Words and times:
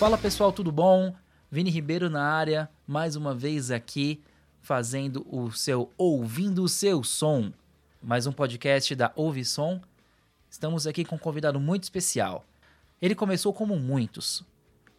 Fala 0.00 0.16
pessoal, 0.16 0.50
tudo 0.50 0.72
bom? 0.72 1.14
Vini 1.50 1.68
Ribeiro 1.68 2.08
na 2.08 2.22
área, 2.24 2.70
mais 2.86 3.16
uma 3.16 3.34
vez 3.34 3.70
aqui 3.70 4.22
fazendo 4.62 5.26
o 5.30 5.52
seu 5.52 5.92
Ouvindo 5.98 6.62
o 6.62 6.68
Seu 6.70 7.04
Som, 7.04 7.52
mais 8.02 8.26
um 8.26 8.32
podcast 8.32 8.94
da 8.94 9.12
Ouve 9.14 9.44
Som. 9.44 9.78
Estamos 10.48 10.86
aqui 10.86 11.04
com 11.04 11.16
um 11.16 11.18
convidado 11.18 11.60
muito 11.60 11.82
especial. 11.82 12.46
Ele 12.98 13.14
começou 13.14 13.52
como 13.52 13.76
muitos, 13.76 14.42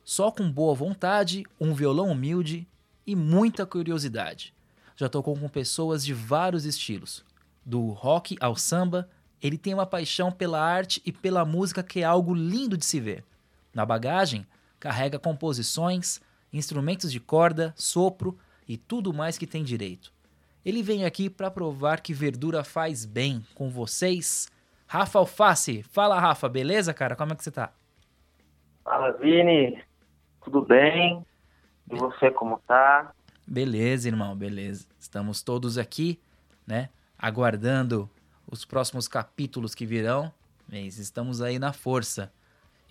só 0.04 0.30
com 0.30 0.52
boa 0.52 0.76
vontade, 0.76 1.48
um 1.60 1.74
violão 1.74 2.12
humilde 2.12 2.68
e 3.04 3.16
muita 3.16 3.66
curiosidade. 3.66 4.54
Já 4.96 5.10
tocou 5.10 5.36
com 5.36 5.50
pessoas 5.50 6.06
de 6.06 6.14
vários 6.14 6.64
estilos, 6.64 7.26
do 7.66 7.88
rock 7.88 8.38
ao 8.40 8.56
samba. 8.56 9.10
Ele 9.42 9.58
tem 9.58 9.74
uma 9.74 9.88
paixão 9.88 10.32
pela 10.32 10.62
arte 10.62 11.02
e 11.04 11.12
pela 11.12 11.44
música 11.44 11.82
que 11.82 12.02
é 12.02 12.04
algo 12.04 12.36
lindo 12.36 12.78
de 12.78 12.86
se 12.86 13.00
ver. 13.00 13.24
Na 13.74 13.84
bagagem, 13.84 14.46
carrega 14.82 15.20
composições, 15.20 16.20
instrumentos 16.52 17.12
de 17.12 17.20
corda, 17.20 17.72
sopro 17.78 18.36
e 18.68 18.76
tudo 18.76 19.14
mais 19.14 19.38
que 19.38 19.46
tem 19.46 19.64
direito. 19.64 20.12
Ele 20.66 20.82
vem 20.82 21.06
aqui 21.06 21.30
para 21.30 21.52
provar 21.52 22.02
que 22.02 22.14
verdura 22.14 22.64
faz 22.64 23.06
bem 23.06 23.46
com 23.54 23.70
vocês. 23.70 24.52
Rafa 24.88 25.20
Alface, 25.20 25.84
fala 25.84 26.20
Rafa, 26.20 26.50
beleza, 26.50 26.94
cara? 26.94 27.16
Como 27.16 27.32
é 27.32 27.36
que 27.36 27.44
você 27.44 27.52
tá? 27.52 27.72
Fala, 28.84 29.12
Vini. 29.12 29.82
Tudo 30.44 30.64
bem? 30.64 31.24
E 31.90 31.96
você 31.96 32.32
como 32.32 32.58
tá? 32.68 33.14
Beleza, 33.48 34.08
irmão, 34.08 34.36
beleza. 34.36 34.88
Estamos 35.00 35.44
todos 35.44 35.78
aqui, 35.78 36.20
né, 36.66 36.90
aguardando 37.18 38.10
os 38.50 38.66
próximos 38.66 39.08
capítulos 39.08 39.76
que 39.76 39.86
virão, 39.86 40.34
mas 40.68 40.98
estamos 40.98 41.40
aí 41.40 41.60
na 41.60 41.72
força. 41.72 42.32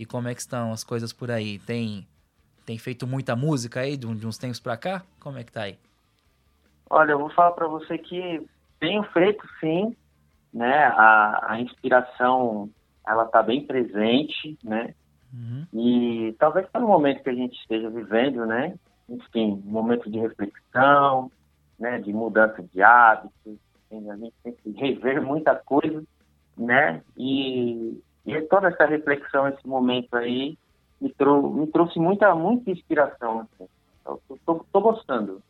E 0.00 0.06
como 0.06 0.28
é 0.28 0.34
que 0.34 0.40
estão 0.40 0.72
as 0.72 0.82
coisas 0.82 1.12
por 1.12 1.30
aí? 1.30 1.58
Tem 1.58 2.06
tem 2.64 2.78
feito 2.78 3.06
muita 3.06 3.36
música 3.36 3.80
aí 3.80 3.98
de, 3.98 4.06
uns 4.06 4.38
tempos 4.38 4.58
pra 4.58 4.74
cá? 4.74 5.02
Como 5.20 5.36
é 5.36 5.44
que 5.44 5.52
tá 5.52 5.64
aí? 5.64 5.76
Olha, 6.88 7.12
eu 7.12 7.18
vou 7.18 7.28
falar 7.30 7.52
para 7.52 7.68
você 7.68 7.98
que 7.98 8.40
tenho 8.78 9.02
feito 9.12 9.46
sim, 9.60 9.94
né? 10.54 10.84
A, 10.84 11.52
a 11.52 11.60
inspiração 11.60 12.70
ela 13.06 13.26
tá 13.26 13.42
bem 13.42 13.66
presente, 13.66 14.56
né? 14.64 14.94
Uhum. 15.34 15.66
E 15.74 16.34
talvez 16.38 16.66
pelo 16.70 16.88
momento 16.88 17.22
que 17.22 17.28
a 17.28 17.34
gente 17.34 17.60
esteja 17.60 17.90
vivendo, 17.90 18.46
né? 18.46 18.74
Enfim, 19.06 19.62
um 19.66 19.70
momento 19.70 20.10
de 20.10 20.18
reflexão, 20.18 21.30
né? 21.78 21.98
De 21.98 22.10
mudança 22.10 22.62
de 22.62 22.82
hábitos, 22.82 23.58
a 23.92 24.16
gente 24.16 24.34
tem 24.42 24.54
que 24.54 24.70
rever 24.70 25.20
muita 25.20 25.54
coisa, 25.56 26.02
né? 26.56 27.02
E, 27.18 28.00
e 28.26 28.40
toda 28.42 28.68
essa 28.68 28.84
reflexão, 28.84 29.48
esse 29.48 29.66
momento 29.66 30.14
aí, 30.14 30.56
me, 31.00 31.12
trou 31.12 31.50
me 31.52 31.66
trouxe 31.66 31.98
muita, 31.98 32.34
muita 32.34 32.70
inspiração. 32.70 33.40
Assim. 33.40 33.68
Tô, 34.44 34.64
tô, 34.72 34.80
gostando. 34.80 35.42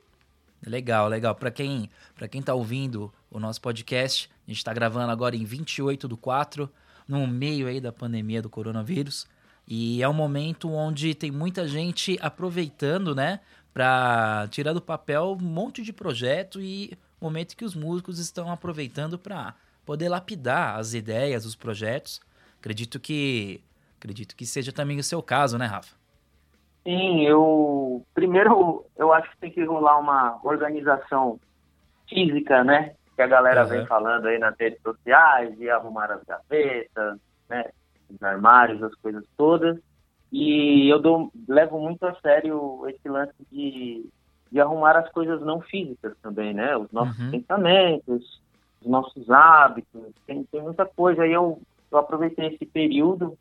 Legal, 0.66 1.08
legal. 1.08 1.34
Para 1.34 1.50
quem, 1.50 1.90
para 2.14 2.28
quem 2.28 2.42
tá 2.42 2.54
ouvindo 2.54 3.12
o 3.30 3.40
nosso 3.40 3.60
podcast, 3.60 4.30
a 4.46 4.50
gente 4.50 4.58
está 4.58 4.72
gravando 4.72 5.10
agora 5.10 5.34
em 5.34 5.44
28 5.44 6.06
do 6.06 6.16
4, 6.16 6.68
no 7.08 7.26
meio 7.26 7.66
aí 7.66 7.80
da 7.80 7.92
pandemia 7.92 8.42
do 8.42 8.50
coronavírus. 8.50 9.26
E 9.66 10.02
é 10.02 10.08
um 10.08 10.12
momento 10.12 10.70
onde 10.70 11.14
tem 11.14 11.30
muita 11.30 11.66
gente 11.66 12.18
aproveitando, 12.20 13.14
né, 13.14 13.40
para 13.72 14.48
tirar 14.50 14.72
do 14.72 14.80
papel 14.80 15.36
um 15.40 15.44
monte 15.44 15.82
de 15.82 15.92
projeto 15.92 16.60
e 16.60 16.98
momento 17.20 17.56
que 17.56 17.64
os 17.64 17.74
músicos 17.74 18.18
estão 18.18 18.50
aproveitando 18.50 19.18
para 19.18 19.54
poder 19.84 20.08
lapidar 20.08 20.78
as 20.78 20.94
ideias, 20.94 21.44
os 21.44 21.54
projetos. 21.54 22.20
Acredito 22.60 23.00
que 23.00 23.62
Acredito 24.00 24.34
que 24.34 24.46
seja 24.46 24.72
também 24.72 24.98
o 24.98 25.04
seu 25.04 25.22
caso, 25.22 25.58
né, 25.58 25.66
Rafa? 25.66 25.94
Sim, 26.82 27.26
eu 27.26 28.02
primeiro 28.14 28.86
eu 28.96 29.12
acho 29.12 29.30
que 29.30 29.36
tem 29.36 29.50
que 29.50 29.62
rolar 29.62 29.98
uma 29.98 30.40
organização 30.42 31.38
física, 32.08 32.64
né? 32.64 32.94
Que 33.14 33.20
a 33.20 33.26
galera 33.26 33.64
uhum. 33.64 33.68
vem 33.68 33.86
falando 33.86 34.26
aí 34.26 34.38
nas 34.38 34.56
redes 34.58 34.80
sociais, 34.80 35.54
de 35.58 35.68
arrumar 35.68 36.10
as 36.10 36.22
gavetas, 36.24 37.18
né? 37.50 37.66
Os 38.08 38.22
armários, 38.22 38.82
as 38.82 38.94
coisas 38.94 39.22
todas. 39.36 39.78
E 40.32 40.88
eu 40.88 40.98
dou, 40.98 41.30
levo 41.46 41.78
muito 41.78 42.02
a 42.06 42.14
sério 42.20 42.88
esse 42.88 43.06
lance 43.06 43.34
de, 43.52 44.08
de 44.50 44.60
arrumar 44.60 44.96
as 44.96 45.10
coisas 45.12 45.42
não 45.42 45.60
físicas 45.60 46.16
também, 46.22 46.54
né? 46.54 46.74
Os 46.74 46.90
nossos 46.90 47.18
uhum. 47.18 47.32
pensamentos, 47.32 48.40
os 48.80 48.90
nossos 48.90 49.28
hábitos, 49.28 50.14
tem, 50.26 50.42
tem 50.44 50.62
muita 50.62 50.86
coisa. 50.86 51.22
Aí 51.24 51.32
eu, 51.32 51.60
eu 51.90 51.98
aproveitei 51.98 52.48
esse 52.48 52.64
período 52.66 53.36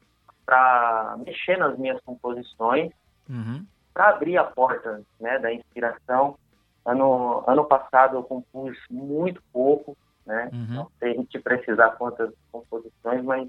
para 0.45 1.17
mexer 1.25 1.57
nas 1.57 1.77
minhas 1.77 2.01
composições, 2.01 2.91
uhum. 3.29 3.65
para 3.93 4.09
abrir 4.09 4.37
a 4.37 4.43
porta 4.43 5.01
né, 5.19 5.37
da 5.39 5.53
inspiração. 5.53 6.37
Ano, 6.85 7.43
ano 7.45 7.65
passado 7.65 8.17
eu 8.17 8.23
compus 8.23 8.77
muito 8.89 9.43
pouco, 9.53 9.95
né? 10.25 10.49
Uhum. 10.51 10.75
Não 10.75 10.91
sei 10.97 11.11
a 11.11 11.15
gente 11.15 11.39
precisar 11.39 11.91
quantas 11.91 12.33
composições, 12.51 13.23
mas 13.23 13.47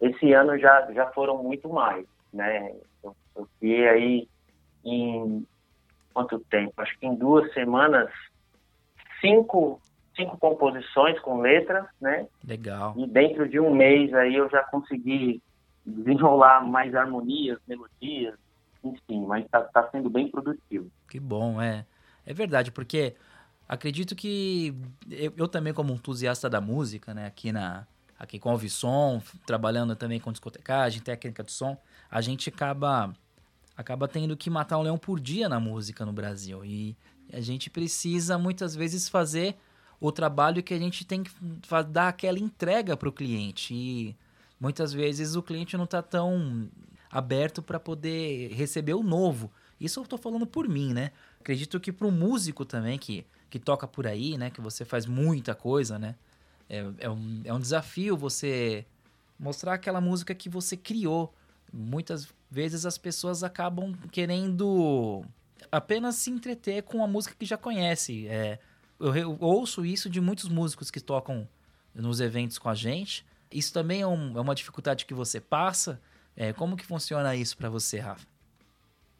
esse 0.00 0.32
ano 0.32 0.58
já, 0.58 0.90
já 0.92 1.06
foram 1.12 1.42
muito 1.42 1.68
mais, 1.68 2.06
né? 2.32 2.72
Eu, 3.02 3.16
eu 3.34 3.46
fiquei 3.54 3.88
aí 3.88 4.28
em 4.84 5.46
quanto 6.12 6.38
tempo? 6.40 6.72
Acho 6.76 6.98
que 6.98 7.06
em 7.06 7.14
duas 7.14 7.52
semanas, 7.52 8.10
cinco, 9.20 9.80
cinco 10.22 10.38
composições 10.38 11.18
com 11.20 11.40
letras, 11.40 11.86
né? 12.00 12.26
Legal. 12.46 12.94
E 12.96 13.06
dentro 13.06 13.48
de 13.48 13.58
um 13.60 13.74
mês 13.74 14.12
aí 14.14 14.34
eu 14.34 14.48
já 14.48 14.62
consegui 14.64 15.42
desenrolar 15.84 16.64
mais 16.64 16.94
harmonias, 16.94 17.58
melodias, 17.66 18.34
enfim, 18.84 19.24
mas 19.26 19.44
está 19.44 19.60
tá 19.60 19.88
sendo 19.90 20.08
bem 20.08 20.28
produtivo. 20.28 20.90
Que 21.08 21.18
bom, 21.18 21.60
é. 21.60 21.84
É 22.24 22.32
verdade, 22.32 22.70
porque 22.70 23.14
acredito 23.68 24.14
que 24.14 24.74
eu, 25.10 25.32
eu, 25.36 25.48
também 25.48 25.72
como 25.72 25.92
entusiasta 25.92 26.48
da 26.48 26.60
música, 26.60 27.12
né, 27.12 27.26
aqui 27.26 27.50
na 27.50 27.86
aqui 28.16 28.38
com 28.38 28.54
o 28.54 28.56
Visson, 28.56 29.20
trabalhando 29.44 29.96
também 29.96 30.20
com 30.20 30.30
discotecagem, 30.30 31.02
técnica 31.02 31.42
de 31.42 31.50
som, 31.50 31.76
a 32.08 32.20
gente 32.20 32.48
acaba 32.48 33.12
acaba 33.76 34.06
tendo 34.06 34.36
que 34.36 34.48
matar 34.48 34.78
um 34.78 34.82
leão 34.82 34.96
por 34.96 35.18
dia 35.18 35.48
na 35.48 35.58
música 35.58 36.06
no 36.06 36.12
Brasil 36.12 36.64
e 36.64 36.96
a 37.32 37.40
gente 37.40 37.68
precisa 37.68 38.38
muitas 38.38 38.76
vezes 38.76 39.08
fazer 39.08 39.56
o 40.02 40.10
trabalho 40.10 40.64
que 40.64 40.74
a 40.74 40.78
gente 40.78 41.04
tem 41.04 41.22
que 41.22 41.30
dar 41.88 42.08
aquela 42.08 42.36
entrega 42.36 42.96
para 42.96 43.08
o 43.08 43.12
cliente 43.12 43.72
e 43.72 44.16
muitas 44.58 44.92
vezes 44.92 45.36
o 45.36 45.42
cliente 45.42 45.76
não 45.76 45.84
está 45.84 46.02
tão 46.02 46.68
aberto 47.08 47.62
para 47.62 47.78
poder 47.78 48.52
receber 48.52 48.94
o 48.94 49.02
novo. 49.04 49.48
Isso 49.80 50.00
eu 50.00 50.02
estou 50.02 50.18
falando 50.18 50.44
por 50.44 50.68
mim, 50.68 50.92
né? 50.92 51.12
Acredito 51.38 51.78
que 51.78 51.92
para 51.92 52.08
o 52.08 52.10
músico 52.10 52.64
também 52.64 52.98
que, 52.98 53.24
que 53.48 53.60
toca 53.60 53.86
por 53.86 54.04
aí, 54.04 54.36
né? 54.36 54.50
Que 54.50 54.60
você 54.60 54.84
faz 54.84 55.06
muita 55.06 55.54
coisa, 55.54 56.00
né? 56.00 56.16
É, 56.68 56.84
é, 56.98 57.08
um, 57.08 57.40
é 57.44 57.54
um 57.54 57.60
desafio 57.60 58.16
você 58.16 58.84
mostrar 59.38 59.74
aquela 59.74 60.00
música 60.00 60.34
que 60.34 60.48
você 60.48 60.76
criou. 60.76 61.32
Muitas 61.72 62.26
vezes 62.50 62.84
as 62.84 62.98
pessoas 62.98 63.44
acabam 63.44 63.94
querendo 64.10 65.24
apenas 65.70 66.16
se 66.16 66.28
entreter 66.28 66.82
com 66.82 67.04
a 67.04 67.06
música 67.06 67.36
que 67.38 67.46
já 67.46 67.56
conhece. 67.56 68.26
É, 68.26 68.58
eu, 69.02 69.14
eu 69.14 69.36
ouço 69.40 69.84
isso 69.84 70.08
de 70.08 70.20
muitos 70.20 70.48
músicos 70.48 70.90
que 70.90 71.00
tocam 71.00 71.48
nos 71.94 72.20
eventos 72.20 72.58
com 72.58 72.68
a 72.68 72.74
gente 72.74 73.24
isso 73.52 73.72
também 73.72 74.00
é, 74.00 74.06
um, 74.06 74.36
é 74.36 74.40
uma 74.40 74.54
dificuldade 74.54 75.04
que 75.04 75.14
você 75.14 75.40
passa? 75.40 76.00
É, 76.36 76.52
como 76.52 76.76
que 76.76 76.86
funciona 76.86 77.36
isso 77.36 77.56
para 77.56 77.68
você, 77.68 77.98
Rafa? 77.98 78.26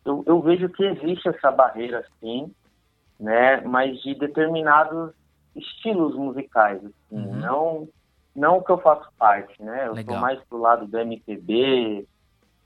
Eu, 0.05 0.25
eu, 0.27 0.41
vejo 0.41 0.69
que 0.71 0.83
existe 0.83 1.29
essa 1.29 1.51
barreira, 1.51 2.05
sim, 2.19 2.53
né? 3.21 3.61
Mas 3.61 4.01
de 4.01 4.15
determinados 4.15 5.13
estilos 5.55 6.17
musicais, 6.17 6.79
assim, 6.79 6.95
uhum. 7.11 7.37
não 7.37 7.89
não 8.35 8.57
o 8.57 8.65
que 8.65 8.73
eu 8.73 8.79
faço 8.79 9.07
parte, 9.19 9.63
né? 9.63 9.87
Eu 9.87 9.93
Legal. 9.93 10.15
sou 10.15 10.23
mais 10.23 10.43
pro 10.45 10.59
lado 10.59 10.87
do 10.87 10.99
MPB, 10.99 12.09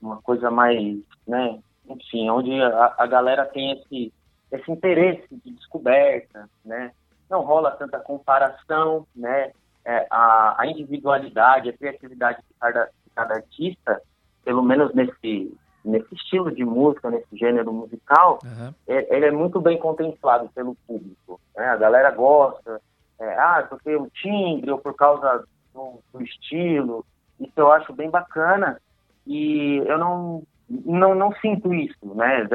uma 0.01 0.21
coisa 0.21 0.49
mais, 0.49 0.97
né? 1.27 1.59
Enfim, 1.89 2.29
onde 2.29 2.59
a, 2.61 2.95
a 2.97 3.05
galera 3.05 3.45
tem 3.45 3.73
esse 3.73 4.13
esse 4.49 4.71
interesse 4.71 5.27
de 5.43 5.51
descoberta, 5.51 6.49
né? 6.63 6.93
Não 7.29 7.41
rola 7.41 7.71
tanta 7.71 7.99
comparação, 7.99 9.05
né? 9.15 9.51
é, 9.87 10.05
a, 10.11 10.61
a, 10.61 10.67
individualidade, 10.67 11.69
a 11.69 11.77
criatividade 11.77 12.39
de 12.39 12.53
cada, 12.59 12.85
de 12.85 13.09
cada 13.15 13.35
artista, 13.35 14.01
pelo 14.43 14.61
menos 14.61 14.93
nesse, 14.93 15.57
nesse 15.83 16.13
estilo 16.13 16.53
de 16.53 16.65
música, 16.65 17.09
nesse 17.09 17.37
gênero 17.37 17.71
musical, 17.71 18.37
uhum. 18.43 18.73
é, 18.85 19.15
ele 19.15 19.27
é 19.27 19.31
muito 19.31 19.61
bem 19.61 19.79
contemplado 19.79 20.49
pelo 20.49 20.75
público. 20.85 21.39
Né? 21.55 21.65
A 21.65 21.77
galera 21.77 22.11
gosta, 22.11 22.81
é, 23.17 23.33
ah, 23.39 23.65
porque 23.69 23.95
o 23.95 24.09
timbre 24.09 24.69
ou 24.69 24.77
por 24.77 24.93
causa 24.93 25.45
do, 25.73 25.99
do, 26.11 26.21
estilo, 26.21 27.05
isso 27.39 27.53
eu 27.55 27.71
acho 27.71 27.93
bem 27.93 28.09
bacana 28.09 28.81
e 29.25 29.77
eu 29.85 29.97
não, 29.97 30.43
não, 30.69 31.15
não 31.15 31.33
sinto 31.35 31.73
isso, 31.73 32.13
né? 32.13 32.45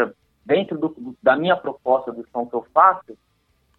Dentro 0.44 0.76
do, 0.76 1.16
da 1.22 1.34
minha 1.34 1.56
proposta 1.56 2.12
do 2.12 2.26
som 2.30 2.46
que 2.46 2.54
eu 2.54 2.66
faço, 2.74 3.16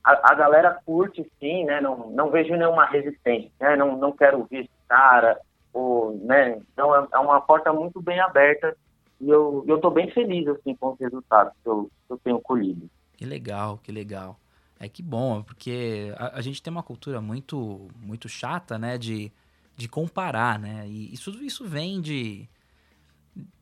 a, 0.04 0.32
a, 0.32 0.36
galera 0.36 0.80
curte 0.86 1.26
sim, 1.40 1.64
né? 1.66 1.80
Não, 1.80 2.10
não 2.12 2.30
vejo 2.30 2.56
nenhuma 2.56 2.86
resistência, 2.86 3.52
né? 3.60 3.76
Não, 3.76 3.98
não 3.98 4.12
quero 4.12 4.40
ouvir 4.40 4.60
esse 4.60 4.70
cara, 4.88 5.40
ou, 5.74 6.18
né? 6.24 6.62
Então 6.74 6.96
é, 6.96 7.08
é 7.14 7.20
uma 7.20 7.40
porta 7.40 7.72
muito 7.72 8.02
bem 8.02 8.20
aberta 8.20 8.76
E 9.20 9.30
eu, 9.30 9.64
eu 9.68 9.80
tô 9.80 9.90
bem 9.90 10.12
feliz, 10.12 10.48
assim, 10.48 10.76
com 10.76 10.92
os 10.92 11.00
resultados 11.00 11.54
que 11.64 11.70
eu, 11.70 11.90
que 12.08 12.14
eu 12.14 12.18
tenho 12.18 12.40
colhido. 12.42 12.90
Que 13.16 13.26
legal, 13.26 13.80
que 13.82 13.92
legal. 13.92 14.38
É 14.80 14.90
que 14.90 15.02
bom, 15.02 15.42
porque 15.42 16.14
a, 16.18 16.40
a, 16.40 16.42
gente 16.42 16.62
tem 16.62 16.72
uma 16.72 16.84
cultura 16.84 17.22
muito 17.22 17.88
muito 18.02 18.28
chata, 18.28 18.78
né, 18.78 18.98
de, 18.98 19.32
de 19.78 19.88
comparar, 19.88 20.60
né? 20.60 20.84
E 20.86 21.14
isso, 21.14 21.32
isso 21.42 21.66
vem 21.66 22.02
de, 22.02 22.50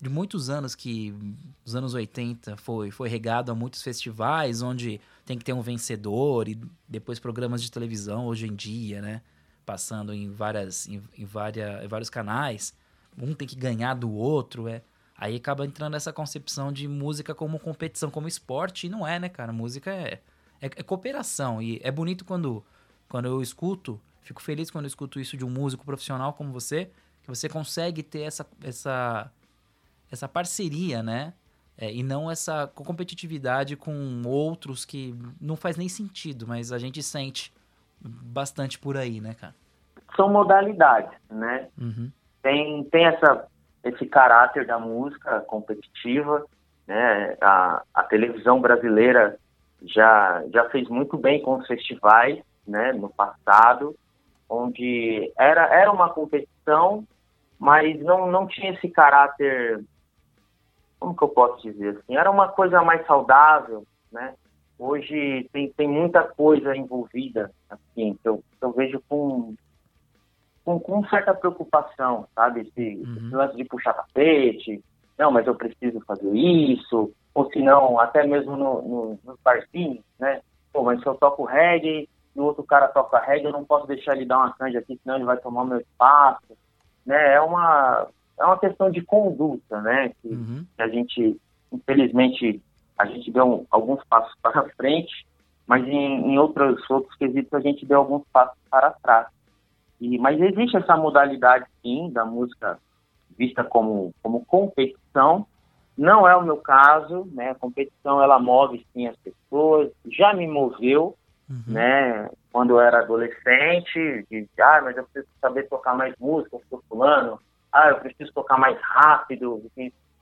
de 0.02 0.10
muitos 0.10 0.50
anos 0.50 0.76
que 0.76 1.14
os 1.66 1.76
anos 1.76 1.94
80 1.94 2.58
foi 2.58 2.92
foi 2.92 3.08
regado 3.08 3.52
a 3.52 3.56
muitos 3.56 3.82
festivais 3.82 4.62
onde 4.62 5.00
tem 5.26 5.38
que 5.38 5.46
ter 5.46 5.54
um 5.54 5.62
vencedor 5.62 6.50
e 6.50 6.60
depois 6.88 7.20
programas 7.20 7.62
de 7.62 7.72
televisão 7.72 8.26
hoje 8.26 8.48
em 8.48 8.56
dia, 8.56 9.02
né, 9.02 9.22
passando 9.66 10.14
em 10.14 10.30
várias 10.30 10.88
em, 10.88 11.02
em, 11.18 11.26
várias, 11.26 11.84
em 11.84 11.88
vários 11.88 12.10
canais, 12.10 12.74
um 13.18 13.34
tem 13.34 13.48
que 13.48 13.56
ganhar 13.56 13.94
do 13.94 14.12
outro, 14.12 14.68
é 14.68 14.82
Aí 15.22 15.36
acaba 15.36 15.64
entrando 15.68 15.96
essa 15.96 16.12
concepção 16.12 16.74
de 16.74 16.88
música 16.88 17.36
como 17.36 17.60
competição, 17.60 18.10
como 18.10 18.28
esporte, 18.28 18.88
e 18.88 18.90
não 18.90 19.06
é, 19.06 19.20
né, 19.20 19.30
cara? 19.30 19.54
Música 19.54 19.92
é, 19.92 20.20
é, 20.60 20.66
é, 20.66 20.82
cooperação. 20.82 21.62
E 21.62 21.80
é 21.84 21.92
bonito 21.92 22.26
quando, 22.26 22.66
quando 23.08 23.28
eu 23.28 23.40
escuto, 23.40 24.02
fico 24.24 24.42
feliz 24.42 24.72
quando 24.72 24.86
eu 24.86 24.88
escuto 24.88 25.20
isso 25.20 25.38
de 25.38 25.46
um 25.46 25.50
músico 25.52 25.86
profissional 25.86 26.34
como 26.34 26.52
você, 26.52 26.90
que 27.22 27.30
você 27.30 27.48
consegue 27.48 28.02
ter 28.02 28.22
essa, 28.22 28.48
essa, 28.64 29.32
essa 30.12 30.28
parceria, 30.28 31.02
né? 31.02 31.34
É, 31.78 31.92
e 31.92 32.04
não 32.04 32.30
essa 32.30 32.68
competitividade 32.68 33.76
com 33.76 34.22
outros 34.26 34.86
que 34.86 35.16
não 35.40 35.56
faz 35.56 35.78
nem 35.78 35.90
sentido, 35.90 36.46
mas 36.48 36.72
a 36.72 36.78
gente 36.78 37.02
sente 37.02 37.52
bastante 38.00 38.78
por 38.78 38.98
aí, 38.98 39.22
né, 39.22 39.34
cara? 39.34 39.56
São 40.16 40.30
modalidades, 40.30 41.18
né? 41.30 41.70
Uhum. 41.80 42.12
Tem, 42.44 42.84
tem 42.86 43.06
essa 43.06 43.48
esse 43.84 44.06
caráter 44.06 44.66
da 44.66 44.80
música 44.80 45.42
competitiva. 45.42 46.46
Né? 46.88 47.38
A, 47.42 47.84
a 47.94 48.04
televisão 48.04 48.60
brasileira 48.60 49.38
já, 49.84 50.44
já 50.54 50.70
fez 50.70 50.88
muito 50.88 51.18
bem 51.18 51.42
com 51.42 51.58
os 51.58 51.68
festivais 51.68 52.40
né, 52.68 52.94
no 52.94 53.10
passado, 53.10 53.96
onde 54.48 55.32
era, 55.38 55.66
era 55.74 55.92
uma 55.92 56.10
competição, 56.10 57.04
mas 57.58 58.00
não, 58.02 58.30
não 58.30 58.48
tinha 58.48 58.74
esse 58.74 58.88
caráter, 58.90 59.84
como 61.02 61.16
que 61.18 61.24
eu 61.24 61.30
posso 61.30 61.64
dizer 61.64 61.98
assim, 61.98 62.16
era 62.16 62.30
uma 62.30 62.48
coisa 62.50 62.84
mais 62.84 63.04
saudável, 63.08 63.84
né? 64.12 64.36
Hoje 64.78 65.50
tem, 65.52 65.74
tem 65.74 65.88
muita 65.88 66.24
coisa 66.24 66.76
envolvida, 66.78 67.52
assim, 67.68 68.18
que 68.22 68.30
eu, 68.30 68.38
que 68.38 68.64
eu 68.64 68.72
vejo 68.72 69.02
com, 69.10 69.56
com, 70.64 70.80
com 70.80 71.04
certa 71.08 71.34
preocupação, 71.34 72.28
sabe? 72.36 72.62
Esse, 72.62 72.98
uhum. 72.98 73.18
esse 73.18 73.36
lance 73.36 73.58
de 73.58 73.66
puxar 73.66 73.94
tapete, 73.94 74.84
não, 75.18 75.32
mas 75.32 75.48
eu 75.48 75.56
preciso 75.56 76.00
fazer 76.02 76.32
isso, 76.36 77.12
ou 77.34 77.52
se 77.52 77.60
não, 77.64 78.00
até 78.00 78.26
mesmo 78.26 78.56
no, 78.56 78.82
no, 78.82 79.20
nos 79.24 79.40
barzinhos, 79.44 80.04
né? 80.20 80.42
Pô, 80.72 80.84
mas 80.84 81.02
se 81.02 81.08
eu 81.08 81.16
toco 81.16 81.46
reggae 81.46 82.08
e 82.36 82.40
o 82.40 82.44
outro 82.44 82.64
cara 82.64 82.88
toca 82.88 83.20
reggae, 83.20 83.46
eu 83.46 83.52
não 83.52 83.66
posso 83.66 83.88
deixar 83.88 84.16
ele 84.16 84.26
dar 84.26 84.38
uma 84.38 84.54
canja 84.54 84.78
aqui, 84.78 85.00
senão 85.02 85.16
ele 85.16 85.26
vai 85.26 85.38
tomar 85.38 85.66
meu 85.66 85.80
espaço, 85.80 86.56
né? 87.08 87.34
É 87.34 87.42
uma, 87.42 88.08
é 88.42 88.46
uma 88.46 88.60
questão 88.60 88.90
de 88.90 89.02
conduta, 89.02 89.82
né? 89.82 90.10
Que, 90.22 90.28
uhum. 90.30 90.66
que 90.76 90.82
a 90.82 90.88
gente, 90.88 91.40
infelizmente, 91.72 92.62
a 92.98 93.06
gente 93.06 93.32
deu 93.32 93.66
alguns 93.70 94.04
passos 94.06 94.34
para 94.42 94.68
frente, 94.70 95.26
mas 95.68 95.88
em, 95.88 96.34
em 96.34 96.38
outros, 96.38 96.82
outros 96.90 97.16
quesitos 97.16 97.54
a 97.54 97.60
gente 97.60 97.86
deu 97.86 98.00
alguns 98.00 98.24
passos 98.34 98.58
para 98.70 98.92
trás. 98.92 99.28
E, 100.00 100.18
mas 100.18 100.42
existe 100.42 100.76
essa 100.76 100.98
modalidade, 100.98 101.66
sim, 101.82 102.10
da 102.12 102.26
música 102.26 102.80
vista 103.38 103.64
como, 103.64 104.14
como 104.22 104.44
competição. 104.46 105.46
Não 105.98 106.28
é 106.28 106.36
o 106.36 106.42
meu 106.42 106.58
caso, 106.58 107.28
né? 107.32 107.52
A 107.52 107.56
competição, 107.56 108.22
ela 108.22 108.40
move, 108.40 108.86
sim, 108.94 109.08
as 109.08 109.16
pessoas. 109.18 109.92
Já 110.08 110.34
me 110.34 110.48
moveu, 110.48 111.16
uhum. 111.48 111.64
né? 111.68 112.30
Quando 112.52 112.72
eu 112.72 112.80
era 112.80 113.00
adolescente, 113.00 114.26
de, 114.30 114.50
ah, 114.60 114.82
mas 114.84 114.98
eu 114.98 115.04
preciso 115.04 115.32
saber 115.40 115.70
tocar 115.70 115.96
mais 115.96 116.16
música, 116.20 116.56
eu 116.56 116.62
sou 116.70 116.84
fulano. 116.90 117.40
Ah, 117.72 117.90
eu 117.90 118.00
preciso 118.00 118.34
tocar 118.34 118.58
mais 118.58 118.80
rápido, 118.82 119.64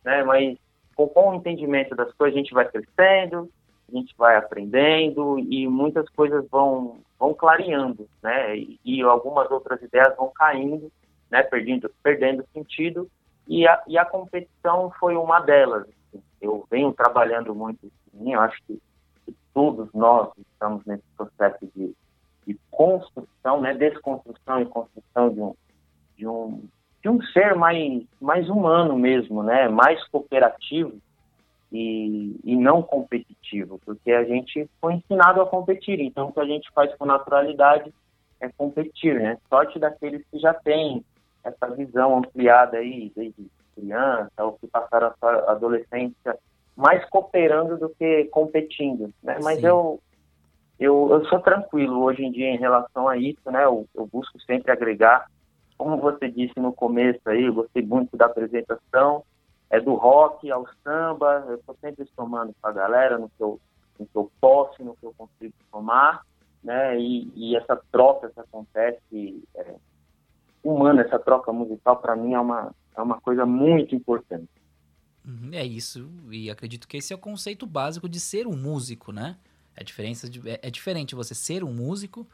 né? 0.03 0.23
Mas 0.23 0.57
com, 0.95 1.29
o 1.29 1.33
entendimento 1.33 1.95
das 1.95 2.11
coisas, 2.13 2.35
a 2.35 2.39
gente 2.39 2.53
vai 2.53 2.67
crescendo, 2.67 3.49
a 3.87 3.95
gente 3.95 4.13
vai 4.17 4.35
aprendendo 4.35 5.39
e 5.39 5.67
muitas 5.67 6.07
coisas 6.09 6.47
vão, 6.49 6.99
vão 7.17 7.33
clareando, 7.33 8.07
né? 8.21 8.57
E, 8.57 8.79
e 8.83 9.01
algumas 9.01 9.49
outras 9.49 9.81
ideias 9.81 10.15
vão 10.15 10.29
caindo, 10.29 10.91
né? 11.29 11.41
Perdendo, 11.43 11.89
perdendo 12.03 12.45
sentido. 12.53 13.09
E 13.47 13.67
a, 13.67 13.81
e 13.87 13.97
a 13.97 14.05
competição 14.05 14.91
foi 14.99 15.15
uma 15.15 15.39
delas. 15.39 15.87
Assim. 15.87 16.23
Eu 16.41 16.65
venho 16.69 16.93
trabalhando 16.93 17.55
muito 17.55 17.91
em 18.13 18.33
eu 18.33 18.41
acho 18.41 18.61
que, 18.67 18.79
que, 19.25 19.35
todos 19.53 19.91
nós 19.93 20.29
estamos 20.37 20.85
nesse 20.85 21.03
processo 21.15 21.65
de, 21.75 21.95
de 22.45 22.59
construção, 22.69 23.61
né? 23.61 23.73
Desconstrução 23.73 24.61
e 24.61 24.65
construção 24.65 25.29
de 25.33 25.41
um, 25.41 25.55
de 26.17 26.27
um, 26.27 26.63
de 27.01 27.09
um 27.09 27.21
ser 27.21 27.55
mais, 27.55 28.03
mais 28.19 28.49
humano 28.49 28.97
mesmo, 28.97 29.43
né? 29.43 29.67
Mais 29.67 30.05
cooperativo 30.09 30.97
e, 31.71 32.39
e 32.43 32.55
não 32.55 32.81
competitivo, 32.81 33.79
porque 33.85 34.11
a 34.11 34.23
gente 34.23 34.69
foi 34.81 34.95
ensinado 34.95 35.41
a 35.41 35.45
competir. 35.45 35.99
Então, 35.99 36.27
o 36.27 36.33
que 36.33 36.39
a 36.39 36.45
gente 36.45 36.69
faz 36.71 36.93
com 36.95 37.05
naturalidade 37.05 37.93
é 38.41 38.49
competir, 38.49 39.15
né? 39.15 39.37
Sorte 39.49 39.79
daqueles 39.79 40.23
que 40.31 40.39
já 40.39 40.53
têm 40.53 41.03
essa 41.43 41.67
visão 41.75 42.17
ampliada 42.17 42.77
aí, 42.77 43.11
desde 43.15 43.47
criança, 43.75 44.31
ou 44.39 44.53
que 44.53 44.67
passaram 44.67 45.07
a 45.07 45.13
sua 45.17 45.51
adolescência 45.51 46.37
mais 46.75 47.03
cooperando 47.09 47.77
do 47.77 47.89
que 47.89 48.25
competindo, 48.25 49.13
né? 49.21 49.37
Mas 49.43 49.63
eu, 49.63 49.99
eu, 50.79 51.09
eu 51.11 51.25
sou 51.25 51.39
tranquilo 51.39 52.01
hoje 52.01 52.23
em 52.23 52.31
dia 52.31 52.47
em 52.47 52.57
relação 52.57 53.07
a 53.07 53.17
isso, 53.17 53.51
né? 53.51 53.65
Eu, 53.65 53.85
eu 53.93 54.07
busco 54.07 54.39
sempre 54.41 54.71
agregar. 54.71 55.27
Como 55.79 55.95
você 55.95 56.29
disse 56.29 56.59
no 56.59 56.73
começo 56.73 57.21
aí, 57.23 57.45
eu 57.45 57.53
gostei 57.53 57.81
muito 57.81 58.17
da 58.17 58.25
apresentação, 58.25 59.23
é 59.69 59.79
do 59.79 59.95
rock 59.95 60.51
ao 60.51 60.67
samba, 60.83 61.45
eu 61.47 61.55
estou 61.55 61.73
sempre 61.79 62.05
somando 62.17 62.53
para 62.61 62.71
a 62.71 62.73
galera 62.73 63.17
no 63.17 63.29
que, 63.29 63.41
eu, 63.41 63.57
no 63.97 64.05
que 64.05 64.13
eu 64.13 64.29
posso, 64.41 64.83
no 64.83 64.93
que 64.97 65.05
eu 65.05 65.13
consigo 65.17 65.53
somar, 65.71 66.25
né? 66.61 66.99
E, 66.99 67.31
e 67.33 67.55
essa 67.55 67.81
troca 67.93 68.29
que 68.29 68.41
acontece, 68.41 69.41
é, 69.55 69.75
humana, 70.61 71.01
essa 71.01 71.17
troca 71.17 71.53
musical, 71.53 71.95
para 71.95 72.13
mim 72.13 72.33
é 72.33 72.39
uma, 72.41 72.75
é 72.97 73.01
uma 73.01 73.21
coisa 73.21 73.45
muito 73.45 73.95
importante. 73.95 74.49
Uhum, 75.25 75.51
é 75.53 75.63
isso, 75.63 76.11
e 76.29 76.51
acredito 76.51 76.89
que 76.89 76.97
esse 76.97 77.13
é 77.13 77.15
o 77.15 77.19
conceito 77.19 77.65
básico 77.65 78.09
de 78.09 78.19
ser 78.19 78.45
um 78.45 78.57
músico, 78.57 79.13
né? 79.13 79.37
É, 79.77 79.81
diferença 79.81 80.29
de, 80.29 80.41
é, 80.49 80.59
é 80.61 80.69
diferente 80.69 81.15
você 81.15 81.33
ser 81.33 81.63
um 81.63 81.71
músico 81.71 82.27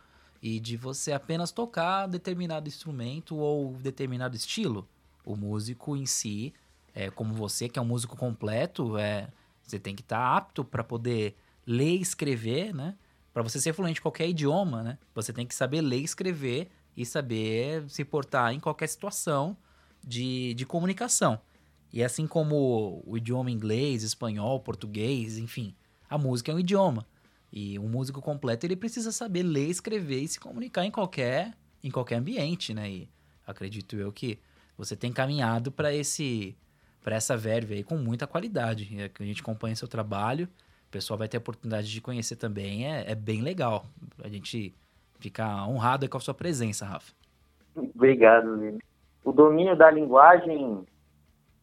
e 0.46 0.60
de 0.60 0.78
você 0.78 1.12
apenas 1.12 1.52
tocar 1.52 2.06
determinado 2.06 2.68
instrumento 2.68 3.36
ou 3.36 3.74
determinado 3.78 4.36
estilo. 4.36 4.88
O 5.26 5.36
músico 5.36 5.98
em 5.98 6.06
si 6.06 6.54
é, 6.94 7.10
como 7.10 7.34
você, 7.34 7.68
que 7.68 7.80
é 7.80 7.82
um 7.82 7.86
músico 7.86 8.16
completo, 8.16 8.96
é, 8.96 9.28
você 9.64 9.80
tem 9.80 9.96
que 9.96 10.04
estar 10.04 10.20
tá 10.20 10.38
apto 10.38 10.64
para 10.64 10.84
poder 10.84 11.36
ler 11.66 11.96
e 11.96 12.02
escrever, 12.02 12.76
né? 12.76 12.94
Para 13.34 13.42
você 13.42 13.60
ser 13.60 13.74
fluente 13.74 14.00
em 14.00 14.04
qualquer 14.04 14.30
idioma, 14.30 14.84
né? 14.84 15.00
Você 15.16 15.34
tem 15.34 15.48
que 15.48 15.56
saber 15.56 15.82
ler 15.82 16.02
e 16.02 16.04
escrever 16.04 16.70
e 16.96 17.04
saber 17.08 17.84
se 17.90 18.06
portar 18.06 18.54
em 18.54 18.60
qualquer 18.60 18.86
situação 18.86 19.58
de, 20.06 20.54
de 20.54 20.64
comunicação. 20.64 21.42
E 21.92 22.04
assim 22.04 22.28
como 22.28 23.02
o 23.04 23.18
idioma 23.18 23.50
inglês, 23.50 24.04
espanhol, 24.04 24.60
português, 24.60 25.40
enfim, 25.40 25.74
a 26.08 26.20
música 26.20 26.52
é 26.52 26.56
um 26.56 26.60
idioma. 26.60 27.04
E 27.56 27.80
um 27.80 27.88
músico 27.88 28.22
completo 28.22 28.66
ele 28.66 28.76
precisa 28.76 29.14
saber 29.14 29.42
ler, 29.42 29.70
escrever 29.70 30.20
e 30.20 30.28
se 30.28 30.38
comunicar 30.38 30.84
em 30.84 30.92
qualquer 30.92 31.54
em 31.82 31.90
qualquer 31.90 32.16
ambiente, 32.16 32.74
né? 32.74 32.90
E 32.90 33.10
acredito 33.48 33.96
eu 33.96 34.12
que 34.12 34.38
você 34.78 34.94
tem 34.94 35.14
caminhado 35.14 35.72
para 35.72 35.94
esse 35.94 36.54
para 37.02 37.16
essa 37.16 37.38
verve 37.38 37.76
aí 37.76 37.84
com 37.84 37.96
muita 37.96 38.28
qualidade. 38.28 38.90
A 39.20 39.24
gente 39.24 39.42
acompanha 39.42 39.76
seu 39.76 39.88
trabalho, 39.88 40.50
o 40.88 40.92
pessoal 40.92 41.18
vai 41.18 41.30
ter 41.30 41.38
a 41.38 41.40
oportunidade 41.40 41.90
de 41.90 42.02
conhecer 42.02 42.36
também, 42.36 42.92
é, 42.92 43.10
é 43.10 43.16
bem 43.16 43.42
legal. 43.42 43.86
A 44.22 44.28
gente 44.28 44.76
fica 45.20 45.66
honrado 45.66 46.10
com 46.10 46.18
a 46.18 46.20
sua 46.20 46.34
presença, 46.34 46.86
Rafa. 46.86 47.14
Obrigado, 47.76 48.56
Lili. 48.56 48.80
O 49.24 49.32
domínio 49.32 49.78
da 49.78 49.90
linguagem 49.90 50.84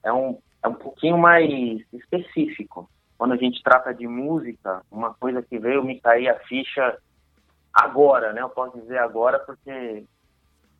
é 0.02 0.12
um, 0.12 0.38
é 0.62 0.68
um 0.68 0.74
pouquinho 0.74 1.18
mais 1.18 1.84
específico. 1.92 2.88
Quando 3.22 3.34
a 3.34 3.36
gente 3.36 3.62
trata 3.62 3.94
de 3.94 4.04
música, 4.04 4.82
uma 4.90 5.14
coisa 5.14 5.40
que 5.40 5.56
veio 5.56 5.84
me 5.84 6.00
cair 6.00 6.28
a 6.28 6.40
ficha 6.40 6.98
agora, 7.72 8.32
né? 8.32 8.42
Eu 8.42 8.48
posso 8.48 8.76
dizer 8.80 8.98
agora 8.98 9.38
porque 9.38 10.04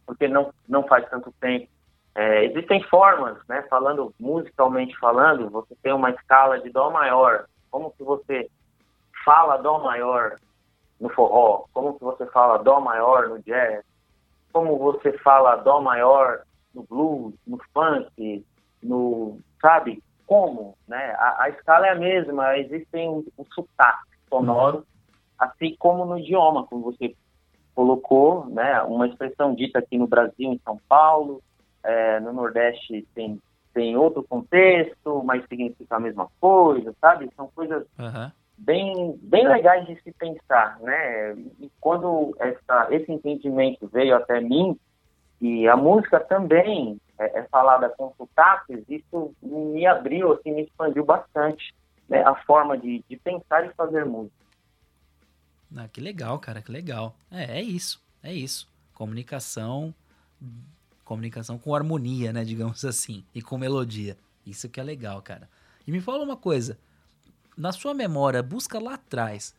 porque 0.04 0.26
não 0.26 0.52
não 0.68 0.82
faz 0.82 1.08
tanto 1.08 1.32
tempo 1.40 1.68
é, 2.16 2.46
existem 2.46 2.82
formas, 2.88 3.38
né, 3.48 3.62
falando 3.70 4.12
musicalmente 4.18 4.98
falando, 4.98 5.50
você 5.50 5.76
tem 5.84 5.92
uma 5.92 6.10
escala 6.10 6.58
de 6.58 6.68
dó 6.70 6.90
maior. 6.90 7.46
Como 7.70 7.92
que 7.92 8.02
você 8.02 8.50
fala 9.24 9.58
dó 9.58 9.78
maior 9.78 10.34
no 11.00 11.10
forró? 11.10 11.66
Como 11.72 11.96
que 11.96 12.02
você 12.02 12.26
fala 12.26 12.58
dó 12.58 12.80
maior 12.80 13.28
no 13.28 13.38
jazz? 13.38 13.84
Como 14.52 14.76
você 14.78 15.16
fala 15.18 15.54
dó 15.54 15.80
maior 15.80 16.42
no 16.74 16.82
blues, 16.82 17.34
no 17.46 17.60
funk, 17.72 18.44
no, 18.82 19.38
sabe? 19.60 20.02
Como, 20.32 20.74
né? 20.88 21.14
A, 21.18 21.42
a 21.42 21.48
escala 21.50 21.86
é 21.86 21.90
a 21.90 21.94
mesma, 21.94 22.56
existem 22.56 23.06
um, 23.06 23.22
um 23.38 23.44
sotaque 23.52 24.16
sonoro, 24.30 24.78
uhum. 24.78 24.84
assim 25.38 25.76
como 25.78 26.06
no 26.06 26.18
idioma, 26.18 26.66
como 26.66 26.84
você 26.84 27.14
colocou, 27.74 28.46
né? 28.46 28.80
Uma 28.84 29.06
expressão 29.06 29.54
dita 29.54 29.78
aqui 29.78 29.98
no 29.98 30.06
Brasil, 30.06 30.50
em 30.50 30.60
São 30.64 30.80
Paulo, 30.88 31.42
é, 31.84 32.18
no 32.20 32.32
Nordeste 32.32 33.06
tem 33.14 33.38
tem 33.74 33.96
outro 33.96 34.22
contexto, 34.22 35.22
mas 35.24 35.46
significa 35.48 35.96
a 35.96 36.00
mesma 36.00 36.28
coisa, 36.38 36.94
sabe? 37.00 37.30
São 37.34 37.48
coisas 37.54 37.86
uhum. 37.98 38.30
bem, 38.58 39.18
bem 39.22 39.48
legais 39.48 39.86
de 39.86 39.98
se 40.02 40.12
pensar, 40.12 40.78
né? 40.80 41.32
E 41.58 41.70
quando 41.80 42.36
essa, 42.38 42.88
esse 42.90 43.10
entendimento 43.10 43.88
veio 43.88 44.14
até 44.14 44.42
mim, 44.42 44.78
e 45.42 45.68
a 45.68 45.76
música 45.76 46.18
também 46.20 46.98
é, 47.18 47.40
é 47.40 47.42
falada 47.44 47.90
com 47.90 48.14
sotaques, 48.16 48.82
isso 48.88 49.34
me 49.42 49.84
abriu, 49.84 50.32
assim, 50.32 50.52
me 50.52 50.62
expandiu 50.62 51.04
bastante 51.04 51.74
né? 52.08 52.22
a 52.22 52.34
forma 52.44 52.78
de, 52.78 53.04
de 53.08 53.16
pensar 53.16 53.66
e 53.66 53.74
fazer 53.74 54.06
música. 54.06 54.34
Ah, 55.76 55.88
que 55.88 56.00
legal, 56.00 56.38
cara, 56.38 56.62
que 56.62 56.72
legal. 56.72 57.14
É, 57.30 57.58
é 57.58 57.62
isso, 57.62 58.00
é 58.22 58.32
isso. 58.32 58.70
Comunicação 58.94 59.94
Comunicação 61.04 61.58
com 61.58 61.74
harmonia, 61.74 62.32
né? 62.32 62.44
Digamos 62.44 62.84
assim. 62.84 63.24
E 63.34 63.42
com 63.42 63.58
melodia. 63.58 64.16
Isso 64.46 64.68
que 64.68 64.80
é 64.80 64.82
legal, 64.82 65.20
cara. 65.20 65.48
E 65.86 65.92
me 65.92 66.00
fala 66.00 66.24
uma 66.24 66.36
coisa. 66.36 66.78
Na 67.56 67.72
sua 67.72 67.92
memória, 67.92 68.42
busca 68.42 68.78
lá 68.78 68.94
atrás. 68.94 69.54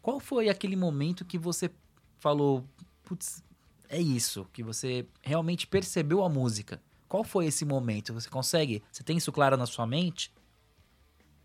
Qual 0.00 0.20
foi 0.20 0.48
aquele 0.48 0.76
momento 0.76 1.24
que 1.24 1.38
você 1.38 1.70
falou, 2.18 2.64
putz, 3.02 3.42
é 3.92 3.98
isso, 3.98 4.48
que 4.54 4.62
você 4.62 5.06
realmente 5.20 5.66
percebeu 5.66 6.24
a 6.24 6.28
música? 6.28 6.80
Qual 7.06 7.22
foi 7.22 7.44
esse 7.44 7.62
momento? 7.66 8.14
Você 8.14 8.30
consegue? 8.30 8.82
Você 8.90 9.04
tem 9.04 9.18
isso 9.18 9.30
claro 9.30 9.54
na 9.54 9.66
sua 9.66 9.86
mente? 9.86 10.32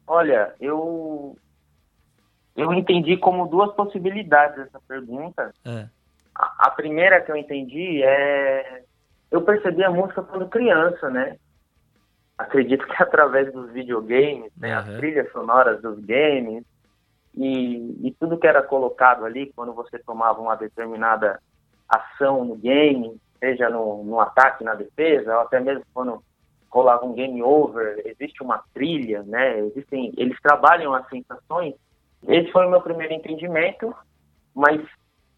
Olha, 0.07 0.55
eu 0.61 1.37
eu 2.55 2.73
entendi 2.73 3.17
como 3.17 3.47
duas 3.47 3.73
possibilidades 3.75 4.59
essa 4.59 4.79
pergunta. 4.87 5.53
É. 5.65 5.89
A, 6.33 6.67
a, 6.67 6.71
primeira 6.71 7.19
que 7.19 7.29
eu 7.29 7.35
entendi 7.35 8.01
é 8.01 8.83
eu 9.29 9.41
percebi 9.41 9.83
a 9.83 9.91
música 9.91 10.23
quando 10.23 10.47
criança, 10.47 11.09
né? 11.09 11.35
Acredito 12.37 12.87
que 12.87 12.95
através 13.03 13.51
dos 13.51 13.69
videogames, 13.73 14.53
né? 14.55 14.73
Uhum. 14.73 14.79
As 14.79 14.97
trilhas 14.99 15.29
sonoras 15.33 15.81
dos 15.81 15.99
games 15.99 16.63
e, 17.35 18.07
e 18.07 18.15
tudo 18.17 18.39
que 18.39 18.47
era 18.47 18.63
colocado 18.63 19.25
ali 19.25 19.51
quando 19.53 19.73
você 19.73 19.99
tomava 19.99 20.39
uma 20.39 20.55
determinada 20.55 21.41
ação 21.89 22.43
no 22.45 22.55
game, 22.55 23.19
seja 23.39 23.69
no, 23.69 24.03
no 24.03 24.19
ataque, 24.19 24.63
na 24.63 24.73
defesa, 24.73 25.35
ou 25.35 25.41
até 25.41 25.59
mesmo 25.59 25.83
quando 25.93 26.23
rolava 26.69 27.05
um 27.05 27.13
game 27.13 27.41
over, 27.41 28.01
existe 28.05 28.43
uma 28.43 28.63
trilha, 28.73 29.23
né? 29.23 29.59
Existem, 29.59 30.13
eles 30.17 30.37
trabalham 30.41 30.93
as 30.93 31.07
sensações. 31.09 31.73
Esse 32.27 32.51
foi 32.51 32.65
o 32.65 32.69
meu 32.69 32.81
primeiro 32.81 33.13
entendimento, 33.13 33.95
mas 34.53 34.81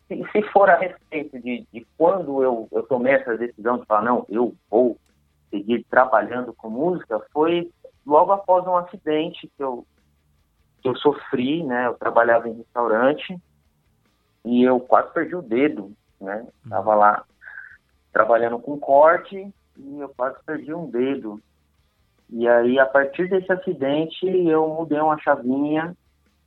se, 0.08 0.24
se 0.32 0.41
for 0.51 0.70
a 0.70 0.77
respeito 0.77 1.39
de, 1.39 1.68
de 1.72 1.88
quando 1.98 2.44
eu, 2.44 2.68
eu 2.72 2.84
tomei 2.84 3.13
essa 3.13 3.38
decisão 3.38 3.77
de 3.77 3.86
falar, 3.86 4.03
não, 4.03 4.25
eu 4.27 4.56
vou 4.70 4.98
seguir 5.50 5.86
trabalhando 5.89 6.53
com 6.53 6.70
música, 6.70 7.22
foi 7.32 7.70
logo 8.06 8.32
após 8.32 8.65
um 8.65 8.75
acidente 8.75 9.48
que 9.56 9.63
eu, 9.63 9.86
que 10.82 10.89
eu 10.89 10.96
sofri, 10.96 11.63
né? 11.63 11.88
Eu 11.88 11.94
trabalhava 11.94 12.50
em 12.50 12.53
restaurante 12.53 13.38
e 14.44 14.63
eu 14.63 14.79
quase 14.79 15.13
perdi 15.13 15.36
o 15.36 15.41
dedo, 15.41 15.94
né? 16.19 16.47
Tava 16.69 16.95
lá 16.95 17.23
trabalhando 18.11 18.59
com 18.59 18.79
corte 18.79 19.38
e 19.77 19.99
eu 19.99 20.09
quase 20.09 20.38
perdi 20.45 20.73
um 20.73 20.89
dedo. 20.89 21.41
E 22.29 22.47
aí, 22.47 22.77
a 22.79 22.85
partir 22.85 23.27
desse 23.27 23.51
acidente, 23.51 24.25
eu 24.25 24.67
mudei 24.67 24.99
uma 24.99 25.17
chavinha 25.19 25.95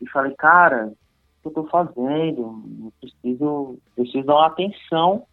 e 0.01 0.09
falei, 0.09 0.35
cara, 0.35 0.93
que 1.41 1.49
eu 1.49 1.51
estou 1.51 1.67
fazendo, 1.69 2.63
eu 2.85 2.93
preciso, 3.01 3.79
preciso 3.97 4.27
dar 4.27 4.35
uma 4.35 4.47
atenção 4.47 5.27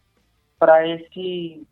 para 0.58 0.86
esse 0.86 1.66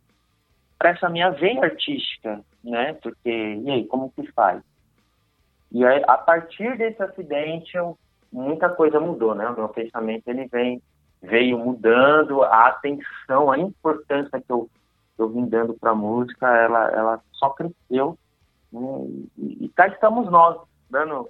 para 0.78 0.90
essa 0.90 1.08
minha 1.08 1.30
veia 1.30 1.60
artística, 1.60 2.40
né? 2.62 2.94
Porque 2.94 3.28
e 3.28 3.68
aí, 3.68 3.84
como 3.87 4.12
que 4.12 4.30
faz? 4.30 4.62
E 5.72 5.84
aí, 5.84 6.02
a 6.06 6.16
partir 6.16 6.78
desse 6.78 7.02
acidente, 7.02 7.76
eu, 7.76 7.98
muita 8.32 8.68
coisa 8.68 9.00
mudou, 9.00 9.34
né? 9.34 9.48
O 9.48 9.56
meu 9.56 9.68
pensamento 9.68 10.28
ele 10.28 10.46
vem 10.46 10.80
veio 11.22 11.58
mudando, 11.58 12.42
a 12.42 12.68
atenção, 12.68 13.50
a 13.50 13.58
importância 13.58 14.40
que 14.40 14.50
eu 14.52 14.68
eu 15.18 15.28
vim 15.28 15.46
dando 15.46 15.75
para 15.75 15.90
a 15.90 15.96
música, 15.96 16.46
ela 16.46 16.90
ela 16.92 17.20
só 17.32 17.50
cresceu. 17.50 18.16
Né? 18.72 18.80
E, 19.37 19.64
e 19.64 19.68
cá 19.70 19.88
estamos 19.88 20.30
nós, 20.30 20.56
dando 20.88 21.28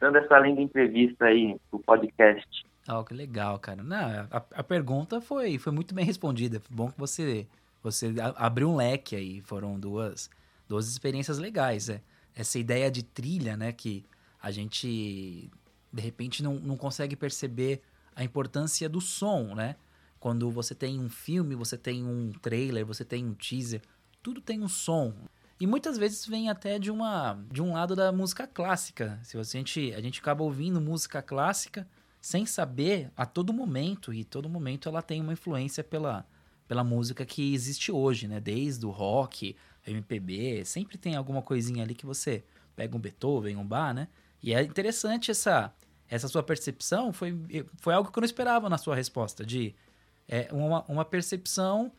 dando 0.00 0.16
essa 0.16 0.38
linda 0.38 0.60
entrevista 0.60 1.26
aí 1.26 1.56
pro 1.70 1.78
podcast. 1.80 2.66
Oh, 2.88 3.04
que 3.04 3.14
legal, 3.14 3.58
cara. 3.58 3.82
Não, 3.82 4.26
a, 4.30 4.42
a 4.54 4.64
pergunta 4.64 5.20
foi, 5.20 5.58
foi 5.58 5.72
muito 5.72 5.94
bem 5.94 6.04
respondida. 6.04 6.58
Foi 6.58 6.74
bom 6.74 6.90
que 6.90 6.98
você, 6.98 7.46
você 7.82 8.14
abriu 8.36 8.70
um 8.70 8.76
leque 8.76 9.14
aí. 9.14 9.40
Foram 9.42 9.78
duas, 9.78 10.30
duas 10.68 10.88
experiências 10.88 11.38
legais. 11.38 11.88
É. 11.88 12.00
Essa 12.34 12.58
ideia 12.58 12.90
de 12.90 13.04
trilha, 13.04 13.56
né? 13.56 13.70
Que 13.72 14.04
a 14.42 14.50
gente, 14.50 15.50
de 15.92 16.02
repente, 16.02 16.42
não, 16.42 16.54
não 16.54 16.76
consegue 16.76 17.14
perceber 17.14 17.82
a 18.14 18.24
importância 18.24 18.88
do 18.88 19.00
som, 19.00 19.54
né? 19.54 19.76
Quando 20.18 20.50
você 20.50 20.74
tem 20.74 21.00
um 21.00 21.08
filme, 21.08 21.54
você 21.54 21.78
tem 21.78 22.04
um 22.04 22.32
trailer, 22.32 22.84
você 22.84 23.04
tem 23.04 23.24
um 23.24 23.34
teaser, 23.34 23.80
tudo 24.22 24.40
tem 24.40 24.62
um 24.62 24.68
som. 24.68 25.14
E 25.58 25.66
muitas 25.66 25.98
vezes 25.98 26.26
vem 26.26 26.48
até 26.48 26.78
de 26.78 26.90
uma 26.90 27.38
de 27.50 27.62
um 27.62 27.72
lado 27.72 27.96
da 27.96 28.10
música 28.12 28.46
clássica. 28.46 29.18
Se 29.22 29.36
a 29.36 29.42
gente 29.42 29.92
a 29.94 30.00
gente 30.00 30.20
acaba 30.20 30.42
ouvindo 30.42 30.80
música 30.80 31.22
clássica 31.22 31.88
sem 32.20 32.44
saber 32.44 33.10
a 33.16 33.24
todo 33.24 33.52
momento 33.52 34.12
e 34.12 34.24
todo 34.24 34.48
momento 34.48 34.88
ela 34.88 35.02
tem 35.02 35.20
uma 35.20 35.32
influência 35.32 35.82
pela 35.82 36.26
pela 36.68 36.84
música 36.84 37.26
que 37.26 37.52
existe 37.52 37.90
hoje, 37.90 38.28
né? 38.28 38.40
Desde 38.40 38.86
o 38.86 38.90
rock, 38.90 39.56
MPB, 39.86 40.64
sempre 40.64 40.96
tem 40.96 41.16
alguma 41.16 41.42
coisinha 41.42 41.82
ali 41.82 41.94
que 41.94 42.06
você 42.06 42.44
pega 42.76 42.96
um 42.96 43.00
Beethoven, 43.00 43.56
um 43.56 43.66
Bach, 43.66 43.94
né? 43.94 44.08
E 44.42 44.54
é 44.54 44.62
interessante 44.62 45.30
essa 45.30 45.74
essa 46.10 46.26
sua 46.28 46.42
percepção 46.42 47.12
foi, 47.12 47.38
foi 47.78 47.94
algo 47.94 48.10
que 48.10 48.18
eu 48.18 48.20
não 48.20 48.26
esperava 48.26 48.68
na 48.68 48.76
sua 48.76 48.96
resposta, 48.96 49.46
de 49.46 49.74
é, 50.28 50.48
uma, 50.52 50.84
uma 50.88 51.04
percepção 51.04 51.92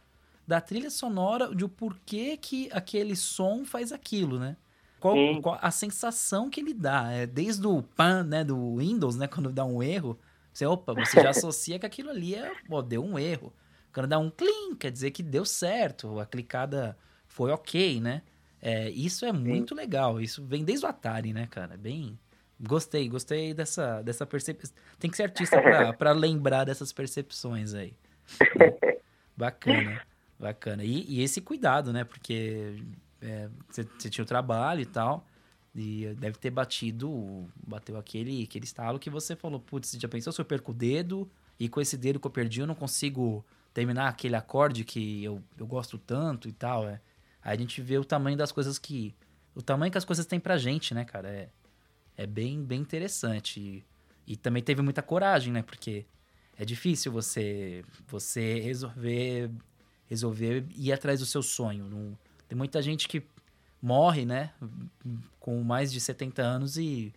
da 0.46 0.60
trilha 0.60 0.90
sonora 0.90 1.56
de 1.56 1.64
o 1.64 1.70
porquê 1.70 2.36
que 2.36 2.70
aquele 2.74 3.16
som 3.16 3.64
faz 3.64 3.92
aquilo, 3.92 4.38
né? 4.38 4.58
Qual, 5.00 5.16
qual, 5.42 5.58
a 5.62 5.72
sensação 5.72 6.50
que 6.50 6.60
ele 6.60 6.74
dá. 6.74 7.12
É, 7.12 7.26
desde 7.26 7.66
o 7.66 7.82
pan, 7.82 8.24
né, 8.24 8.44
do 8.44 8.78
Windows, 8.78 9.16
né, 9.16 9.28
quando 9.28 9.52
dá 9.52 9.66
um 9.66 9.82
erro, 9.82 10.20
você, 10.54 10.66
opa, 10.66 10.94
você 10.94 11.22
já 11.22 11.30
associa 11.32 11.80
que 11.80 11.86
aquilo 11.86 12.12
ali 12.12 12.36
é, 12.36 12.52
pô, 12.68 12.82
deu 12.82 13.04
um 13.04 13.18
erro. 13.18 13.52
Quando 13.94 14.08
dá 14.08 14.20
um 14.20 14.30
clean, 14.30 14.76
quer 14.78 14.92
dizer 14.92 15.12
que 15.12 15.24
deu 15.24 15.44
certo, 15.44 16.20
a 16.20 16.26
clicada 16.26 16.98
foi 17.28 17.52
ok, 17.52 18.00
né? 18.00 18.22
É, 18.62 18.90
isso 18.92 19.26
é 19.26 19.32
muito 19.32 19.74
Sim. 19.74 19.82
legal. 19.82 20.22
Isso 20.22 20.44
vem 20.44 20.64
desde 20.64 20.86
o 20.86 20.90
Atari, 20.90 21.34
né, 21.34 21.48
cara? 21.48 21.76
Bem. 21.76 22.18
Gostei, 22.64 23.10
gostei 23.10 23.54
dessa, 23.54 24.02
dessa 24.04 24.26
percepção. 24.26 24.72
Tem 25.00 25.10
que 25.10 25.18
ser 25.18 25.24
artista 25.24 25.58
para 25.98 26.12
lembrar 26.14 26.64
dessas 26.64 26.94
percepções 26.94 27.74
aí. 27.74 27.96
Bacana. 29.36 30.02
Bacana. 30.40 30.84
E, 30.84 31.06
e 31.08 31.24
esse 31.24 31.42
cuidado, 31.42 31.92
né? 31.92 32.04
Porque 32.04 32.84
é, 33.20 33.50
você, 33.68 33.84
você 33.84 34.10
tinha 34.10 34.24
o 34.24 34.28
trabalho 34.28 34.82
e 34.82 34.86
tal. 34.86 35.26
E 35.74 36.14
deve 36.20 36.38
ter 36.38 36.52
batido, 36.52 37.50
bateu 37.66 37.98
aquele, 37.98 38.44
aquele 38.44 38.66
estalo 38.66 39.00
que 39.00 39.10
você 39.10 39.36
falou, 39.36 39.60
putz, 39.60 39.98
já 39.98 40.08
pensou 40.08 40.34
se 40.34 40.42
eu 40.42 40.46
perco 40.46 40.72
o 40.72 40.76
dedo 40.76 41.32
e 41.58 41.70
com 41.70 41.80
esse 41.80 41.98
dedo 41.98 42.20
que 42.20 42.28
eu 42.28 42.32
perdi 42.32 42.60
eu 42.60 42.68
não 42.68 42.76
consigo 42.76 43.46
terminar 43.74 44.10
aquele 44.10 44.36
acorde 44.36 44.84
que 44.84 45.24
eu, 45.24 45.42
eu 45.58 45.66
gosto 45.66 45.98
tanto 45.98 46.50
e 46.50 46.52
tal, 46.52 46.88
é. 46.90 47.00
Aí 47.42 47.56
a 47.56 47.60
gente 47.60 47.82
vê 47.82 47.98
o 47.98 48.04
tamanho 48.04 48.38
das 48.38 48.52
coisas 48.52 48.78
que... 48.78 49.16
O 49.56 49.62
tamanho 49.62 49.92
que 49.92 49.98
as 49.98 50.04
coisas 50.04 50.26
têm 50.26 50.42
pra 50.42 50.58
gente, 50.58 50.94
né, 50.94 51.06
cara? 51.06 51.30
É, 51.30 51.50
é 52.22 52.28
bem, 52.28 52.64
bem 52.64 52.80
interessante. 52.80 53.60
E, 53.60 53.86
e 54.34 54.38
também 54.38 54.62
teve 54.62 54.82
muita 54.82 55.02
coragem, 55.02 55.52
né? 55.52 55.62
Porque 55.62 56.06
é 56.58 56.64
difícil 56.64 57.12
você, 57.12 57.84
você 58.08 58.60
resolver 58.60 59.50
resolver 60.12 60.66
ir 60.76 60.92
atrás 60.92 61.22
do 61.22 61.26
seu 61.26 61.42
sonho. 61.42 61.86
Não, 61.86 62.18
tem 62.46 62.58
muita 62.58 62.82
gente 62.82 63.08
que 63.08 63.24
morre, 63.82 64.26
né, 64.26 64.52
com 65.40 65.64
mais 65.64 65.90
de 65.90 66.02
70 66.02 66.42
anos 66.42 66.78
e, 66.78 67.14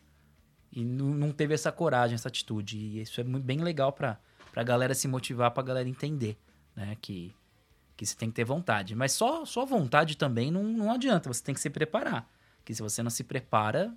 e 0.70 0.84
não 0.84 1.32
teve 1.32 1.52
essa 1.54 1.73
coragem, 1.73 2.14
essa 2.14 2.28
atitude. 2.28 2.78
E 2.78 3.00
isso 3.00 3.20
é 3.20 3.25
bem 3.25 3.58
legal 3.58 3.92
para 3.92 4.16
a 4.54 4.62
galera 4.62 4.94
se 4.94 5.08
motivar, 5.08 5.50
para 5.50 5.64
a 5.64 5.66
galera 5.66 5.88
entender, 5.88 6.38
né, 6.76 6.96
que, 7.00 7.34
que 7.96 8.06
você 8.06 8.16
tem 8.16 8.28
que 8.28 8.37
ter 8.37 8.44
vontade. 8.44 8.94
Mas 8.94 9.11
só, 9.11 9.44
só 9.44 9.66
vontade 9.66 10.16
também 10.16 10.52
não, 10.52 10.62
não 10.62 10.92
adianta, 10.92 11.32
você 11.32 11.42
tem 11.42 11.52
que 11.52 11.61
se 11.61 11.70
preparar. 11.70 12.30
Que 12.64 12.73
se 12.73 12.80
você 12.80 13.02
não 13.02 13.11
se 13.11 13.25
prepara, 13.25 13.92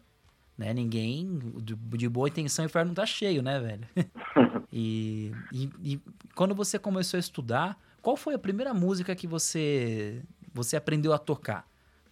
né, 0.58 0.74
ninguém, 0.74 1.40
de, 1.58 1.76
de 1.76 2.10
boa 2.10 2.28
intenção, 2.28 2.64
o 2.64 2.66
inferno 2.66 2.94
tá 2.94 3.06
cheio, 3.06 3.44
né, 3.44 3.60
velho? 3.60 3.88
e, 4.74 5.32
e, 5.54 5.70
e 5.84 6.02
quando 6.36 6.56
você 6.56 6.80
começou 6.80 7.18
a 7.18 7.20
estudar, 7.20 7.78
qual 8.02 8.18
foi 8.18 8.34
a 8.34 8.40
primeira 8.40 8.74
música 8.74 9.16
que 9.16 9.28
você 9.28 10.22
você 10.54 10.76
aprendeu 10.76 11.14
a 11.14 11.20
tocar? 11.20 11.68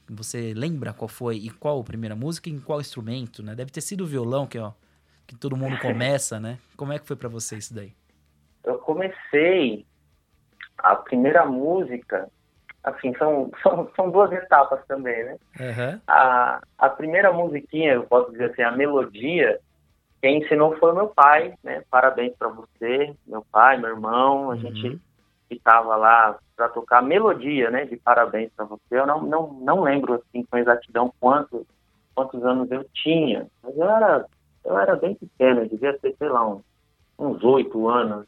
Você 0.08 0.54
lembra 0.54 0.94
qual 0.94 1.08
foi 1.08 1.38
e 1.38 1.50
qual 1.50 1.80
a 1.80 1.84
primeira 1.84 2.16
música 2.16 2.48
e 2.48 2.54
em 2.54 2.60
qual 2.60 2.80
instrumento, 2.80 3.42
né? 3.42 3.56
Deve 3.56 3.72
ter 3.72 3.82
sido 3.82 4.04
o 4.04 4.08
violão 4.08 4.46
que, 4.46 4.60
ó, 4.60 4.72
que 5.26 5.36
todo 5.36 5.58
mundo 5.58 5.80
começa, 5.80 6.40
né? 6.40 6.60
Como 6.78 6.94
é 6.94 7.00
que 7.00 7.08
foi 7.08 7.16
para 7.16 7.28
você 7.28 7.58
isso 7.58 7.74
daí? 7.74 7.94
Eu 8.64 8.78
comecei 8.78 9.86
a 10.78 10.96
primeira 10.96 11.44
música, 11.46 12.30
assim, 12.86 13.14
são, 13.18 13.52
são, 13.62 13.90
são 13.96 14.10
duas 14.10 14.32
etapas 14.32 14.80
também, 14.88 15.24
né? 15.24 15.38
Uhum. 15.60 16.00
A, 16.08 16.62
a 16.78 16.90
primeira 16.90 17.32
musiquinha, 17.32 17.94
eu 17.94 18.04
posso 18.04 18.32
dizer 18.32 18.52
assim, 18.52 18.62
a 18.62 18.72
melodia, 18.72 19.60
quem 20.22 20.40
ensinou 20.40 20.78
foi 20.78 20.94
meu 20.94 21.08
pai, 21.08 21.54
né? 21.64 21.84
Parabéns 21.90 22.34
para 22.38 22.50
você, 22.50 23.14
meu 23.28 23.46
pai, 23.52 23.78
meu 23.78 23.90
irmão, 23.90 24.52
a 24.52 24.56
uhum. 24.56 24.58
gente 24.58 25.00
estava 25.50 25.96
lá 25.96 26.38
para 26.56 26.70
tocar 26.70 27.02
melodia, 27.02 27.70
né? 27.70 27.86
De 27.86 27.98
parabéns 27.98 28.52
para 28.56 28.66
você. 28.66 28.82
Eu 28.92 29.06
não, 29.06 29.22
não, 29.22 29.54
não 29.54 29.82
lembro 29.82 30.14
assim 30.14 30.44
com 30.44 30.58
exatidão 30.58 31.14
quantos 31.20 31.66
quantos 32.16 32.44
anos 32.46 32.72
eu 32.72 32.86
tinha, 32.94 33.46
mas 33.62 33.78
eu 33.78 33.90
era 33.90 34.26
eu 34.64 34.80
era 34.80 34.96
bem 34.96 35.14
pequeno, 35.16 35.62
eu 35.62 35.70
devia 35.70 35.98
ter 36.00 36.16
sei 36.18 36.30
lá 36.30 36.58
uns 37.20 37.44
oito 37.44 37.88
anos. 37.90 38.26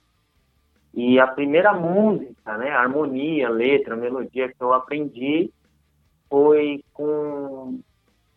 E 0.93 1.19
a 1.19 1.27
primeira 1.27 1.73
música, 1.73 2.57
né? 2.57 2.71
Harmonia, 2.71 3.49
letra, 3.49 3.95
melodia 3.95 4.47
que 4.47 4.61
eu 4.61 4.73
aprendi 4.73 5.51
foi 6.29 6.83
com 6.93 7.79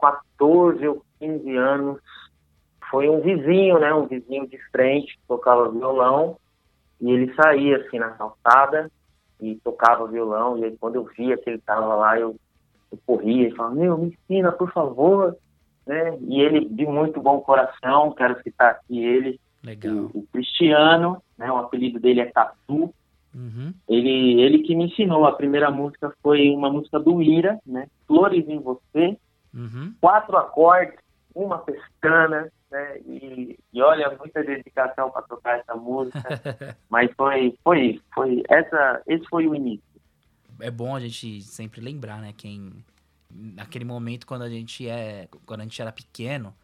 14 0.00 0.87
ou 0.87 1.04
15 1.19 1.57
anos 1.57 2.00
foi 2.90 3.09
um 3.09 3.21
vizinho, 3.21 3.78
né, 3.78 3.95
um 3.95 4.07
vizinho 4.07 4.47
de 4.49 4.59
frente 4.71 5.16
que 5.16 5.26
tocava 5.28 5.71
violão 5.71 6.37
e 7.00 7.11
ele 7.11 7.33
saía 7.35 7.78
assim 7.78 7.99
na 7.99 8.11
calçada 8.11 8.90
e 9.40 9.54
tocava 9.57 10.09
violão 10.09 10.59
e 10.59 10.64
aí, 10.64 10.76
quando 10.76 10.97
eu 10.97 11.04
via 11.16 11.37
que 11.37 11.49
ele 11.49 11.59
estava 11.59 11.95
lá 11.95 12.19
eu, 12.19 12.37
eu 12.90 12.99
corria 13.07 13.49
e 13.49 13.54
falava 13.54 13.76
meu 13.76 13.97
me 13.97 14.09
ensina 14.09 14.50
por 14.50 14.73
favor, 14.73 15.37
né? 15.87 16.19
E 16.21 16.40
ele 16.40 16.69
de 16.69 16.85
muito 16.85 17.21
bom 17.21 17.40
coração, 17.40 18.12
quero 18.12 18.42
citar 18.42 18.73
aqui 18.73 19.02
ele, 19.02 19.40
Legal. 19.62 20.11
O, 20.14 20.21
o 20.21 20.26
Cristiano, 20.33 21.23
né? 21.37 21.50
O 21.50 21.57
apelido 21.57 21.99
dele 21.99 22.21
é 22.21 22.26
Tatu. 22.26 22.95
Uhum. 23.35 23.73
Ele, 23.88 24.40
ele 24.40 24.59
que 24.61 24.75
me 24.75 24.87
ensinou. 24.87 25.26
A 25.26 25.33
primeira 25.33 25.71
música 25.71 26.12
foi 26.23 26.50
uma 26.50 26.71
música 26.71 26.99
do 26.99 27.23
Ira, 27.23 27.59
né? 27.67 27.87
Flores 28.07 28.49
em 28.49 28.59
Você. 28.61 29.17
Uhum. 29.55 29.95
Quatro 30.00 30.37
acordes, 30.37 30.99
uma 31.35 31.59
pestana, 31.59 32.50
né? 32.71 32.99
E, 33.07 33.59
e 33.73 33.83
olha, 33.83 34.17
muita 34.19 34.43
dedicação 34.43 35.11
para 35.11 35.23
tocar 35.23 35.59
essa 35.59 35.75
música. 35.75 36.21
Mas 36.88 37.11
foi, 37.17 37.55
foi 37.62 37.81
isso. 37.87 38.05
Foi 38.14 38.43
essa, 38.49 39.02
esse 39.07 39.25
foi 39.29 39.47
o 39.47 39.55
início. 39.55 39.85
É 40.61 40.71
bom 40.71 40.95
a 40.95 41.00
gente 41.00 41.43
sempre 41.43 41.81
lembrar, 41.81 42.21
né? 42.21 42.33
Quem 42.37 42.73
naquele 43.33 43.85
momento 43.85 44.26
quando 44.26 44.43
a 44.43 44.49
gente 44.49 44.88
é, 44.88 45.29
quando 45.47 45.61
a 45.61 45.62
gente 45.62 45.81
era 45.81 45.93
pequeno, 45.93 46.55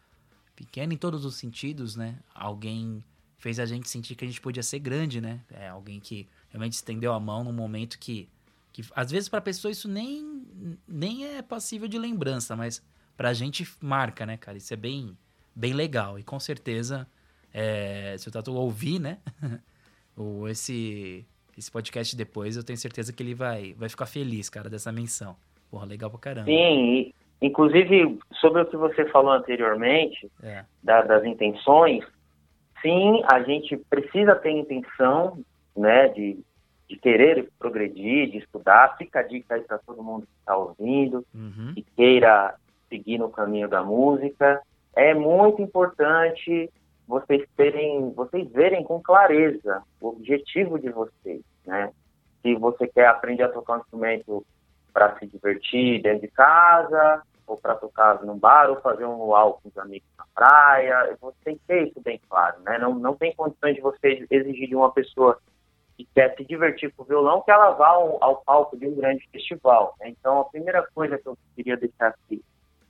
pequeno 0.57 0.93
em 0.93 0.97
todos 0.97 1.25
os 1.25 1.37
sentidos, 1.37 1.95
né? 1.95 2.19
Alguém 2.35 3.05
fez 3.39 3.61
a 3.61 3.67
gente 3.67 3.89
sentir 3.89 4.17
que 4.17 4.25
a 4.25 4.29
gente 4.29 4.41
podia 4.41 4.63
ser 4.63 4.79
grande, 4.79 5.21
né? 5.21 5.41
É 5.51 5.69
alguém 5.69 6.01
que 6.01 6.27
realmente 6.49 6.73
estendeu 6.73 7.13
a 7.13 7.21
mão 7.21 7.45
num 7.45 7.53
momento 7.53 7.99
que, 7.99 8.29
que 8.73 8.83
às 8.95 9.11
vezes 9.11 9.29
para 9.29 9.39
a 9.39 9.43
pessoa 9.43 9.71
isso 9.71 9.89
nem, 9.89 10.79
nem 10.89 11.27
é 11.27 11.43
passível 11.43 11.87
de 11.87 11.99
lembrança, 11.99 12.57
mas 12.57 12.83
pra 13.17 13.33
gente 13.33 13.69
marca, 13.81 14.25
né, 14.25 14.37
cara? 14.37 14.57
Isso 14.59 14.73
é 14.73 14.77
bem 14.77 15.17
bem 15.55 15.73
legal. 15.73 16.19
E 16.19 16.23
com 16.23 16.39
certeza, 16.39 17.09
é, 17.53 18.15
se 18.19 18.29
o 18.29 18.33
Tatu 18.33 18.53
ouvir, 18.53 18.99
né? 18.99 19.19
o, 20.17 20.47
esse, 20.49 21.25
esse 21.57 21.71
podcast 21.71 22.15
depois, 22.15 22.57
eu 22.57 22.63
tenho 22.63 22.79
certeza 22.79 23.12
que 23.12 23.23
ele 23.23 23.35
vai, 23.35 23.73
vai 23.75 23.88
ficar 23.88 24.07
feliz, 24.07 24.51
cara, 24.51 24.69
dessa 24.69 24.92
menção. 24.92 25.37
Porra, 25.71 25.87
legal 25.87 26.11
pra 26.11 26.19
caramba. 26.19 26.51
Sim, 26.51 27.12
inclusive 27.40 28.18
sobre 28.40 28.62
o 28.62 28.66
que 28.66 28.77
você 28.77 29.05
falou 29.07 29.33
anteriormente, 29.33 30.31
é. 30.42 30.64
da, 30.83 31.03
das 31.03 31.25
intenções, 31.25 32.05
sim, 32.83 33.22
a 33.31 33.42
gente 33.42 33.77
precisa 33.90 34.35
ter 34.35 34.51
intenção, 34.51 35.38
né, 35.77 36.09
de, 36.09 36.38
de 36.88 36.96
querer 36.96 37.49
progredir, 37.59 38.31
de 38.31 38.38
estudar. 38.38 38.96
Fica 38.96 39.20
a 39.20 39.22
dica 39.22 39.55
aí 39.55 39.62
para 39.62 39.79
todo 39.79 40.03
mundo 40.03 40.27
que 40.27 40.38
está 40.40 40.57
ouvindo, 40.57 41.25
uhum. 41.35 41.72
que 41.75 41.83
queira 41.96 42.55
seguir 42.88 43.18
no 43.18 43.29
caminho 43.29 43.68
da 43.68 43.83
música 43.83 44.62
é 44.96 45.12
muito 45.12 45.61
importante 45.61 46.70
vocês 47.07 47.46
terem, 47.57 48.11
vocês 48.14 48.51
verem 48.51 48.83
com 48.83 49.01
clareza 49.01 49.83
o 50.01 50.09
objetivo 50.09 50.79
de 50.79 50.88
vocês, 50.88 51.42
né? 51.64 51.92
Se 52.40 52.55
você 52.57 52.88
quer 52.88 53.07
aprender 53.07 53.44
a 53.44 53.49
tocar 53.49 53.75
um 53.75 53.81
instrumento 53.81 54.44
para 54.96 55.18
se 55.18 55.26
divertir 55.26 56.00
dentro 56.00 56.22
de 56.22 56.28
casa, 56.28 57.22
ou 57.46 57.59
para 57.59 57.74
tocar 57.74 58.22
no 58.24 58.35
bar, 58.35 58.70
ou 58.70 58.80
fazer 58.80 59.04
um 59.04 59.18
luau 59.18 59.61
com 59.62 59.68
os 59.68 59.76
amigos 59.76 60.09
na 60.16 60.24
praia, 60.35 61.14
você 61.20 61.37
tem 61.44 61.56
que 61.56 61.64
ter 61.66 61.88
isso 61.88 62.00
bem 62.00 62.18
claro, 62.26 62.56
né? 62.62 62.78
Não, 62.78 62.94
não 62.94 63.14
tem 63.14 63.35
condições 63.35 63.74
de 63.74 63.82
você 63.82 64.26
exigir 64.30 64.66
de 64.66 64.74
uma 64.74 64.90
pessoa 64.90 65.38
que 65.98 66.09
quer 66.14 66.35
se 66.35 66.46
divertir 66.46 66.90
com 66.94 67.02
o 67.02 67.06
violão 67.06 67.42
que 67.42 67.50
ela 67.50 67.72
vá 67.72 67.88
ao, 67.88 68.24
ao 68.24 68.37
palco 68.37 68.74
de 68.78 68.87
um 68.87 68.94
grande 68.94 69.28
festival. 69.30 69.94
Né? 70.00 70.09
Então, 70.09 70.40
a 70.40 70.44
primeira 70.46 70.82
coisa 70.94 71.18
que 71.18 71.26
eu 71.26 71.37
queria 71.54 71.76
deixar 71.76 72.09
aqui 72.09 72.42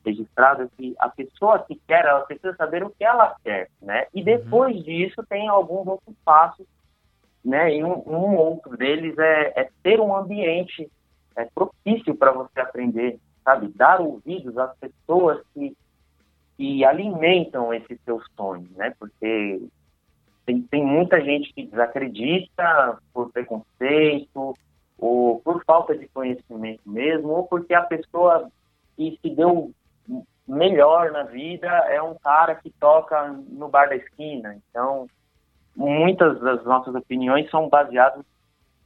registrado 0.05 0.71
que 0.77 0.95
a 1.01 1.09
pessoa 1.09 1.59
que 1.59 1.75
quer, 1.89 2.05
ela 2.05 2.21
precisa 2.21 2.55
saber 2.55 2.85
o 2.85 2.91
que 2.91 3.05
ela 3.05 3.35
quer, 3.43 3.69
né? 3.83 4.07
E 4.15 4.21
uhum. 4.21 4.25
depois 4.25 4.77
uhum. 4.77 4.83
disso 4.83 5.25
tem 5.29 5.49
alguns 5.49 5.89
outros 5.89 6.15
passos, 6.25 6.67
né? 7.45 7.75
E 7.75 7.83
um, 7.83 7.99
um 8.07 8.37
outro 8.37 8.77
deles 8.77 9.19
é, 9.19 9.61
é, 9.61 9.69
ter 9.83 10.01
um 10.01 10.15
ambiente 10.17 10.89
é, 11.37 11.45
propício 11.45 12.15
para 12.15 12.33
você 12.33 12.61
aprender, 12.61 13.19
sabe? 13.45 13.69
Dar 13.69 14.01
ouvidos 14.01 14.57
às 14.59 14.77
pessoas 14.79 15.41
que, 15.53 15.77
que 16.57 16.85
alimentam 16.85 17.73
esse 17.73 17.99
seu 18.05 18.21
sonho, 18.37 18.69
né? 18.77 18.95
Porque 18.99 19.61
tem, 20.45 20.63
tem 20.63 20.85
muita 20.85 21.21
gente 21.21 21.53
que 21.53 21.67
desacredita 21.67 22.99
por 23.13 23.31
preconceito 23.33 24.55
ou 24.99 25.41
por 25.41 25.63
falta 25.65 25.97
de 25.97 26.09
conhecimento 26.09 26.81
mesmo, 26.87 27.29
ou 27.29 27.45
porque 27.45 27.75
a 27.75 27.83
pessoa 27.83 28.51
que 28.97 29.19
se 29.21 29.31
deu 29.31 29.73
melhor 30.49 31.11
na 31.11 31.25
vida 31.25 31.69
é 31.69 32.01
um 32.01 32.15
cara 32.15 32.55
que 32.55 32.71
toca 32.71 33.29
no 33.49 33.69
bar 33.69 33.89
da 33.89 33.97
esquina. 33.97 34.57
Então, 34.71 35.07
muitas 35.75 36.41
das 36.41 36.65
nossas 36.65 36.95
opiniões 36.95 37.51
são 37.51 37.69
baseadas 37.69 38.25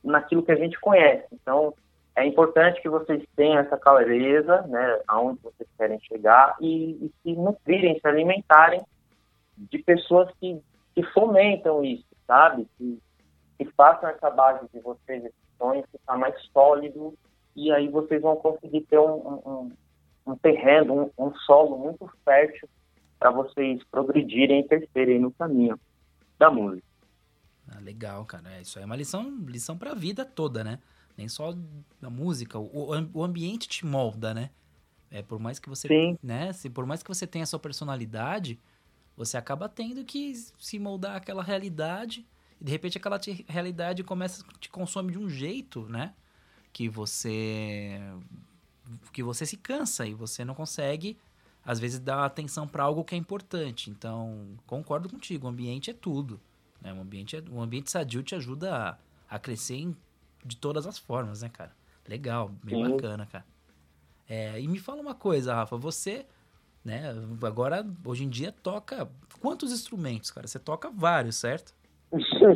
naquilo 0.02 0.42
que 0.42 0.52
a 0.52 0.56
gente 0.56 0.80
conhece. 0.80 1.26
Então, 1.32 1.74
é 2.16 2.26
importante 2.26 2.82
que 2.82 2.88
vocês 2.88 3.24
tenham 3.36 3.58
essa 3.58 3.76
clareza, 3.76 4.62
né, 4.62 5.00
aonde 5.06 5.40
vocês 5.42 5.68
querem 5.76 5.98
chegar 6.00 6.56
e, 6.60 6.92
e 6.92 7.12
se 7.22 7.32
nutrirem, 7.34 7.98
se 7.98 8.06
alimentarem 8.06 8.80
de 9.56 9.78
pessoas 9.78 10.30
que, 10.40 10.60
que 10.94 11.02
fomentam 11.12 11.84
isso, 11.84 12.06
sabe? 12.26 12.66
Que, 12.76 12.98
que 13.58 13.64
façam 13.72 14.08
essa 14.08 14.30
base 14.30 14.66
de 14.72 14.80
vocês, 14.80 15.24
esse 15.24 15.34
sonho, 15.58 15.84
ficar 15.92 16.16
mais 16.16 16.34
sólido 16.52 17.14
e 17.54 17.70
aí 17.72 17.88
vocês 17.88 18.22
vão 18.22 18.36
conseguir 18.36 18.82
ter 18.82 18.98
um, 18.98 19.40
um, 19.46 19.72
um 20.26 20.36
terreno, 20.36 21.12
um, 21.18 21.26
um 21.26 21.34
solo 21.34 21.78
muito 21.78 22.10
fértil 22.24 22.68
para 23.18 23.30
vocês 23.30 23.82
progredirem 23.90 24.60
e 24.60 24.68
crescerem 24.68 25.18
no 25.20 25.30
caminho 25.32 25.78
da 26.38 26.50
música. 26.50 26.86
Ah, 27.68 27.80
legal, 27.80 28.24
cara. 28.24 28.50
É, 28.56 28.62
isso 28.62 28.78
aí 28.78 28.82
é 28.82 28.86
uma 28.86 28.96
lição, 28.96 29.36
lição 29.46 29.76
para 29.76 29.92
a 29.92 29.94
vida 29.94 30.24
toda, 30.24 30.64
né? 30.64 30.78
Nem 31.20 31.28
só 31.28 31.54
da 32.00 32.08
música. 32.08 32.58
O, 32.58 32.88
o 33.12 33.22
ambiente 33.22 33.68
te 33.68 33.84
molda, 33.84 34.32
né? 34.32 34.48
É, 35.10 35.20
por 35.20 35.38
mais 35.38 35.58
que 35.58 35.68
você, 35.68 35.86
Sim. 35.86 36.18
né? 36.22 36.50
Se, 36.54 36.70
por 36.70 36.86
mais 36.86 37.02
que 37.02 37.08
você 37.10 37.26
tenha 37.26 37.42
a 37.42 37.46
sua 37.46 37.58
personalidade, 37.58 38.58
você 39.14 39.36
acaba 39.36 39.68
tendo 39.68 40.02
que 40.02 40.34
se 40.34 40.78
moldar 40.78 41.16
aquela 41.16 41.42
realidade 41.42 42.26
e 42.58 42.64
de 42.64 42.72
repente 42.72 42.96
aquela 42.96 43.18
te, 43.18 43.44
realidade 43.46 44.02
começa 44.02 44.42
te 44.58 44.70
consome 44.70 45.12
de 45.12 45.18
um 45.18 45.28
jeito, 45.28 45.82
né? 45.90 46.14
Que 46.72 46.88
você 46.88 48.00
que 49.12 49.22
você 49.22 49.44
se 49.44 49.58
cansa 49.58 50.06
e 50.06 50.14
você 50.14 50.42
não 50.42 50.54
consegue, 50.54 51.18
às 51.62 51.78
vezes, 51.78 51.98
dar 51.98 52.24
atenção 52.24 52.66
para 52.66 52.82
algo 52.82 53.04
que 53.04 53.14
é 53.14 53.18
importante. 53.18 53.90
Então, 53.90 54.56
concordo 54.66 55.06
contigo, 55.06 55.46
o 55.46 55.50
ambiente 55.50 55.90
é 55.90 55.94
tudo. 55.94 56.40
Né? 56.80 56.94
O, 56.94 57.00
ambiente 57.02 57.36
é, 57.36 57.42
o 57.50 57.60
ambiente 57.60 57.90
sadio 57.90 58.22
te 58.22 58.34
ajuda 58.34 58.74
a, 59.28 59.36
a 59.36 59.38
crescer 59.38 59.76
em, 59.76 59.94
de 60.44 60.56
todas 60.56 60.86
as 60.86 60.98
formas, 60.98 61.42
né, 61.42 61.50
cara? 61.52 61.72
Legal, 62.08 62.50
bem 62.62 62.76
Sim. 62.76 62.82
bacana, 62.82 63.26
cara. 63.26 63.44
É, 64.28 64.60
e 64.60 64.68
me 64.68 64.78
fala 64.78 65.00
uma 65.00 65.14
coisa, 65.14 65.54
Rafa, 65.54 65.76
você, 65.76 66.24
né, 66.84 67.12
agora, 67.42 67.84
hoje 68.04 68.24
em 68.24 68.28
dia, 68.28 68.52
toca 68.52 69.08
quantos 69.40 69.72
instrumentos, 69.72 70.30
cara? 70.30 70.46
Você 70.46 70.58
toca 70.58 70.90
vários, 70.90 71.36
certo? 71.36 71.74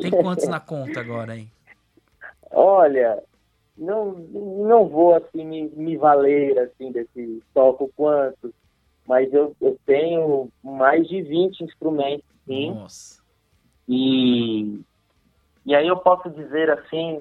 Tem 0.01 0.11
quantos 0.23 0.47
na 0.49 0.61
conta 0.61 1.01
agora, 1.01 1.37
hein? 1.37 1.51
Olha, 2.51 3.23
não, 3.77 4.13
não 4.13 4.89
vou 4.89 5.15
assim 5.15 5.45
me, 5.45 5.69
me 5.71 5.97
valer 5.97 6.59
assim 6.59 6.93
desse 6.93 7.43
toco 7.53 7.91
quantos, 7.97 8.53
mas 9.07 9.33
eu, 9.33 9.55
eu 9.61 9.77
tenho 9.85 10.49
mais 10.63 11.09
de 11.09 11.23
20 11.23 11.63
instrumentos, 11.63 12.25
sim. 12.47 12.73
Nossa. 12.73 13.23
E, 13.89 14.81
e 15.67 15.75
aí 15.75 15.87
eu 15.87 15.97
posso 15.99 16.31
dizer 16.31 16.71
assim, 16.71 17.21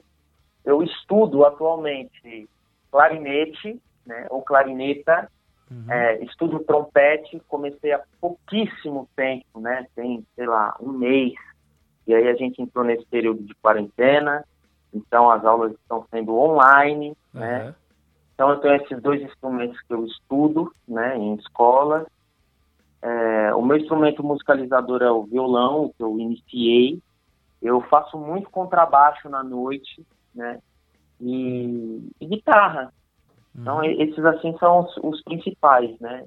eu 0.65 0.81
estudo 0.83 1.45
atualmente 1.45 2.49
clarinete, 2.91 3.81
né, 4.05 4.27
ou 4.29 4.41
clarineta, 4.41 5.29
uhum. 5.69 5.91
é, 5.91 6.23
estudo 6.23 6.59
trompete, 6.59 7.41
comecei 7.47 7.91
há 7.91 8.01
pouquíssimo 8.21 9.07
tempo, 9.15 9.59
né, 9.59 9.87
tem, 9.95 10.25
sei 10.35 10.45
lá, 10.45 10.75
um 10.79 10.91
mês, 10.91 11.33
e 12.05 12.13
aí 12.13 12.27
a 12.27 12.35
gente 12.35 12.61
entrou 12.61 12.85
nesse 12.85 13.05
período 13.05 13.41
de 13.43 13.55
quarentena, 13.55 14.45
então 14.93 15.29
as 15.29 15.43
aulas 15.43 15.73
estão 15.73 16.05
sendo 16.11 16.37
online, 16.37 17.15
uhum. 17.33 17.39
né, 17.39 17.75
então 18.35 18.49
eu 18.49 18.57
tenho 18.57 18.75
esses 18.75 19.01
dois 19.01 19.21
instrumentos 19.21 19.79
que 19.81 19.93
eu 19.93 20.05
estudo, 20.05 20.71
né, 20.87 21.17
em 21.17 21.35
escola, 21.35 22.05
é, 23.01 23.53
o 23.53 23.61
meu 23.61 23.77
instrumento 23.77 24.23
musicalizador 24.23 25.01
é 25.01 25.11
o 25.11 25.23
violão, 25.23 25.91
que 25.97 26.03
eu 26.03 26.17
iniciei, 26.19 27.01
eu 27.61 27.81
faço 27.81 28.17
muito 28.17 28.49
contrabaixo 28.49 29.27
na 29.27 29.43
noite, 29.43 30.05
né, 30.35 30.59
e, 31.19 32.09
e 32.19 32.25
guitarra, 32.25 32.91
então, 33.55 33.77
uhum. 33.77 33.83
esses, 33.83 34.25
assim, 34.25 34.55
são 34.57 34.81
os, 34.81 34.97
os, 34.97 35.23
principais, 35.23 35.97
né? 35.99 36.25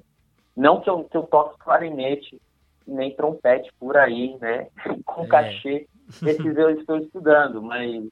Não 0.55 0.79
que 0.79 0.89
eu, 0.89 1.03
que 1.03 1.17
eu 1.17 1.23
toque 1.23 1.59
clarinete, 1.59 2.41
nem 2.87 3.13
trompete 3.15 3.69
por 3.79 3.97
aí, 3.97 4.37
né? 4.39 4.67
Com 5.05 5.25
é. 5.25 5.27
cachê. 5.27 5.87
Esses 6.07 6.57
eu 6.57 6.69
estou 6.69 6.97
estudando, 6.97 7.61
mas 7.61 8.07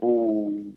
o... 0.00 0.72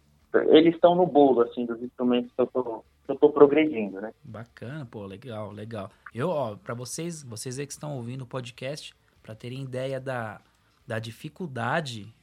eles 0.49 0.75
estão 0.75 0.93
no 0.93 1.07
bolo, 1.07 1.41
assim, 1.41 1.65
dos 1.65 1.81
instrumentos 1.81 2.31
que 2.31 2.41
eu 2.41 2.83
que 3.05 3.11
eu 3.11 3.15
tô 3.17 3.29
progredindo, 3.31 3.99
né? 3.99 4.13
Bacana, 4.23 4.85
pô, 4.85 5.05
legal, 5.05 5.51
legal. 5.51 5.91
Eu, 6.15 6.29
ó, 6.29 6.55
para 6.55 6.73
vocês, 6.73 7.21
vocês 7.21 7.59
aí 7.59 7.67
que 7.67 7.73
estão 7.73 7.97
ouvindo 7.97 8.21
o 8.21 8.25
podcast, 8.25 8.93
para 9.21 9.35
terem 9.35 9.61
ideia 9.61 9.99
da, 9.99 10.39
da 10.87 10.99
dificuldade 10.99 12.13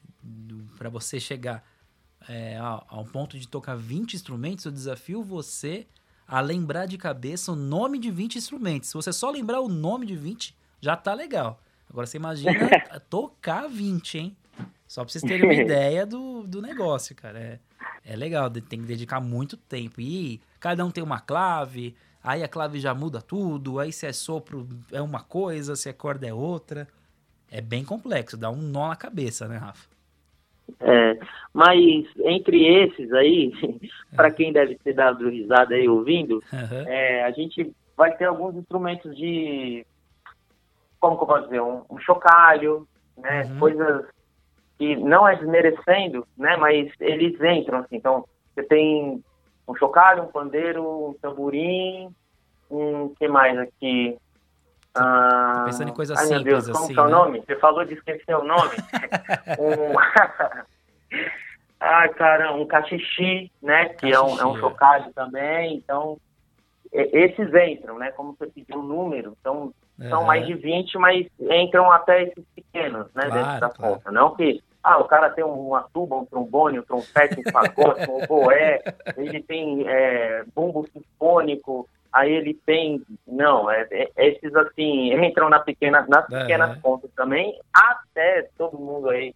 para 0.78 0.88
você 0.88 1.20
chegar 1.20 1.62
é, 2.28 2.56
ao 2.58 3.04
ponto 3.04 3.38
de 3.38 3.48
tocar 3.48 3.76
20 3.76 4.14
instrumentos, 4.14 4.64
eu 4.64 4.72
desafio 4.72 5.22
você 5.22 5.86
a 6.26 6.40
lembrar 6.40 6.86
de 6.86 6.96
cabeça 6.96 7.52
o 7.52 7.56
nome 7.56 7.98
de 7.98 8.10
20 8.10 8.36
instrumentos. 8.36 8.88
Se 8.90 8.94
você 8.94 9.12
só 9.12 9.30
lembrar 9.30 9.60
o 9.60 9.68
nome 9.68 10.06
de 10.06 10.14
20, 10.14 10.56
já 10.80 10.96
tá 10.96 11.12
legal. 11.12 11.60
Agora 11.88 12.06
você 12.06 12.18
imagina 12.18 12.52
tocar 13.10 13.68
20, 13.68 14.18
hein? 14.18 14.36
Só 14.86 15.04
pra 15.04 15.12
vocês 15.12 15.22
terem 15.22 15.44
uma 15.44 15.54
ideia 15.54 16.06
do, 16.06 16.44
do 16.44 16.62
negócio, 16.62 17.16
cara. 17.16 17.38
É, 17.38 17.58
é 18.04 18.16
legal, 18.16 18.48
tem 18.48 18.80
que 18.80 18.86
dedicar 18.86 19.20
muito 19.20 19.56
tempo. 19.56 20.00
E 20.00 20.40
cada 20.60 20.84
um 20.84 20.90
tem 20.90 21.02
uma 21.02 21.18
clave, 21.18 21.96
aí 22.22 22.44
a 22.44 22.48
clave 22.48 22.78
já 22.78 22.94
muda 22.94 23.20
tudo, 23.20 23.80
aí 23.80 23.92
se 23.92 24.06
é 24.06 24.12
sopro 24.12 24.68
é 24.92 25.02
uma 25.02 25.22
coisa, 25.22 25.74
se 25.74 25.88
é 25.88 25.92
corda 25.92 26.28
é 26.28 26.32
outra. 26.32 26.86
É 27.50 27.60
bem 27.60 27.84
complexo, 27.84 28.36
dá 28.36 28.48
um 28.48 28.62
nó 28.62 28.88
na 28.88 28.94
cabeça, 28.94 29.48
né, 29.48 29.56
Rafa? 29.56 29.89
É, 30.80 31.18
mas 31.52 32.06
entre 32.18 32.66
esses 32.66 33.12
aí, 33.12 33.52
para 34.14 34.30
quem 34.30 34.52
deve 34.52 34.76
ter 34.76 34.92
dado 34.92 35.28
risada 35.28 35.74
aí 35.74 35.88
ouvindo, 35.88 36.42
uhum. 36.52 36.88
é, 36.88 37.24
a 37.24 37.30
gente 37.30 37.72
vai 37.96 38.16
ter 38.16 38.26
alguns 38.26 38.56
instrumentos 38.56 39.16
de, 39.16 39.84
como 40.98 41.16
que 41.16 41.22
eu 41.22 41.26
posso 41.26 41.44
dizer, 41.44 41.60
um, 41.60 41.82
um 41.90 41.98
chocalho, 41.98 42.86
né, 43.16 43.42
uhum. 43.44 43.58
coisas 43.58 44.06
que 44.78 44.96
não 44.96 45.28
é 45.28 45.36
desmerecendo, 45.36 46.26
né, 46.36 46.56
mas 46.56 46.90
eles 47.00 47.38
entram 47.42 47.78
assim. 47.80 47.96
Então, 47.96 48.24
você 48.54 48.62
tem 48.62 49.22
um 49.68 49.74
chocalho, 49.74 50.24
um 50.24 50.28
pandeiro, 50.28 51.08
um 51.08 51.14
tamborim, 51.14 52.08
um 52.70 53.14
que 53.18 53.28
mais 53.28 53.58
aqui? 53.58 54.16
Ah, 54.94 55.62
pensando 55.66 55.90
em 55.90 55.94
coisa 55.94 56.14
ai, 56.16 56.26
simples, 56.26 56.44
Deus, 56.44 56.68
como 56.68 56.84
assim, 56.84 56.94
que 56.94 57.00
é 57.00 57.02
o 57.02 57.06
né? 57.06 57.12
nome? 57.12 57.42
Você 57.46 57.56
falou 57.56 57.84
de 57.84 57.94
esquecer 57.94 58.36
o 58.36 58.44
nome. 58.44 58.70
um... 59.58 59.98
ah, 61.80 62.08
cara, 62.08 62.52
um 62.54 62.66
cachixi, 62.66 63.50
né? 63.62 63.90
Que 63.90 64.12
é 64.12 64.20
um, 64.20 64.38
é 64.38 64.46
um 64.46 64.58
chocalho 64.58 65.12
também. 65.12 65.76
Então, 65.76 66.18
esses 66.92 67.48
entram, 67.54 67.98
né? 67.98 68.10
Como 68.12 68.34
você 68.36 68.46
pediu 68.48 68.80
o 68.80 68.82
número, 68.82 69.36
então 69.40 69.72
são 70.08 70.24
mais 70.24 70.46
de 70.46 70.54
20, 70.54 70.98
mas 70.98 71.26
entram 71.38 71.92
até 71.92 72.24
esses 72.24 72.44
pequenos, 72.54 73.06
né? 73.14 73.26
Claro, 73.26 73.32
dentro 73.34 73.60
da 73.60 73.68
claro. 73.68 73.94
conta. 73.94 74.10
Não 74.10 74.34
que 74.34 74.62
ah, 74.82 74.98
o 74.98 75.04
cara 75.04 75.28
tem 75.30 75.44
uma 75.44 75.82
tuba, 75.92 76.16
um 76.16 76.24
trombone, 76.24 76.78
um 76.78 76.82
trompete, 76.82 77.38
um 77.38 77.52
fagote, 77.52 78.10
um 78.10 78.26
boé, 78.26 78.82
ele 79.16 79.42
tem 79.42 79.86
é, 79.86 80.42
bumbo 80.54 80.86
sinfônico, 80.90 81.86
aí 82.12 82.32
ele 82.32 82.54
tem, 82.66 83.02
não, 83.26 83.70
é, 83.70 83.86
é, 83.90 84.10
esses 84.16 84.54
assim, 84.54 85.12
entram 85.24 85.48
na 85.48 85.60
pequena, 85.60 86.06
nas 86.08 86.26
pequenas 86.26 86.76
uhum. 86.76 86.80
contas 86.80 87.10
também, 87.14 87.58
até 87.72 88.48
todo 88.56 88.78
mundo 88.78 89.08
aí, 89.08 89.34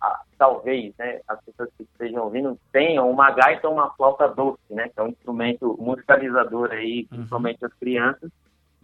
ah, 0.00 0.20
talvez, 0.38 0.94
né, 0.98 1.20
as 1.28 1.40
pessoas 1.44 1.68
que 1.76 1.84
estejam 1.84 2.24
ouvindo 2.24 2.58
tenham 2.72 3.10
uma 3.10 3.30
gaita 3.30 3.68
ou 3.68 3.74
uma 3.74 3.90
flauta 3.94 4.28
doce, 4.28 4.60
né, 4.70 4.88
que 4.88 5.00
é 5.00 5.02
um 5.02 5.08
instrumento 5.08 5.76
musicalizador 5.80 6.70
aí, 6.70 7.02
uhum. 7.02 7.18
principalmente 7.18 7.64
as 7.64 7.72
crianças, 7.74 8.30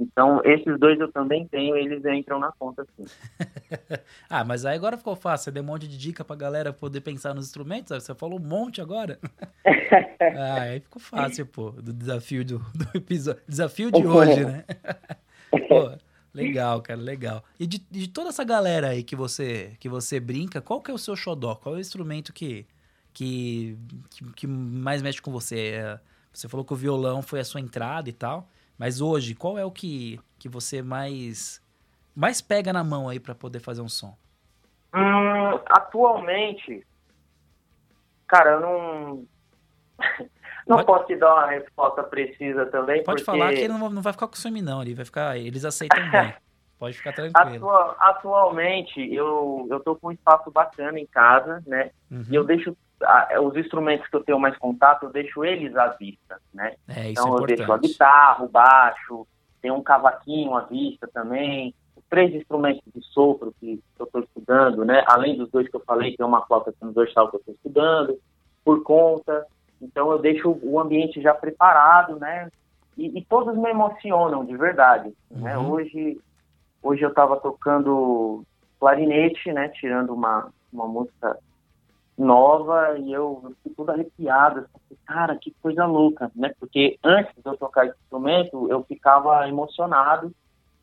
então, 0.01 0.41
esses 0.45 0.79
dois 0.79 0.99
eu 1.01 1.11
também 1.11 1.47
tenho, 1.49 1.77
eles 1.77 2.05
entram 2.05 2.39
na 2.39 2.53
conta 2.53 2.87
sim. 2.97 3.05
ah, 4.31 4.45
mas 4.45 4.65
aí 4.65 4.77
agora 4.77 4.97
ficou 4.97 5.17
fácil. 5.17 5.45
Você 5.45 5.51
deu 5.51 5.63
um 5.63 5.67
monte 5.67 5.89
de 5.89 5.99
dica 5.99 6.25
pra 6.25 6.37
galera 6.37 6.73
poder 6.73 7.01
pensar 7.01 7.35
nos 7.35 7.47
instrumentos. 7.47 7.91
Você 7.91 8.15
falou 8.15 8.39
um 8.39 8.43
monte 8.43 8.81
agora. 8.81 9.19
ah, 10.37 10.61
aí 10.63 10.81
ficou 10.81 11.03
fácil, 11.03 11.47
pô. 11.47 11.73
Do 11.73 11.93
desafio 11.93 12.45
do, 12.45 12.59
do 12.75 12.89
episódio. 12.95 13.43
Desafio 13.49 13.91
de 13.91 14.05
hoje, 14.07 14.45
né? 14.45 14.65
pô, 15.69 15.91
legal, 16.33 16.81
cara, 16.81 17.01
legal. 17.01 17.43
E 17.59 17.67
de, 17.67 17.79
de, 17.91 18.09
toda 18.09 18.29
essa 18.29 18.45
galera 18.45 18.91
aí 18.91 19.03
que 19.03 19.17
você, 19.17 19.73
que 19.81 19.89
você 19.89 20.21
brinca, 20.21 20.61
qual 20.61 20.81
que 20.81 20.93
é 20.93 20.95
o 20.95 20.99
seu 20.99 21.17
xodó? 21.17 21.57
Qual 21.57 21.75
é 21.75 21.79
o 21.79 21.81
instrumento 21.81 22.33
que, 22.33 22.67
que, 23.13 23.77
que, 24.11 24.33
que 24.33 24.47
mais 24.47 25.03
mexe 25.03 25.21
com 25.21 25.33
você? 25.33 25.73
É, 25.73 26.01
você 26.33 26.49
falou 26.49 26.65
que 26.65 26.73
o 26.73 26.77
violão 26.77 27.21
foi 27.21 27.41
a 27.41 27.45
sua 27.45 27.61
entrada 27.61 28.09
e 28.09 28.13
tal. 28.13 28.49
Mas 28.79 29.01
hoje, 29.01 29.35
qual 29.35 29.59
é 29.59 29.64
o 29.64 29.71
que, 29.71 30.21
que 30.38 30.49
você 30.49 30.81
mais 30.81 31.61
mais 32.14 32.41
pega 32.41 32.73
na 32.73 32.83
mão 32.83 33.09
aí 33.09 33.21
para 33.21 33.35
poder 33.35 33.61
fazer 33.61 33.81
um 33.81 33.88
som? 33.88 34.17
Hum, 34.95 35.61
atualmente, 35.67 36.87
cara, 38.27 38.53
eu 38.53 38.61
não 38.61 39.27
não 40.67 40.77
Pode... 40.77 40.87
posso 40.87 41.07
te 41.07 41.17
dar 41.17 41.35
uma 41.35 41.47
resposta 41.47 42.03
precisa 42.05 42.67
também. 42.67 43.03
Pode 43.03 43.25
porque... 43.25 43.38
falar 43.38 43.53
que 43.53 43.61
ele 43.61 43.69
não, 43.69 43.91
não 43.91 44.03
vai 44.03 44.12
ficar 44.12 44.29
com 44.29 44.37
ciúme 44.37 44.62
não, 44.62 44.83
ele 44.83 44.95
vai 44.95 45.05
ficar, 45.05 45.37
eles 45.37 45.64
aceitam 45.64 46.11
bem. 46.11 46.35
Pode 46.79 46.97
ficar 46.97 47.12
tranquilo. 47.12 47.69
atualmente, 47.99 49.01
eu, 49.12 49.67
eu 49.69 49.81
tô 49.81 49.97
com 49.97 50.09
um 50.09 50.12
espaço 50.12 50.49
bacana 50.49 51.01
em 51.01 51.07
casa, 51.07 51.61
né? 51.67 51.91
Uhum. 52.09 52.25
E 52.31 52.35
eu 52.37 52.45
deixo 52.45 52.77
os 53.41 53.57
instrumentos 53.57 54.09
que 54.09 54.17
eu 54.17 54.25
tenho 54.25 54.41
mais 54.41 54.57
contato, 54.57 55.05
eu 55.05 55.11
deixo 55.11 55.45
eles 55.45 55.77
à 55.77 55.89
vista, 55.89 56.41
né? 56.53 56.75
É, 56.89 57.11
então 57.11 57.37
é 57.37 57.41
eu 57.41 57.47
deixo 57.47 57.73
a 57.73 57.79
guitarra, 57.79 58.45
o 58.45 58.49
baixo, 58.49 59.27
tem 59.61 59.71
um 59.71 59.83
cavaquinho 59.83 60.57
à 60.57 60.63
vista 60.63 61.09
também, 61.13 61.75
três 62.09 62.35
instrumentos 62.35 62.83
de 62.95 63.05
sopro 63.07 63.55
que 63.61 63.81
eu 63.99 64.07
estou 64.07 64.23
estudando, 64.23 64.85
né? 64.85 65.05
Além 65.07 65.37
dos 65.37 65.51
dois 65.51 65.69
que 65.69 65.77
eu 65.77 65.83
falei, 65.87 66.17
tem 66.17 66.27
uma 66.27 66.45
flauta 66.47 66.73
transversal 66.73 67.29
que 67.29 67.37
eu 67.37 67.41
estou 67.41 67.55
estudando, 67.55 68.19
por 68.65 68.83
conta. 68.83 69.47
Então 69.81 70.11
eu 70.11 70.19
deixo 70.19 70.59
o 70.63 70.81
ambiente 70.81 71.21
já 71.21 71.35
preparado, 71.35 72.19
né? 72.19 72.51
E, 72.97 73.19
e 73.19 73.25
todos 73.25 73.57
me 73.57 73.71
emocionam 73.71 74.45
de 74.45 74.57
verdade. 74.57 75.13
Né? 75.31 75.57
Uhum. 75.57 75.63
Né? 75.63 75.69
Hoje, 75.69 76.21
hoje 76.83 77.03
eu 77.03 77.11
estava 77.11 77.37
tocando 77.37 78.43
clarinete, 78.81 79.53
né? 79.53 79.69
Tirando 79.69 80.13
uma, 80.13 80.51
uma 80.73 80.87
música 80.87 81.39
nova 82.18 82.98
e 82.98 83.12
eu, 83.12 83.40
eu 83.44 83.50
fiquei 83.50 83.72
toda 83.74 83.92
arrepiada. 83.92 84.68
Assim, 84.74 84.98
cara, 85.07 85.37
que 85.37 85.54
coisa 85.62 85.87
louca, 85.87 86.31
né? 86.35 86.52
Porque 86.59 86.98
antes 87.04 87.33
de 87.35 87.48
eu 87.48 87.57
tocar 87.57 87.87
esse 87.87 87.96
instrumento, 88.04 88.68
eu 88.68 88.83
ficava 88.85 89.48
emocionado, 89.48 90.33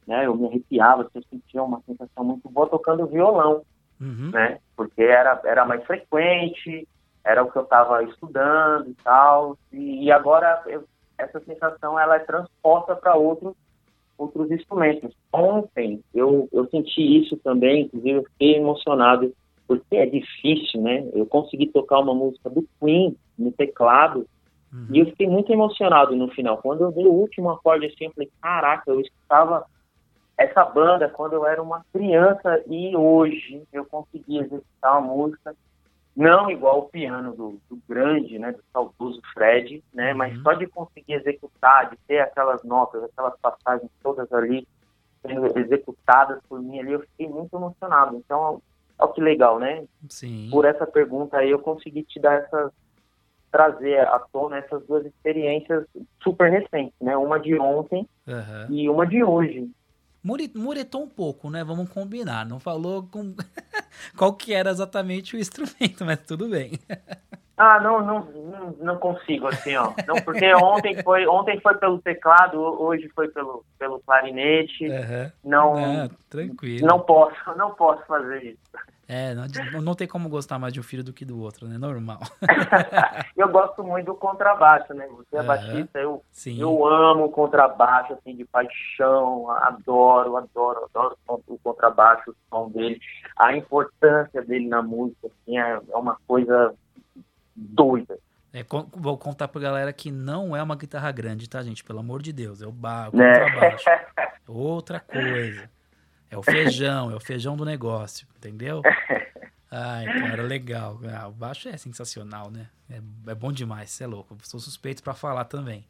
né? 0.07 0.25
Eu 0.25 0.35
me 0.35 0.47
arrepiava, 0.47 1.09
eu 1.13 1.23
sentia 1.29 1.61
uma 1.61 1.81
sensação 1.81 2.23
muito 2.23 2.49
boa 2.49 2.69
tocando 2.69 3.05
violão, 3.05 3.61
uhum. 3.99 4.31
né? 4.31 4.59
Porque 4.75 5.03
era, 5.03 5.39
era 5.43 5.65
mais 5.65 5.83
frequente, 5.83 6.87
era 7.23 7.43
o 7.43 7.51
que 7.51 7.57
eu 7.57 7.63
estava 7.63 8.03
estudando 8.03 8.89
e 8.89 8.95
tal. 9.03 9.57
E, 9.73 10.05
e 10.05 10.11
agora 10.11 10.63
eu, 10.67 10.85
essa 11.17 11.39
sensação 11.41 11.99
ela 11.99 12.15
é 12.15 12.19
transposta 12.19 12.95
para 12.95 13.15
outros 13.15 13.53
outros 14.17 14.49
instrumentos. 14.49 15.13
Ontem 15.33 16.01
eu, 16.13 16.47
eu 16.53 16.65
senti 16.69 17.01
isso 17.01 17.35
também, 17.37 17.81
inclusive 17.83 18.19
eu 18.19 18.23
fiquei 18.23 18.55
emocionado 18.55 19.33
porque 19.67 19.95
é 19.95 20.05
difícil, 20.05 20.81
né? 20.81 21.07
Eu 21.13 21.25
consegui 21.25 21.67
tocar 21.67 21.99
uma 21.99 22.13
música 22.13 22.49
do 22.49 22.67
Queen 22.79 23.15
no 23.37 23.51
teclado 23.51 24.27
uhum. 24.71 24.87
e 24.91 24.99
eu 24.99 25.05
fiquei 25.07 25.27
muito 25.27 25.51
emocionado 25.51 26.15
no 26.15 26.29
final. 26.29 26.57
Quando 26.57 26.81
eu 26.81 26.91
vi 26.91 27.05
o 27.05 27.11
último 27.13 27.49
acorde 27.49 27.87
assim, 27.87 28.05
eu 28.05 28.11
falei, 28.11 28.31
caraca, 28.41 28.91
eu 28.91 28.99
escutava 28.99 29.65
essa 30.37 30.65
banda 30.65 31.09
quando 31.09 31.33
eu 31.33 31.45
era 31.45 31.61
uma 31.61 31.85
criança 31.93 32.63
e 32.67 32.95
hoje 32.95 33.63
eu 33.71 33.85
consegui 33.85 34.37
executar 34.37 34.99
uma 34.99 35.13
música 35.13 35.55
não 36.15 36.49
igual 36.49 36.79
o 36.79 36.89
piano 36.89 37.35
do, 37.35 37.59
do 37.69 37.77
grande, 37.89 38.39
né, 38.39 38.53
do 38.53 38.63
saudoso 38.71 39.21
Fred, 39.33 39.83
né, 39.93 40.11
uhum. 40.11 40.17
mas 40.17 40.41
só 40.41 40.53
de 40.53 40.65
conseguir 40.65 41.13
executar, 41.13 41.89
de 41.89 41.97
ter 42.07 42.19
aquelas 42.19 42.63
notas, 42.63 43.03
aquelas 43.03 43.37
passagens 43.39 43.91
todas 44.01 44.31
ali 44.31 44.65
sendo 45.21 45.57
executadas 45.57 46.39
por 46.47 46.61
mim 46.61 46.79
ali, 46.79 46.93
eu 46.93 47.01
fiquei 47.01 47.27
muito 47.27 47.55
emocionado. 47.55 48.15
Então, 48.15 48.61
Olha 48.97 49.13
que 49.13 49.21
legal, 49.21 49.59
né? 49.59 49.85
Sim. 50.09 50.49
Por 50.51 50.65
essa 50.65 50.85
pergunta 50.85 51.37
aí 51.37 51.51
eu 51.51 51.59
consegui 51.59 52.03
te 52.03 52.19
dar 52.19 52.35
essas, 52.35 52.71
trazer 53.51 53.99
à 53.99 54.19
tona 54.19 54.57
essas 54.57 54.85
duas 54.85 55.05
experiências 55.05 55.85
super 56.23 56.49
recentes, 56.49 56.95
né? 57.01 57.15
Uma 57.17 57.39
de 57.39 57.57
ontem 57.59 58.07
uhum. 58.27 58.75
e 58.75 58.89
uma 58.89 59.05
de 59.05 59.23
hoje. 59.23 59.69
Muretou 60.55 61.03
um 61.03 61.07
pouco, 61.07 61.51
né? 61.51 61.63
Vamos 61.63 61.87
combinar. 61.89 62.45
Não 62.45 62.59
falou 62.59 63.03
com 63.03 63.35
qual 64.17 64.33
que 64.33 64.53
era 64.53 64.71
exatamente 64.71 65.35
o 65.35 65.39
instrumento, 65.39 66.03
mas 66.03 66.19
tudo 66.21 66.49
bem. 66.49 66.71
Ah, 67.57 67.79
não, 67.79 68.01
não, 68.01 68.75
não, 68.79 68.97
consigo, 68.97 69.47
assim, 69.47 69.75
ó. 69.77 69.93
Não, 70.05 70.15
porque 70.23 70.53
ontem 70.55 71.01
foi, 71.01 71.25
ontem 71.25 71.59
foi 71.61 71.75
pelo 71.75 71.99
teclado, 71.99 72.59
hoje 72.59 73.09
foi 73.15 73.29
pelo, 73.29 73.63
pelo 73.79 73.99
clarinete. 74.01 74.85
Uhum. 74.87 75.31
Não, 75.43 75.73
não, 75.75 76.09
tranquilo. 76.29 76.85
Não 76.85 76.99
posso, 76.99 77.35
não 77.55 77.71
posso 77.71 78.05
fazer 78.05 78.43
isso. 78.43 78.59
É, 79.07 79.35
não, 79.35 79.81
não 79.81 79.93
tem 79.93 80.07
como 80.07 80.27
gostar 80.27 80.57
mais 80.57 80.73
de 80.73 80.79
um 80.79 80.83
filho 80.83 81.03
do 81.03 81.13
que 81.13 81.23
do 81.23 81.39
outro, 81.39 81.67
né? 81.67 81.77
Normal. 81.77 82.19
eu 83.37 83.47
gosto 83.49 83.83
muito 83.83 84.07
do 84.07 84.15
contrabaixo, 84.15 84.93
né? 84.95 85.07
Você 85.07 85.37
é 85.37 85.41
uhum. 85.41 85.47
baixista, 85.47 85.99
eu, 85.99 86.23
eu 86.47 86.87
amo 86.87 87.25
o 87.25 87.31
contrabaixo, 87.31 88.13
assim, 88.13 88.35
de 88.35 88.43
paixão, 88.45 89.49
adoro, 89.51 90.37
adoro, 90.37 90.89
adoro 90.93 91.17
o 91.47 91.57
contrabaixo, 91.59 92.31
o 92.31 92.35
som 92.49 92.69
dele, 92.69 92.99
a 93.37 93.55
importância 93.55 94.41
dele 94.41 94.67
na 94.67 94.81
música, 94.81 95.27
assim, 95.27 95.57
é, 95.57 95.79
é 95.89 95.95
uma 95.95 96.17
coisa 96.27 96.73
doida. 97.55 98.19
É, 98.53 98.65
vou 98.93 99.17
contar 99.17 99.49
pra 99.49 99.59
galera 99.59 99.91
que 99.91 100.09
não 100.09 100.55
é 100.55 100.63
uma 100.63 100.75
guitarra 100.75 101.11
grande, 101.11 101.49
tá, 101.49 101.61
gente? 101.61 101.83
Pelo 101.83 101.99
amor 101.99 102.21
de 102.21 102.31
Deus, 102.31 102.61
é 102.61 102.67
o 102.67 102.71
bar, 102.71 103.09
o 103.13 103.17
né? 103.17 103.39
contrabaixo. 103.39 103.89
É. 103.89 104.31
Outra 104.47 104.99
coisa. 104.99 105.69
É 106.29 106.37
o 106.37 106.43
feijão, 106.43 107.11
é 107.11 107.15
o 107.15 107.19
feijão 107.19 107.57
do 107.57 107.65
negócio, 107.65 108.27
entendeu? 108.37 108.81
Ai, 109.69 110.05
cara, 110.05 110.43
legal. 110.43 110.99
Ah, 111.13 111.27
o 111.27 111.31
baixo 111.31 111.67
é 111.67 111.75
sensacional, 111.75 112.49
né? 112.49 112.69
É, 112.89 113.01
é 113.31 113.35
bom 113.35 113.51
demais, 113.51 113.89
você 113.89 114.05
é 114.05 114.07
louco. 114.07 114.37
sou 114.43 114.59
suspeito 114.59 115.03
para 115.03 115.13
falar 115.13 115.45
também, 115.45 115.85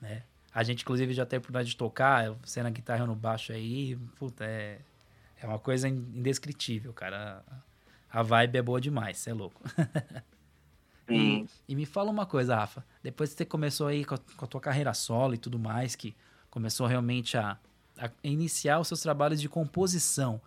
né? 0.00 0.24
A 0.52 0.64
gente, 0.64 0.82
inclusive, 0.82 1.12
já 1.12 1.24
teve 1.24 1.36
a 1.36 1.40
oportunidade 1.40 1.70
de 1.70 1.76
tocar, 1.76 2.32
você 2.42 2.60
na 2.60 2.70
guitarra 2.70 3.06
no 3.06 3.14
baixo 3.14 3.52
aí, 3.52 3.96
puta, 4.18 4.44
é, 4.44 4.78
é 5.40 5.46
uma 5.46 5.58
coisa 5.58 5.88
indescritível, 5.88 6.92
cara. 6.92 7.44
A 8.10 8.22
vibe 8.22 8.56
é 8.56 8.62
boa 8.62 8.80
demais, 8.80 9.18
você 9.18 9.30
é 9.30 9.34
louco. 9.34 9.62
e, 11.08 11.46
e, 11.68 11.74
me 11.74 11.86
fala 11.86 12.10
uma 12.10 12.26
coisa, 12.26 12.54
Rafa. 12.54 12.84
Depois 13.02 13.30
que 13.30 13.38
você 13.38 13.44
começou 13.44 13.86
aí 13.86 14.04
com 14.04 14.14
a, 14.14 14.18
com 14.36 14.44
a 14.44 14.48
tua 14.48 14.60
carreira 14.60 14.92
solo 14.92 15.34
e 15.34 15.38
tudo 15.38 15.58
mais, 15.58 15.96
que 15.96 16.14
começou 16.50 16.86
realmente 16.86 17.36
a, 17.36 17.56
a 17.98 18.10
iniciar 18.22 18.78
os 18.78 18.88
seus 18.88 19.00
trabalhos 19.00 19.40
de 19.40 19.48
composição. 19.48 20.40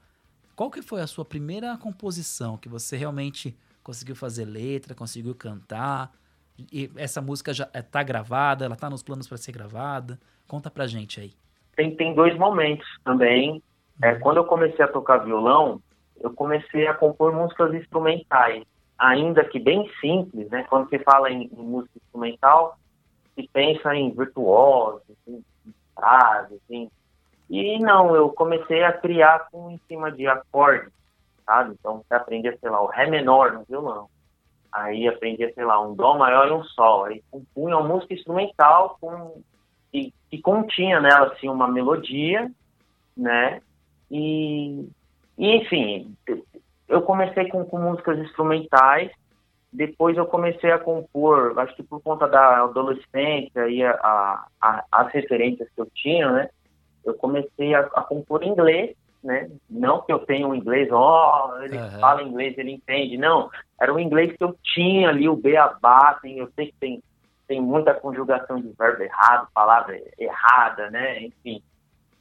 Qual 0.56 0.70
que 0.70 0.82
foi 0.82 1.02
a 1.02 1.08
sua 1.08 1.26
primeira 1.26 1.76
composição 1.78 2.58
que 2.58 2.70
você 2.70 2.96
realmente 2.96 3.58
conseguiu 3.84 4.16
fazer 4.16 4.46
letra, 4.46 4.94
conseguiu 4.94 5.34
cantar? 5.34 6.12
E 6.72 6.92
essa 6.96 7.22
música 7.22 7.54
já 7.54 7.68
está 7.74 8.04
gravada, 8.04 8.66
ela 8.66 8.76
está 8.76 8.90
nos 8.90 9.02
planos 9.02 9.28
para 9.28 9.38
ser 9.38 9.52
gravada? 9.52 10.20
Conta 10.48 10.70
pra 10.70 10.86
gente 10.86 11.20
aí. 11.20 11.34
Tem, 11.76 11.96
tem 11.96 12.14
dois 12.14 12.38
momentos 12.38 12.88
também. 13.04 13.64
É, 14.04 14.14
uhum. 14.14 14.20
quando 14.20 14.38
eu 14.38 14.46
comecei 14.46 14.84
a 14.84 14.88
tocar 14.88 15.20
violão, 15.20 15.82
eu 16.20 16.32
comecei 16.34 16.88
a 16.88 16.94
compor 16.94 17.34
músicas 17.34 17.74
instrumentais, 17.74 18.64
ainda 19.02 19.44
que 19.44 19.60
bem 19.60 19.90
simples, 20.00 20.50
né? 20.50 20.64
Quando 20.70 20.88
se 20.90 21.00
fala 21.00 21.30
em, 21.32 21.50
em 21.52 21.64
música 21.64 21.98
instrumental, 21.98 22.78
se 23.34 23.50
pensa 23.52 23.96
em 23.96 24.12
virtuosos, 24.12 25.02
em 25.28 25.44
frases, 25.96 26.62
em 26.70 26.90
e 27.50 27.80
não, 27.80 28.16
eu 28.16 28.30
comecei 28.30 28.82
a 28.82 28.94
criar 28.94 29.50
com 29.52 29.72
em 29.72 29.82
cima 29.86 30.10
de 30.10 30.26
acordes, 30.26 30.94
sabe? 31.46 31.76
Então 31.78 31.98
você 31.98 32.14
aprendia, 32.14 32.58
sei 32.58 32.70
lá, 32.70 32.82
o 32.82 32.88
Ré 32.88 33.08
menor 33.08 33.52
no 33.52 33.66
violão. 33.66 34.08
Aí 34.72 35.06
aprendia, 35.06 35.52
sei 35.54 35.66
lá, 35.66 35.82
um 35.86 35.94
Dó 35.94 36.18
maior 36.18 36.48
e 36.48 36.52
um 36.52 36.64
Sol. 36.64 37.04
Aí 37.04 37.22
compunha 37.30 37.76
uma 37.76 37.86
música 37.90 38.14
instrumental 38.14 38.98
com, 39.02 39.42
que, 39.92 40.14
que 40.30 40.42
continha 40.42 41.02
nela, 41.02 41.34
assim, 41.34 41.50
uma 41.50 41.68
melodia, 41.68 42.50
né? 43.18 43.62
E, 44.10 44.88
e 45.38 45.58
enfim, 45.58 46.16
eu 46.92 47.02
comecei 47.02 47.48
com, 47.50 47.66
com 47.66 47.80
músicas 47.80 48.20
instrumentais, 48.20 49.12
depois 49.72 50.18
eu 50.18 50.26
comecei 50.26 50.72
a 50.72 50.78
compor, 50.78 51.58
acho 51.58 51.76
que 51.76 51.84
por 51.84 52.02
conta 52.02 52.28
da 52.28 52.64
adolescência 52.64 53.70
e 53.70 53.84
a, 53.84 53.92
a, 53.92 54.46
a, 54.62 54.86
as 54.92 55.12
referências 55.14 55.70
que 55.74 55.82
eu 55.82 55.88
tinha, 55.96 56.30
né? 56.30 56.50
eu 57.06 57.14
comecei 57.14 57.74
a, 57.74 57.84
compor 57.84 58.44
inglês, 58.44 58.96
né? 59.24 59.50
Não 59.70 60.02
que 60.02 60.12
eu 60.12 60.20
tenha 60.20 60.48
um 60.48 60.56
inglês, 60.56 60.90
ó, 60.92 61.52
oh, 61.54 61.64
ele 61.64 61.78
uhum. 61.78 62.00
fala 62.00 62.24
inglês, 62.24 62.58
ele 62.58 62.72
entende. 62.72 63.18
Não, 63.18 63.50
era 63.80 63.94
o 63.94 64.00
inglês 64.00 64.36
que 64.36 64.44
eu 64.44 64.56
tinha 64.64 65.10
ali, 65.10 65.30
o 65.30 65.36
beabá, 65.36 66.20
tem, 66.22 66.40
eu 66.40 66.50
sei 66.56 66.68
que 66.68 66.76
tem, 66.80 67.04
tem 67.48 67.62
muita 67.62 67.94
conjugação 67.94 68.60
de 68.60 68.74
verbo 68.78 69.04
errado, 69.04 69.48
palavra 69.54 70.00
errada, 70.18 70.90
né? 70.90 71.24
Enfim. 71.24 71.62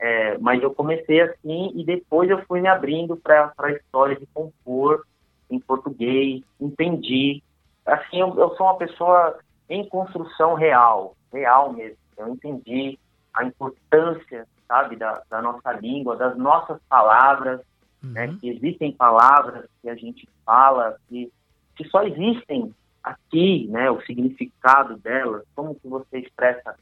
É, 0.02 0.38
mas 0.38 0.62
eu 0.62 0.72
comecei 0.72 1.20
assim 1.20 1.72
e 1.74 1.84
depois 1.84 2.30
eu 2.30 2.42
fui 2.46 2.60
me 2.60 2.68
abrindo 2.68 3.16
para 3.16 3.52
a 3.58 3.70
história 3.70 4.16
de 4.16 4.26
compor 4.32 5.04
em 5.50 5.60
português, 5.60 6.42
entendi. 6.58 7.42
Assim, 7.84 8.20
eu, 8.20 8.34
eu 8.38 8.56
sou 8.56 8.66
uma 8.66 8.78
pessoa 8.78 9.38
em 9.68 9.86
construção 9.86 10.54
real, 10.54 11.14
real 11.32 11.72
mesmo. 11.72 11.98
Eu 12.16 12.28
entendi 12.28 12.98
a 13.34 13.44
importância 13.44 14.46
sabe, 14.70 14.94
da, 14.94 15.20
da 15.28 15.42
nossa 15.42 15.72
língua, 15.72 16.14
das 16.14 16.38
nossas 16.38 16.80
palavras, 16.88 17.58
né, 18.00 18.26
uhum. 18.26 18.32
né, 18.32 18.38
que 18.40 18.48
existem 18.48 18.92
palavras 18.92 19.66
que 19.82 19.90
a 19.90 19.96
gente 19.96 20.28
fala, 20.46 20.96
que, 21.08 21.30
que 21.74 21.84
só 21.88 22.04
existem 22.04 22.72
aqui, 23.02 23.66
né, 23.68 23.90
o 23.90 24.00
significado 24.02 24.96
delas, 24.98 25.42
como 25.56 25.74
que 25.74 25.88
você 25.88 26.20
expressa 26.20 26.76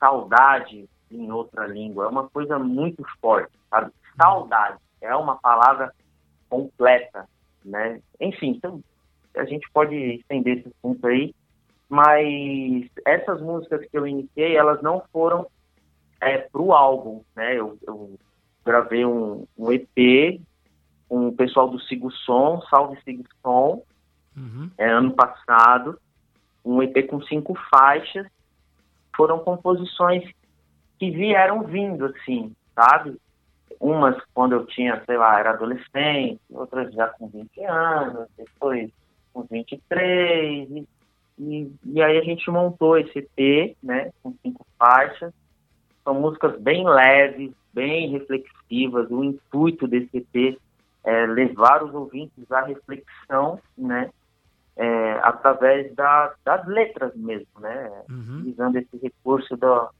saudade 0.00 0.88
em 1.10 1.30
outra 1.30 1.66
língua, 1.66 2.04
é 2.04 2.08
uma 2.08 2.28
coisa 2.28 2.58
muito 2.58 3.02
forte, 3.20 3.52
sabe? 3.70 3.92
Saudade 4.20 4.78
é 5.00 5.14
uma 5.14 5.36
palavra 5.36 5.92
completa, 6.48 7.28
né? 7.64 8.00
Enfim, 8.20 8.50
então 8.50 8.82
a 9.36 9.44
gente 9.44 9.68
pode 9.72 9.94
estender 9.94 10.58
esse 10.58 10.68
assunto 10.68 11.06
aí, 11.06 11.34
mas 11.88 12.88
essas 13.06 13.40
músicas 13.40 13.86
que 13.88 13.96
eu 13.96 14.06
iniciei, 14.06 14.56
elas 14.56 14.82
não 14.82 15.02
foram 15.12 15.46
é, 16.20 16.38
para 16.38 16.60
o 16.60 16.72
álbum, 16.72 17.22
né? 17.34 17.54
Eu, 17.54 17.78
eu 17.86 18.18
gravei 18.64 19.04
um, 19.04 19.46
um, 19.56 19.72
EP 19.72 20.40
com 21.08 21.28
o 21.28 21.32
pessoal 21.32 21.68
do 21.68 21.80
Sigo 21.80 22.10
Som, 22.10 22.60
Salve 22.68 23.00
Sigo 23.02 23.24
Som, 23.42 23.82
uhum. 24.36 24.70
é, 24.76 24.90
ano 24.90 25.12
passado, 25.12 25.98
um 26.64 26.82
EP 26.82 27.06
com 27.08 27.22
cinco 27.22 27.54
faixas, 27.70 28.26
foram 29.16 29.38
composições 29.38 30.24
que 30.98 31.10
vieram 31.10 31.62
vindo, 31.62 32.06
assim, 32.06 32.54
sabe? 32.74 33.16
Umas 33.80 34.16
quando 34.34 34.52
eu 34.52 34.66
tinha, 34.66 35.02
sei 35.06 35.16
lá, 35.16 35.38
era 35.38 35.50
adolescente, 35.50 36.40
outras 36.50 36.92
já 36.92 37.08
com 37.08 37.28
20 37.28 37.64
anos, 37.64 38.28
depois 38.36 38.90
com 39.32 39.42
23, 39.48 40.68
e, 40.70 40.88
e, 41.38 41.72
e 41.84 42.02
aí 42.02 42.18
a 42.18 42.22
gente 42.22 42.50
montou 42.50 42.98
esse 42.98 43.18
EP, 43.18 43.76
né, 43.82 44.10
com 44.22 44.34
cinco 44.42 44.66
faixas, 44.78 45.32
são 46.02 46.14
músicas 46.14 46.58
bem 46.60 46.88
leves, 46.88 47.52
bem 47.72 48.10
reflexivas. 48.10 49.10
O 49.10 49.22
intuito 49.22 49.86
desse 49.86 50.16
EP 50.16 50.58
é 51.04 51.26
levar 51.26 51.84
os 51.84 51.94
ouvintes 51.94 52.50
à 52.50 52.62
reflexão, 52.62 53.60
né? 53.76 54.10
É, 54.76 55.12
através 55.22 55.92
da, 55.94 56.32
das 56.44 56.66
letras 56.66 57.14
mesmo, 57.16 57.60
né? 57.60 58.02
Uhum. 58.08 58.44
Usando 58.48 58.76
esse 58.76 58.96
recurso 58.96 59.56
do, 59.56 59.90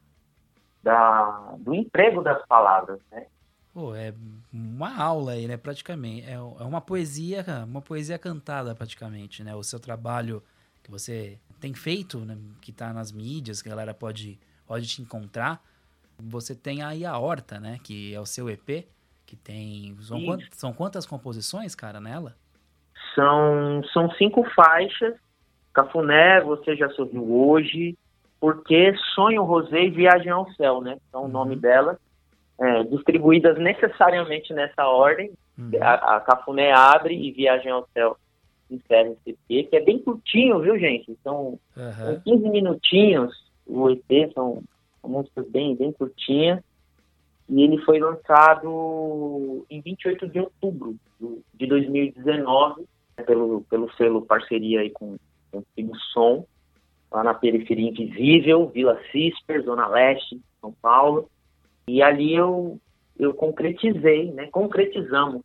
da, 0.83 1.55
do 1.59 1.75
emprego 1.75 2.23
das 2.23 2.45
palavras, 2.47 3.01
né? 3.11 3.27
Pô, 3.73 3.95
é 3.95 4.13
uma 4.53 4.97
aula 4.97 5.33
aí, 5.33 5.47
né? 5.47 5.57
Praticamente. 5.57 6.27
É, 6.27 6.35
é 6.35 6.65
uma 6.65 6.81
poesia, 6.81 7.45
uma 7.67 7.81
poesia 7.81 8.19
cantada, 8.19 8.75
praticamente, 8.75 9.45
né? 9.45 9.55
O 9.55 9.63
seu 9.63 9.79
trabalho 9.79 10.43
que 10.83 10.91
você 10.91 11.39
tem 11.61 11.75
feito, 11.75 12.19
né? 12.19 12.37
que 12.61 12.71
está 12.71 12.93
nas 12.93 13.13
mídias, 13.13 13.61
que 13.61 13.69
a 13.69 13.73
galera 13.73 13.95
pode, 13.95 14.39
pode 14.67 14.87
te 14.87 15.03
encontrar. 15.03 15.63
Você 16.19 16.55
tem 16.55 16.83
aí 16.83 17.05
a 17.05 17.17
Horta, 17.19 17.61
né? 17.61 17.79
Que 17.83 18.15
é 18.15 18.21
o 18.21 18.27
seu 18.27 18.49
EP, 18.49 18.87
que 19.27 19.37
tem. 19.37 19.97
São, 20.01 20.25
quantas, 20.25 20.49
são 20.53 20.73
quantas 20.73 21.07
composições, 21.07 21.75
cara, 21.75 22.01
nela? 22.01 22.35
São, 23.15 23.83
são 23.93 24.11
cinco 24.13 24.43
faixas. 24.55 25.15
Cafuné, 25.73 26.41
Você 26.41 26.75
Já 26.75 26.89
Sorriu 26.91 27.33
Hoje, 27.33 27.97
Porque 28.41 28.95
Sonho 29.15 29.43
Rosé 29.43 29.85
e 29.85 29.91
Viagem 29.91 30.31
ao 30.31 30.51
Céu, 30.53 30.81
né? 30.81 30.99
Uhum. 31.13 31.25
o 31.25 31.29
nome 31.29 31.57
delas. 31.57 31.97
É, 32.61 32.83
distribuídas 32.85 33.57
necessariamente 33.59 34.53
nessa 34.53 34.87
ordem. 34.87 35.31
Uhum. 35.57 35.71
A, 35.81 36.17
a 36.17 36.21
Cafuné 36.21 36.73
abre 36.73 37.15
e 37.15 37.33
Viagem 37.33 37.71
ao 37.71 37.89
Céu 37.93 38.17
encerra 38.71 39.11
esse 39.11 39.31
EP, 39.31 39.71
que 39.71 39.77
é 39.77 39.81
bem 39.81 39.99
curtinho, 39.99 40.61
viu, 40.61 40.79
gente? 40.79 41.17
São, 41.23 41.59
uhum. 41.77 41.93
são 41.93 42.21
15 42.21 42.51
minutinhos 42.51 43.49
o 43.69 43.91
EP, 43.91 44.33
são 44.35 44.63
músicas 45.05 45.47
bem, 45.49 45.77
bem 45.77 45.93
curtinhas. 45.93 46.61
E 47.49 47.63
ele 47.63 47.79
foi 47.85 47.99
lançado 47.99 49.65
em 49.71 49.81
28 49.81 50.29
de 50.29 50.41
outubro 50.41 50.97
de 51.55 51.67
2019, 51.67 52.83
né, 53.17 53.25
pelo, 53.25 53.63
pelo 53.63 53.93
selo 53.95 54.23
parceria 54.23 54.81
aí 54.81 54.91
com, 54.91 55.17
com 55.51 55.63
o 55.77 55.97
Som. 56.13 56.47
Lá 57.11 57.23
na 57.25 57.35
periferia 57.35 57.91
invisível, 57.91 58.69
Vila 58.69 59.01
Cisper, 59.11 59.63
Zona 59.63 59.87
Leste, 59.87 60.41
São 60.61 60.73
Paulo. 60.73 61.31
E 61.87 62.03
ali 62.03 62.35
eu, 62.35 62.79
eu 63.19 63.33
concretizei, 63.35 64.31
né? 64.33 64.49
Concretizamos 64.49 65.43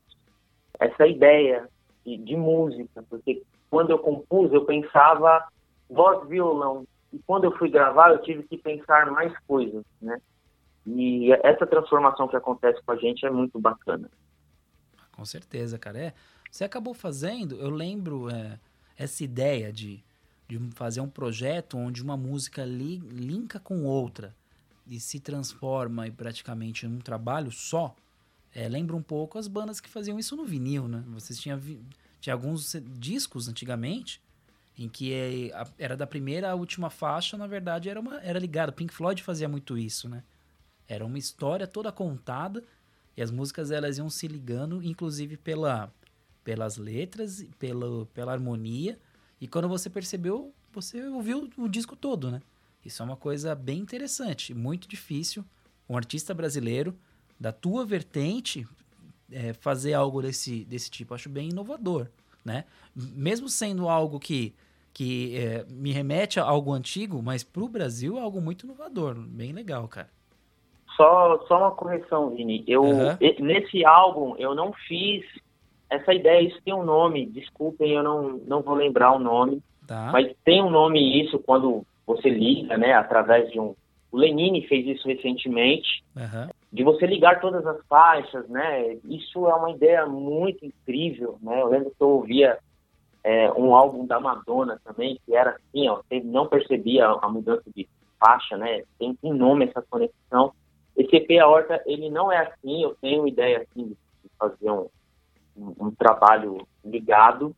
essa 0.80 1.08
ideia 1.08 1.70
de, 2.06 2.18
de 2.18 2.36
música, 2.36 3.04
porque 3.10 3.44
quando 3.70 3.92
eu 3.92 4.00
compus, 4.00 4.52
eu 4.52 4.66
pensava 4.66 5.48
voz 5.90 6.28
violão. 6.28 6.86
E 7.12 7.20
quando 7.26 7.46
eu 7.46 7.58
fui 7.58 7.70
gravar, 7.70 8.10
eu 8.10 8.22
tive 8.22 8.44
que 8.44 8.58
pensar 8.58 9.10
mais 9.12 9.34
coisas, 9.48 9.84
né? 10.02 10.20
E 10.86 11.32
essa 11.44 11.66
transformação 11.66 12.28
que 12.28 12.36
acontece 12.36 12.82
com 12.84 12.92
a 12.92 12.98
gente 12.98 13.26
é 13.26 13.30
muito 13.30 13.60
bacana. 13.60 14.10
Com 15.16 15.24
certeza, 15.24 15.80
cara. 15.80 15.98
É, 15.98 16.14
você 16.52 16.64
acabou 16.64 16.94
fazendo, 16.94 17.56
eu 17.56 17.70
lembro 17.70 18.30
é, 18.30 18.60
essa 18.98 19.24
ideia 19.24 19.72
de, 19.72 20.04
de 20.60 20.76
fazer 20.76 21.02
um 21.02 21.10
projeto 21.10 21.78
onde 21.78 22.02
uma 22.02 22.18
música 22.18 22.64
li, 22.64 22.98
linka 22.98 23.60
com 23.60 23.84
outra 23.84 24.36
e 24.88 25.00
se 25.00 25.20
transforma 25.20 26.10
praticamente 26.12 26.86
em 26.86 26.90
um 26.90 27.00
trabalho 27.00 27.52
só. 27.52 27.96
É, 28.54 28.68
lembra 28.70 28.96
um 28.96 29.02
pouco 29.02 29.38
as 29.38 29.48
bandas 29.48 29.80
que 29.80 29.90
faziam 29.90 30.20
isso 30.20 30.36
no 30.36 30.46
vinil, 30.46 30.88
né? 30.88 31.04
Vocês 31.08 31.40
tinham 31.40 31.60
tinha 32.20 32.34
alguns 32.34 32.76
discos 32.98 33.50
antigamente 33.50 34.22
em 34.78 34.88
que 34.88 35.14
é, 35.14 35.52
era 35.78 35.96
da 35.96 36.08
primeira 36.08 36.52
à 36.52 36.56
última 36.56 36.90
faixa, 36.90 37.38
na 37.38 37.46
verdade, 37.46 37.90
era, 37.90 38.00
uma, 38.00 38.22
era 38.22 38.40
ligado. 38.40 38.72
Pink 38.72 38.94
Floyd 38.94 39.22
fazia 39.22 39.48
muito 39.48 39.78
isso, 39.78 40.08
né? 40.08 40.24
Era 40.88 41.06
uma 41.06 41.18
história 41.18 41.68
toda 41.68 41.92
contada 41.92 42.64
e 43.16 43.22
as 43.22 43.30
músicas 43.30 43.72
elas 43.72 43.98
iam 43.98 44.10
se 44.10 44.28
ligando, 44.28 44.82
inclusive 44.84 45.38
pela, 45.38 45.92
pelas 46.44 46.78
letras, 46.78 47.46
pela, 47.60 48.06
pela 48.08 48.32
harmonia. 48.32 48.98
E 49.44 49.48
quando 49.48 49.68
você 49.68 49.90
percebeu, 49.90 50.54
você 50.72 51.06
ouviu 51.06 51.50
o 51.58 51.68
disco 51.68 51.98
todo, 51.98 52.32
né? 52.32 52.42
Isso 52.86 53.04
é 53.04 53.06
uma 53.06 53.18
coisa 53.18 53.54
bem 53.54 53.80
interessante, 53.80 54.54
muito 54.54 54.88
difícil. 54.88 55.44
Um 55.90 55.98
artista 55.98 56.34
brasileiro 56.34 56.96
da 57.38 57.52
tua 57.52 57.84
vertente 57.84 58.66
é, 59.30 59.52
fazer 59.52 59.96
algo 59.96 60.22
desse, 60.22 60.64
desse 60.64 60.90
tipo, 60.90 61.14
acho 61.14 61.28
bem 61.28 61.50
inovador, 61.50 62.08
né? 62.46 62.64
Mesmo 62.96 63.50
sendo 63.50 63.90
algo 63.90 64.18
que 64.18 64.56
que 64.94 65.36
é, 65.36 65.66
me 65.68 65.92
remete 65.92 66.40
a 66.40 66.44
algo 66.44 66.72
antigo, 66.72 67.22
mas 67.22 67.44
para 67.44 67.64
o 67.64 67.68
Brasil 67.68 68.18
é 68.18 68.22
algo 68.22 68.40
muito 68.40 68.66
inovador, 68.66 69.16
bem 69.16 69.52
legal, 69.52 69.90
cara. 69.90 70.10
Só, 70.96 71.44
só 71.48 71.58
uma 71.58 71.72
correção, 71.72 72.30
Vini. 72.30 72.64
Eu, 72.66 72.84
uhum. 72.84 73.18
Nesse 73.40 73.84
álbum 73.84 74.38
eu 74.38 74.56
não 74.56 74.72
fiz 74.88 75.26
essa 75.96 76.14
ideia, 76.14 76.42
isso 76.42 76.60
tem 76.64 76.74
um 76.74 76.84
nome, 76.84 77.26
desculpem, 77.26 77.94
eu 77.94 78.04
não, 78.04 78.40
não 78.46 78.62
vou 78.62 78.76
lembrar 78.76 79.14
o 79.14 79.20
nome, 79.20 79.62
tá. 79.88 80.10
mas 80.12 80.34
tem 80.44 80.62
um 80.62 80.70
nome 80.70 81.24
isso 81.24 81.40
quando 81.40 81.86
você 82.06 82.30
liga, 82.30 82.78
né, 82.78 82.94
através 82.94 83.50
de 83.52 83.60
um... 83.60 83.76
O 84.12 84.18
Lenine 84.18 84.68
fez 84.68 84.86
isso 84.86 85.08
recentemente, 85.08 86.04
uhum. 86.16 86.50
de 86.72 86.84
você 86.84 87.08
ligar 87.08 87.42
todas 87.42 87.66
as 87.66 87.84
faixas, 87.88 88.48
né, 88.50 88.98
isso 89.06 89.48
é 89.48 89.54
uma 89.56 89.72
ideia 89.72 90.06
muito 90.06 90.66
incrível, 90.66 91.38
né, 91.42 91.62
eu 91.62 91.68
lembro 91.68 91.90
que 91.90 92.02
eu 92.02 92.10
ouvia 92.10 92.58
é, 93.24 93.52
um 93.54 93.74
álbum 93.74 94.06
da 94.06 94.20
Madonna 94.20 94.80
também, 94.84 95.20
que 95.26 95.36
era 95.36 95.52
assim, 95.52 95.88
ó, 95.88 96.02
você 96.02 96.20
não 96.20 96.48
percebia 96.48 97.08
a 97.08 97.30
mudança 97.30 97.64
de 97.74 97.88
faixa, 98.20 98.58
né? 98.58 98.84
Tem, 99.00 99.16
tem 99.16 99.34
nome 99.34 99.66
essa 99.66 99.82
conexão. 99.82 100.54
Esse 100.96 101.16
EP 101.16 101.42
A 101.42 101.48
Horta, 101.48 101.82
ele 101.86 102.10
não 102.10 102.32
é 102.32 102.38
assim, 102.38 102.84
eu 102.84 102.96
tenho 103.02 103.28
ideia 103.28 103.66
assim 103.66 103.90
de 103.90 103.98
fazer 104.38 104.70
um, 104.70 104.88
um, 105.56 105.92
trabalho 105.92 106.68
ligado 106.84 107.56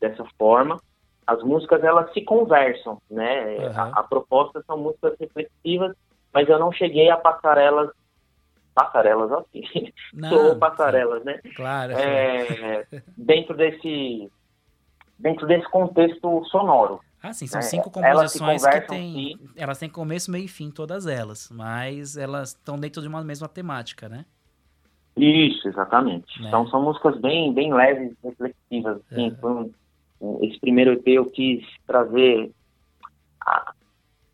dessa 0.00 0.24
forma. 0.38 0.78
As 1.26 1.42
músicas, 1.42 1.82
elas 1.82 2.12
se 2.12 2.22
conversam, 2.22 3.00
né? 3.10 3.56
Uhum. 3.56 3.80
A, 3.80 4.00
a, 4.00 4.02
proposta 4.02 4.62
são 4.66 4.78
músicas 4.78 5.14
reflexivas, 5.18 5.96
mas 6.32 6.48
eu 6.48 6.58
não 6.58 6.72
cheguei 6.72 7.10
a 7.10 7.16
passarelas 7.16 7.90
passarelas 8.74 9.30
assim, 9.30 9.62
não, 10.12 10.58
passarelas, 10.58 11.24
né? 11.24 11.40
Claro. 11.54 11.92
É, 11.92 12.86
dentro 13.16 13.56
desse 13.56 14.30
dentro 15.18 15.46
desse 15.46 15.68
contexto 15.70 16.44
sonoro. 16.46 17.00
Ah, 17.22 17.32
sim, 17.32 17.46
são 17.46 17.60
né? 17.60 17.66
cinco 17.66 17.90
composições 17.90 18.66
que 18.66 18.80
têm. 18.82 19.38
Elas 19.56 19.78
têm 19.78 19.88
começo, 19.88 20.30
meio 20.30 20.44
e 20.44 20.48
fim, 20.48 20.70
todas 20.70 21.06
elas. 21.06 21.48
Mas 21.50 22.18
elas 22.18 22.50
estão 22.50 22.78
dentro 22.78 23.00
de 23.00 23.08
uma 23.08 23.24
mesma 23.24 23.48
temática, 23.48 24.10
né? 24.10 24.26
Isso, 25.16 25.68
exatamente. 25.68 26.40
Né? 26.40 26.48
Então 26.48 26.66
são 26.68 26.82
músicas 26.82 27.18
bem, 27.20 27.52
bem 27.52 27.72
leves, 27.72 28.16
reflexivas. 28.22 29.00
Assim, 29.10 29.36
um, 30.20 30.38
esse 30.42 30.58
primeiro 30.58 30.92
EP 30.92 31.06
eu 31.08 31.26
quis 31.26 31.64
trazer 31.86 32.50
a, 33.40 33.72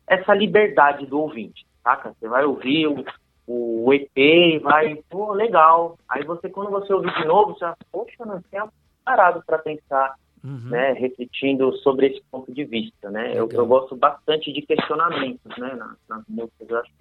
essa 0.07 0.33
liberdade 0.33 1.05
do 1.05 1.19
ouvinte, 1.19 1.65
saca? 1.83 2.13
Você 2.13 2.27
vai 2.27 2.45
ouvir 2.45 2.87
o, 2.87 3.05
o 3.47 3.93
EP 3.93 4.61
vai, 4.61 4.95
pô, 5.09 5.33
legal. 5.33 5.97
Aí 6.09 6.23
você, 6.23 6.49
quando 6.49 6.71
você 6.71 6.93
ouvir 6.93 7.13
de 7.13 7.25
novo, 7.25 7.53
você 7.53 7.65
vai, 7.65 7.75
poxa, 7.91 8.25
não 8.25 8.41
tinha 8.49 8.67
parado 9.03 9.43
para 9.45 9.59
pensar 9.59 10.15
uhum. 10.43 10.69
né, 10.69 10.93
refletindo 10.93 11.75
sobre 11.77 12.07
esse 12.07 12.23
ponto 12.31 12.51
de 12.53 12.63
vista, 12.65 13.09
né? 13.09 13.31
Eu, 13.31 13.49
eu, 13.51 13.65
gosto 13.65 13.95
bastante 13.95 14.51
de 14.51 14.61
questionamentos, 14.61 15.57
né, 15.57 15.75
nas, 15.75 15.97
nas 16.09 16.23
músicas, 16.27 16.69
eu 16.69 16.77
acho 16.77 16.91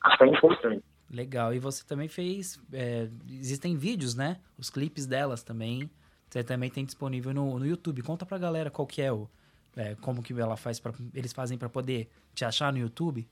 até 0.00 0.26
importante. 0.26 0.84
Legal, 1.10 1.54
e 1.54 1.58
você 1.58 1.86
também 1.86 2.08
fez, 2.08 2.60
é, 2.72 3.08
existem 3.28 3.76
vídeos, 3.76 4.14
né? 4.14 4.38
Os 4.58 4.68
clipes 4.68 5.06
delas 5.06 5.42
também, 5.42 5.88
você 6.28 6.42
também 6.42 6.68
tem 6.68 6.84
disponível 6.84 7.32
no, 7.32 7.58
no 7.58 7.66
YouTube. 7.66 8.02
Conta 8.02 8.26
pra 8.26 8.38
galera 8.38 8.70
qual 8.70 8.86
que 8.86 9.00
é 9.00 9.12
o, 9.12 9.28
é, 9.76 9.94
como 9.96 10.22
que 10.22 10.32
ela 10.38 10.56
faz, 10.56 10.80
pra, 10.80 10.92
eles 11.14 11.32
fazem 11.32 11.56
para 11.56 11.68
poder 11.68 12.08
te 12.34 12.44
achar 12.44 12.72
no 12.72 12.78
YouTube. 12.78 13.26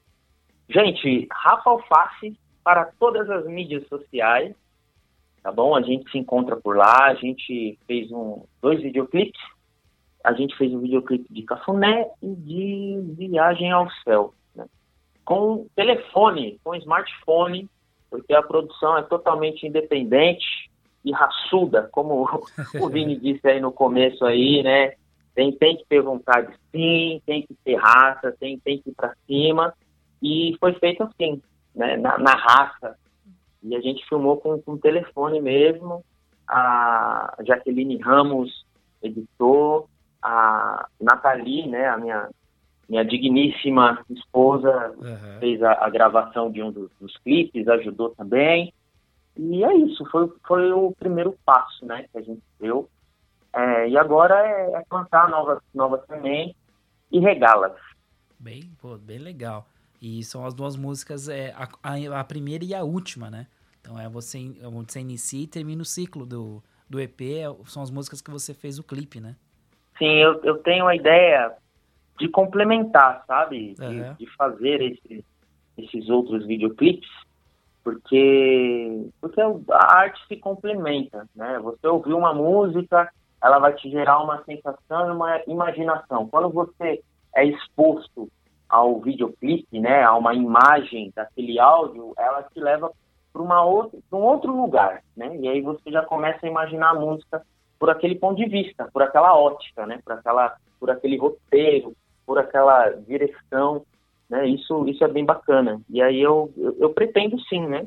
Gente, 0.68 1.26
Rafa 1.32 1.70
Alface 1.70 2.38
para 2.62 2.86
todas 2.98 3.28
as 3.28 3.44
mídias 3.46 3.86
sociais, 3.88 4.54
tá 5.42 5.50
bom? 5.50 5.74
A 5.74 5.82
gente 5.82 6.10
se 6.10 6.16
encontra 6.16 6.56
por 6.56 6.76
lá, 6.76 7.06
a 7.06 7.14
gente 7.14 7.78
fez 7.86 8.10
um, 8.12 8.44
dois 8.62 8.80
videoclipes 8.80 9.40
a 10.24 10.32
gente 10.32 10.56
fez 10.56 10.72
um 10.72 10.80
videoclipe 10.80 11.30
de 11.30 11.42
Cafuné 11.42 12.08
e 12.22 12.34
de 12.34 12.98
Viagem 13.14 13.70
ao 13.70 13.90
Céu, 14.02 14.32
com 15.24 15.66
telefone, 15.74 16.58
com 16.62 16.74
smartphone, 16.74 17.68
porque 18.10 18.34
a 18.34 18.42
produção 18.42 18.96
é 18.96 19.02
totalmente 19.02 19.66
independente 19.66 20.70
e 21.04 21.12
raçuda, 21.12 21.88
como 21.92 22.28
o 22.80 22.88
Vini 22.88 23.16
disse 23.16 23.46
aí 23.46 23.60
no 23.60 23.72
começo 23.72 24.24
aí, 24.24 24.62
né? 24.62 24.94
Tem, 25.34 25.50
tem 25.52 25.76
que 25.76 25.84
ter 25.86 26.00
vontade 26.00 26.54
sim, 26.70 27.20
tem 27.26 27.42
que 27.42 27.54
ter 27.64 27.74
raça, 27.74 28.34
tem, 28.38 28.58
tem 28.60 28.78
que 28.78 28.90
ir 28.90 28.94
para 28.94 29.14
cima. 29.26 29.74
E 30.22 30.56
foi 30.60 30.72
feito 30.74 31.02
assim, 31.02 31.42
né? 31.74 31.96
na, 31.96 32.18
na 32.18 32.34
raça. 32.34 32.96
E 33.62 33.74
a 33.74 33.80
gente 33.80 34.06
filmou 34.08 34.36
com, 34.36 34.60
com 34.62 34.76
telefone 34.76 35.40
mesmo. 35.40 36.04
A 36.46 37.36
Jaqueline 37.44 37.96
Ramos 37.98 38.64
editou, 39.02 39.88
a 40.22 40.86
Nathalie, 41.00 41.66
né, 41.66 41.86
a 41.88 41.96
minha, 41.98 42.28
minha 42.88 43.04
digníssima 43.04 44.04
esposa, 44.10 44.94
uhum. 44.96 45.38
fez 45.40 45.62
a, 45.62 45.84
a, 45.84 45.90
gravação 45.90 46.50
de 46.50 46.62
um 46.62 46.70
dos, 46.70 46.90
dos, 47.00 47.16
clipes, 47.18 47.68
ajudou 47.68 48.10
também. 48.10 48.72
E 49.36 49.64
é 49.64 49.74
isso, 49.76 50.04
foi, 50.10 50.30
foi 50.46 50.72
o 50.72 50.92
primeiro 50.98 51.36
passo 51.44 51.84
né, 51.84 52.06
que 52.10 52.18
a 52.18 52.22
gente 52.22 52.42
deu. 52.60 52.88
É, 53.52 53.88
e 53.88 53.96
agora 53.96 54.34
é, 54.46 54.72
é, 54.74 54.84
plantar 54.88 55.28
novas, 55.28 55.58
novas 55.74 56.04
sementes 56.06 56.56
e 57.10 57.18
regá-las. 57.20 57.74
Bem, 58.38 58.70
pô, 58.80 58.96
bem 58.96 59.18
legal. 59.18 59.66
E 60.00 60.22
são 60.22 60.44
as 60.44 60.52
duas 60.52 60.76
músicas, 60.76 61.28
é, 61.28 61.52
a, 61.52 61.68
a, 61.82 62.20
a, 62.20 62.24
primeira 62.24 62.64
e 62.64 62.74
a 62.74 62.82
última, 62.82 63.30
né? 63.30 63.46
Então 63.80 63.98
é 63.98 64.08
você, 64.08 64.38
você 64.70 65.00
inicia 65.00 65.42
e 65.42 65.46
termina 65.46 65.82
o 65.82 65.84
ciclo 65.84 66.26
do, 66.26 66.62
do 66.88 67.00
EP, 67.00 67.20
é, 67.22 67.44
são 67.66 67.82
as 67.82 67.90
músicas 67.90 68.20
que 68.20 68.30
você 68.30 68.52
fez 68.52 68.78
o 68.78 68.84
clipe, 68.84 69.20
né? 69.20 69.36
Sim, 69.98 70.16
eu, 70.16 70.40
eu 70.42 70.58
tenho 70.58 70.86
a 70.86 70.96
ideia 70.96 71.54
de 72.18 72.28
complementar, 72.28 73.24
sabe? 73.26 73.74
De, 73.74 73.84
uhum. 73.84 74.14
de 74.14 74.26
fazer 74.36 74.80
esse, 74.82 75.24
esses 75.76 76.08
outros 76.08 76.46
videoclipes, 76.46 77.08
porque, 77.82 79.06
porque 79.20 79.40
a 79.40 79.96
arte 79.96 80.20
se 80.26 80.36
complementa, 80.36 81.26
né? 81.34 81.58
Você 81.62 81.86
ouvir 81.86 82.14
uma 82.14 82.32
música, 82.32 83.10
ela 83.42 83.58
vai 83.58 83.74
te 83.74 83.90
gerar 83.90 84.20
uma 84.20 84.42
sensação 84.44 85.08
e 85.08 85.12
uma 85.12 85.40
imaginação. 85.46 86.26
Quando 86.28 86.48
você 86.50 87.02
é 87.34 87.44
exposto 87.44 88.28
ao 88.68 89.00
videoclipe, 89.00 89.78
né, 89.78 90.02
a 90.02 90.14
uma 90.14 90.34
imagem 90.34 91.12
daquele 91.14 91.60
áudio, 91.60 92.14
ela 92.16 92.42
te 92.42 92.58
leva 92.58 92.90
para 93.32 93.42
uma 93.42 93.62
outra, 93.64 93.98
um 94.12 94.16
outro 94.16 94.56
lugar, 94.56 95.02
né? 95.16 95.36
E 95.36 95.48
aí 95.48 95.60
você 95.60 95.90
já 95.90 96.02
começa 96.02 96.46
a 96.46 96.48
imaginar 96.48 96.90
a 96.90 96.94
música 96.94 97.44
por 97.78 97.90
aquele 97.90 98.14
ponto 98.14 98.36
de 98.36 98.48
vista, 98.48 98.88
por 98.92 99.02
aquela 99.02 99.36
ótica, 99.36 99.84
né? 99.84 100.00
Por 100.04 100.14
aquela, 100.14 100.56
por 100.80 100.90
aquele 100.90 101.18
roteiro, 101.18 101.94
por 102.26 102.38
aquela 102.38 102.90
direção, 102.90 103.84
né? 104.28 104.46
Isso, 104.46 104.86
isso 104.88 105.04
é 105.04 105.08
bem 105.08 105.24
bacana. 105.24 105.80
E 105.88 106.02
aí 106.02 106.20
eu, 106.20 106.52
eu, 106.56 106.76
eu 106.78 106.90
pretendo 106.90 107.38
sim, 107.42 107.66
né? 107.66 107.86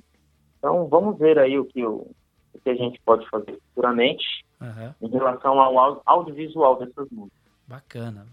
Então 0.57 0.88
vamos 0.88 1.17
ver 1.17 1.38
aí 1.39 1.57
o 1.57 1.65
que, 1.65 1.85
o, 1.85 2.07
o 2.53 2.59
que 2.63 2.69
a 2.69 2.75
gente 2.75 2.99
pode 3.05 3.27
fazer 3.29 3.59
futuramente 3.69 4.25
uhum. 4.59 4.93
em 5.01 5.09
relação 5.09 5.59
ao 5.59 6.01
audiovisual 6.05 6.77
dessas 6.79 7.09
músicas. 7.09 7.39
Bacana. 7.67 8.25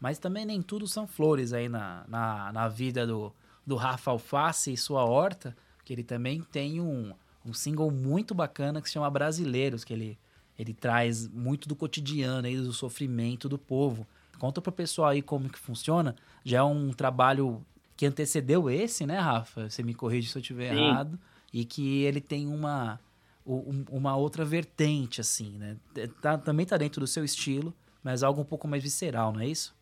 Mas 0.00 0.18
também 0.18 0.44
nem 0.44 0.60
tudo 0.60 0.86
são 0.86 1.06
flores 1.06 1.52
aí 1.52 1.68
na, 1.68 2.04
na, 2.06 2.52
na 2.52 2.68
vida 2.68 3.06
do, 3.06 3.32
do 3.66 3.76
Rafa 3.76 4.10
Alface 4.10 4.72
e 4.72 4.76
sua 4.76 5.04
horta, 5.04 5.56
que 5.84 5.92
ele 5.92 6.04
também 6.04 6.42
tem 6.42 6.80
um, 6.80 7.12
um 7.44 7.52
single 7.52 7.90
muito 7.90 8.34
bacana 8.34 8.80
que 8.80 8.88
se 8.88 8.94
chama 8.94 9.08
Brasileiros, 9.08 9.84
que 9.84 9.92
ele, 9.92 10.18
ele 10.58 10.74
traz 10.74 11.26
muito 11.28 11.68
do 11.68 11.74
cotidiano 11.74 12.46
aí, 12.46 12.56
do 12.56 12.72
sofrimento 12.72 13.48
do 13.48 13.56
povo. 13.58 14.06
Conta 14.38 14.60
pro 14.60 14.72
pessoal 14.72 15.10
aí 15.10 15.22
como 15.22 15.48
que 15.48 15.58
funciona. 15.58 16.14
Já 16.44 16.58
é 16.58 16.62
um 16.62 16.92
trabalho 16.92 17.64
que 17.96 18.06
antecedeu 18.06 18.68
esse, 18.70 19.06
né, 19.06 19.18
Rafa? 19.18 19.70
Você 19.70 19.82
me 19.82 19.94
corrige 19.94 20.28
se 20.28 20.36
eu 20.36 20.40
estiver 20.40 20.74
errado. 20.74 21.18
E 21.52 21.64
que 21.64 22.02
ele 22.02 22.20
tem 22.20 22.46
uma, 22.46 23.00
uma 23.46 24.16
outra 24.16 24.44
vertente, 24.44 25.20
assim, 25.20 25.56
né? 25.56 25.76
Tá, 26.20 26.36
também 26.36 26.66
tá 26.66 26.76
dentro 26.76 27.00
do 27.00 27.06
seu 27.06 27.24
estilo, 27.24 27.72
mas 28.02 28.22
algo 28.22 28.42
um 28.42 28.44
pouco 28.44 28.68
mais 28.68 28.82
visceral, 28.82 29.32
não 29.32 29.40
é 29.40 29.46
isso? 29.46 29.74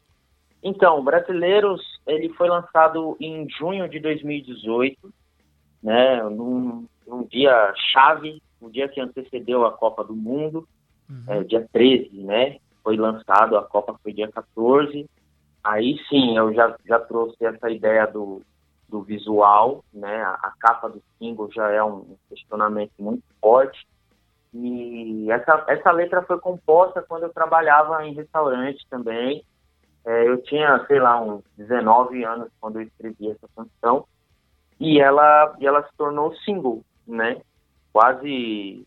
Então, 0.62 1.04
Brasileiros, 1.04 1.82
ele 2.06 2.30
foi 2.30 2.48
lançado 2.48 3.16
em 3.20 3.46
junho 3.50 3.86
de 3.88 4.00
2018, 4.00 5.12
né, 5.82 6.22
num, 6.22 6.86
num 7.06 7.24
dia 7.26 7.74
chave, 7.92 8.42
um 8.62 8.70
dia 8.70 8.88
que 8.88 8.98
antecedeu 8.98 9.66
a 9.66 9.72
Copa 9.72 10.02
do 10.02 10.16
Mundo, 10.16 10.66
uhum. 11.10 11.24
é, 11.28 11.44
dia 11.44 11.68
13, 11.70 12.16
né, 12.22 12.58
foi 12.84 12.96
lançado, 12.96 13.56
a 13.56 13.62
Copa 13.62 13.98
foi 14.02 14.12
dia 14.12 14.30
14, 14.30 15.08
aí 15.64 15.98
sim, 16.08 16.36
eu 16.36 16.52
já, 16.52 16.76
já 16.86 17.00
trouxe 17.00 17.44
essa 17.44 17.70
ideia 17.70 18.06
do, 18.06 18.42
do 18.88 19.02
visual, 19.02 19.82
né, 19.92 20.22
a, 20.22 20.34
a 20.34 20.52
capa 20.60 20.88
do 20.88 21.02
single 21.18 21.50
já 21.50 21.70
é 21.70 21.82
um 21.82 22.16
questionamento 22.28 22.92
muito 22.98 23.24
forte, 23.40 23.86
e 24.52 25.28
essa, 25.32 25.64
essa 25.66 25.90
letra 25.90 26.22
foi 26.22 26.38
composta 26.38 27.02
quando 27.02 27.24
eu 27.24 27.32
trabalhava 27.32 28.06
em 28.06 28.14
restaurante 28.14 28.86
também, 28.88 29.42
é, 30.04 30.28
eu 30.28 30.40
tinha, 30.42 30.84
sei 30.86 31.00
lá, 31.00 31.20
uns 31.20 31.42
19 31.56 32.22
anos 32.24 32.48
quando 32.60 32.78
eu 32.78 32.82
escrevi 32.82 33.30
essa 33.30 33.48
canção 33.56 34.06
e 34.78 35.00
ela, 35.00 35.56
e 35.58 35.66
ela 35.66 35.82
se 35.82 35.96
tornou 35.96 36.34
single, 36.36 36.84
né? 37.06 37.40
Quase, 37.92 38.86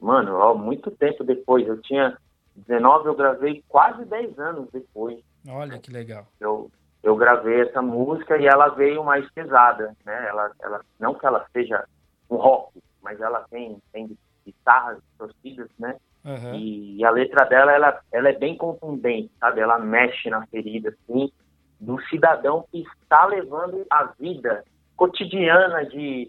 mano, 0.00 0.34
ó, 0.34 0.54
muito 0.54 0.90
tempo 0.90 1.22
depois. 1.22 1.66
Eu 1.68 1.80
tinha 1.82 2.18
19, 2.56 3.08
eu 3.08 3.14
gravei 3.14 3.64
quase 3.68 4.04
10 4.04 4.38
anos 4.38 4.68
depois. 4.72 5.18
Olha 5.48 5.78
que 5.78 5.90
legal. 5.90 6.26
Eu, 6.40 6.70
eu 7.02 7.16
gravei 7.16 7.62
essa 7.62 7.82
música 7.82 8.36
e 8.38 8.46
ela 8.46 8.68
veio 8.68 9.04
mais 9.04 9.28
pesada, 9.30 9.94
né? 10.04 10.26
Ela, 10.28 10.50
ela, 10.60 10.80
não 10.98 11.14
que 11.14 11.26
ela 11.26 11.46
seja 11.52 11.84
um 12.30 12.36
rock, 12.36 12.82
mas 13.02 13.20
ela 13.20 13.46
tem, 13.50 13.78
tem 13.92 14.16
guitarras 14.44 14.98
torcidas, 15.18 15.68
né? 15.78 15.96
Uhum. 16.24 16.54
E, 16.54 16.96
e, 16.96 17.04
a 17.04 17.10
letra 17.10 17.44
dela, 17.44 17.72
ela, 17.72 18.00
ela 18.10 18.28
é 18.28 18.32
bem 18.32 18.56
contundente, 18.56 19.30
sabe? 19.38 19.60
Ela 19.60 19.78
mexe 19.78 20.28
na 20.28 20.44
ferida, 20.48 20.88
assim, 20.88 21.30
do 21.78 22.00
cidadão 22.08 22.66
que 22.72 22.84
está 23.02 23.26
levando 23.26 23.86
a 23.88 24.04
vida 24.18 24.64
cotidiana 24.96 25.84
de, 25.84 26.28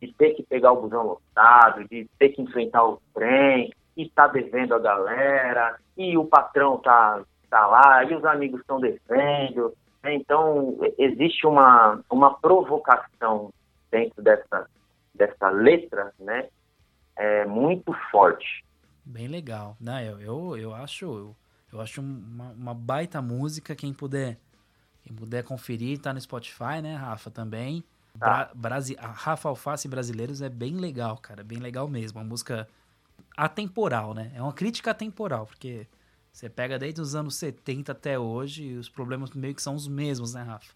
de 0.00 0.12
ter 0.14 0.34
que 0.34 0.44
pegar 0.44 0.72
o 0.72 0.82
busão 0.82 1.04
lotado, 1.04 1.88
de 1.88 2.08
ter 2.18 2.28
que 2.28 2.42
enfrentar 2.42 2.84
o 2.84 3.00
trem, 3.12 3.72
e 3.96 4.02
está 4.02 4.26
devendo 4.26 4.74
a 4.74 4.78
galera, 4.78 5.78
e 5.96 6.16
o 6.18 6.24
patrão 6.24 6.78
tá, 6.78 7.22
tá 7.48 7.66
lá, 7.66 8.04
e 8.04 8.14
os 8.14 8.24
amigos 8.24 8.60
estão 8.60 8.78
devendo. 8.78 9.74
Né? 10.02 10.14
Então, 10.14 10.78
existe 10.98 11.46
uma, 11.46 12.00
uma 12.10 12.34
provocação 12.38 13.52
dentro 13.90 14.22
dessa, 14.22 14.68
dessa 15.14 15.48
letra, 15.48 16.12
né? 16.18 16.48
É 17.16 17.46
muito 17.46 17.94
forte. 18.10 18.64
Bem 19.04 19.26
legal. 19.26 19.76
Não, 19.80 19.98
eu, 20.00 20.20
eu, 20.20 20.56
eu 20.58 20.74
acho 20.74 21.04
eu, 21.04 21.36
eu 21.72 21.80
acho 21.80 22.00
uma, 22.00 22.50
uma, 22.50 22.74
baita 22.74 23.22
música. 23.22 23.74
Quem 23.74 23.92
puder 23.92 24.36
quem 25.02 25.14
puder 25.14 25.44
conferir, 25.44 26.00
tá 26.00 26.12
no 26.12 26.20
Spotify, 26.20 26.82
né, 26.82 26.96
Rafa, 26.96 27.30
também. 27.30 27.84
Tá. 28.18 28.26
Bra 28.26 28.50
Brasi 28.54 28.96
Rafa 28.98 29.48
Alface 29.48 29.88
Brasileiros 29.88 30.42
é 30.42 30.48
bem 30.48 30.76
legal, 30.76 31.16
cara. 31.18 31.42
Bem 31.44 31.58
legal 31.58 31.88
mesmo. 31.88 32.18
Uma 32.18 32.26
música 32.26 32.68
atemporal, 33.36 34.14
né? 34.14 34.32
É 34.34 34.42
uma 34.42 34.52
crítica 34.52 34.90
atemporal, 34.90 35.46
porque 35.46 35.86
você 36.32 36.48
pega 36.48 36.78
desde 36.78 37.00
os 37.00 37.14
anos 37.14 37.36
70 37.36 37.92
até 37.92 38.18
hoje 38.18 38.64
e 38.64 38.76
os 38.76 38.88
problemas 38.88 39.30
meio 39.32 39.54
que 39.54 39.62
são 39.62 39.74
os 39.74 39.88
mesmos, 39.88 40.34
né, 40.34 40.42
Rafa? 40.42 40.74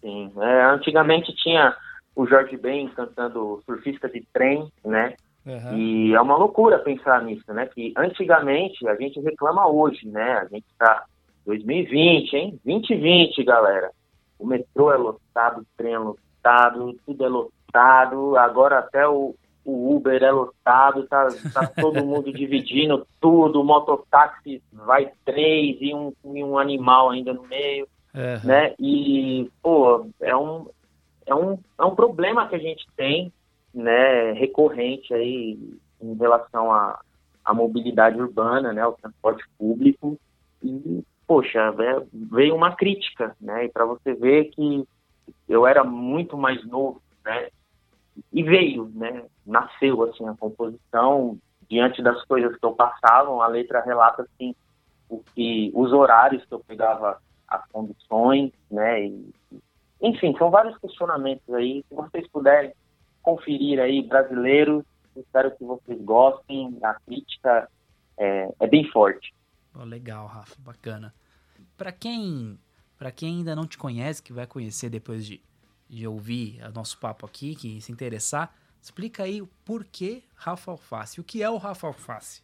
Sim. 0.00 0.32
É, 0.38 0.64
antigamente 0.64 1.34
tinha 1.34 1.74
o 2.14 2.26
Jorge 2.26 2.56
Ben 2.56 2.88
cantando 2.88 3.62
Surfista 3.64 4.08
de 4.08 4.22
Trem, 4.32 4.70
né? 4.84 5.14
Uhum. 5.46 5.78
E 5.78 6.14
é 6.14 6.20
uma 6.20 6.36
loucura 6.36 6.78
pensar 6.78 7.22
nisso, 7.22 7.52
né? 7.52 7.66
Que 7.66 7.92
antigamente 7.96 8.86
a 8.86 8.94
gente 8.96 9.20
reclama 9.20 9.66
hoje, 9.66 10.06
né? 10.06 10.38
A 10.38 10.44
gente 10.46 10.66
tá 10.78 11.04
2020, 11.46 12.34
hein? 12.34 12.60
2020, 12.64 13.42
galera. 13.44 13.90
O 14.38 14.46
metrô 14.46 14.92
é 14.92 14.96
lotado, 14.96 15.62
o 15.62 15.66
trem 15.76 15.94
é 15.94 15.98
lotado, 15.98 16.94
tudo 17.06 17.24
é 17.24 17.28
lotado. 17.28 18.36
Agora 18.36 18.78
até 18.78 19.06
o, 19.08 19.34
o 19.64 19.94
Uber 19.94 20.22
é 20.22 20.30
lotado, 20.30 21.06
tá, 21.06 21.28
tá 21.52 21.66
todo 21.66 22.04
mundo 22.04 22.32
dividindo 22.34 23.06
tudo. 23.20 23.60
O 23.60 23.64
mototáxi 23.64 24.62
vai 24.72 25.12
três 25.24 25.76
e 25.80 25.94
um, 25.94 26.12
e 26.24 26.42
um 26.42 26.58
animal 26.58 27.10
ainda 27.10 27.32
no 27.32 27.42
meio, 27.42 27.86
uhum. 28.14 28.40
né? 28.48 28.74
E, 28.78 29.50
pô, 29.62 30.06
é 30.20 30.36
um, 30.36 30.66
é, 31.26 31.34
um, 31.34 31.58
é 31.78 31.84
um 31.84 31.94
problema 31.94 32.48
que 32.48 32.56
a 32.56 32.58
gente 32.58 32.86
tem 32.96 33.32
né, 33.72 34.32
recorrente 34.32 35.14
aí 35.14 35.58
em 36.00 36.14
relação 36.14 36.72
à, 36.72 37.00
à 37.44 37.54
mobilidade 37.54 38.20
urbana, 38.20 38.72
né, 38.72 38.82
ao 38.82 38.94
transporte 38.94 39.44
público 39.58 40.18
e 40.62 41.02
poxa, 41.26 41.72
veio 42.12 42.56
uma 42.56 42.74
crítica, 42.74 43.36
né, 43.40 43.66
e 43.66 43.68
para 43.68 43.84
você 43.84 44.14
ver 44.14 44.46
que 44.46 44.84
eu 45.48 45.64
era 45.64 45.84
muito 45.84 46.36
mais 46.36 46.66
novo, 46.66 47.00
né, 47.24 47.48
e 48.32 48.42
veio, 48.42 48.90
né, 48.94 49.24
nasceu 49.46 50.02
assim 50.04 50.26
a 50.26 50.34
composição 50.34 51.38
diante 51.68 52.02
das 52.02 52.22
coisas 52.24 52.56
que 52.56 52.64
eu 52.64 52.72
passava, 52.72 53.30
a 53.42 53.46
letra 53.46 53.80
relata 53.82 54.22
assim 54.22 54.54
o 55.08 55.22
que 55.34 55.72
os 55.74 55.92
horários 55.92 56.44
que 56.44 56.54
eu 56.54 56.60
pegava 56.60 57.20
as 57.48 57.66
condições, 57.68 58.52
né, 58.70 59.06
e, 59.06 59.30
enfim, 60.00 60.34
são 60.38 60.50
vários 60.50 60.78
questionamentos 60.78 61.52
aí, 61.52 61.84
se 61.88 61.94
vocês 61.94 62.26
puderem 62.28 62.72
conferir 63.22 63.80
aí, 63.80 64.02
brasileiros. 64.02 64.84
Espero 65.16 65.50
que 65.56 65.64
vocês 65.64 66.00
gostem. 66.02 66.78
A 66.82 66.94
crítica 66.94 67.68
é, 68.18 68.48
é 68.60 68.66
bem 68.66 68.88
forte. 68.90 69.34
Oh, 69.74 69.84
legal, 69.84 70.26
Rafa, 70.26 70.56
bacana. 70.60 71.14
Para 71.76 71.92
quem, 71.92 72.58
para 72.98 73.10
quem 73.10 73.38
ainda 73.38 73.54
não 73.54 73.66
te 73.66 73.78
conhece, 73.78 74.22
que 74.22 74.32
vai 74.32 74.46
conhecer 74.46 74.88
depois 74.88 75.26
de, 75.26 75.42
de 75.90 76.06
ouvir 76.06 76.62
o 76.64 76.72
nosso 76.72 76.98
papo 76.98 77.26
aqui, 77.26 77.56
que 77.56 77.80
se 77.80 77.90
interessar, 77.90 78.54
explica 78.80 79.24
aí 79.24 79.42
o 79.42 79.48
porquê 79.64 80.22
Rafa 80.36 80.70
Alface. 80.70 81.20
O 81.20 81.24
que 81.24 81.42
é 81.42 81.50
o 81.50 81.56
Rafa 81.56 81.88
Alface? 81.88 82.42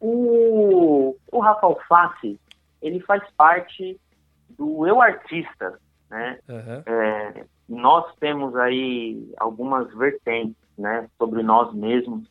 O, 0.00 1.14
o 1.30 1.40
Rafa 1.40 1.66
Alface, 1.66 2.40
ele 2.80 3.00
faz 3.00 3.22
parte 3.36 4.00
do 4.48 4.86
eu 4.86 5.00
artista, 5.00 5.78
né? 6.08 6.38
Uhum. 6.48 6.82
É, 6.86 7.44
nós 7.68 8.14
temos 8.16 8.56
aí 8.56 9.32
algumas 9.36 9.92
vertentes, 9.94 10.56
né, 10.78 11.08
sobre 11.18 11.42
nós 11.42 11.72
mesmos. 11.74 12.28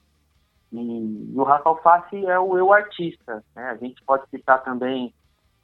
E, 0.71 1.33
o 1.35 1.43
Rafa 1.43 1.69
Alface 1.69 2.25
é 2.25 2.39
o 2.39 2.57
eu 2.57 2.73
artista, 2.73 3.43
né? 3.55 3.69
A 3.69 3.75
gente 3.75 4.03
pode 4.03 4.27
citar 4.29 4.63
também 4.63 5.13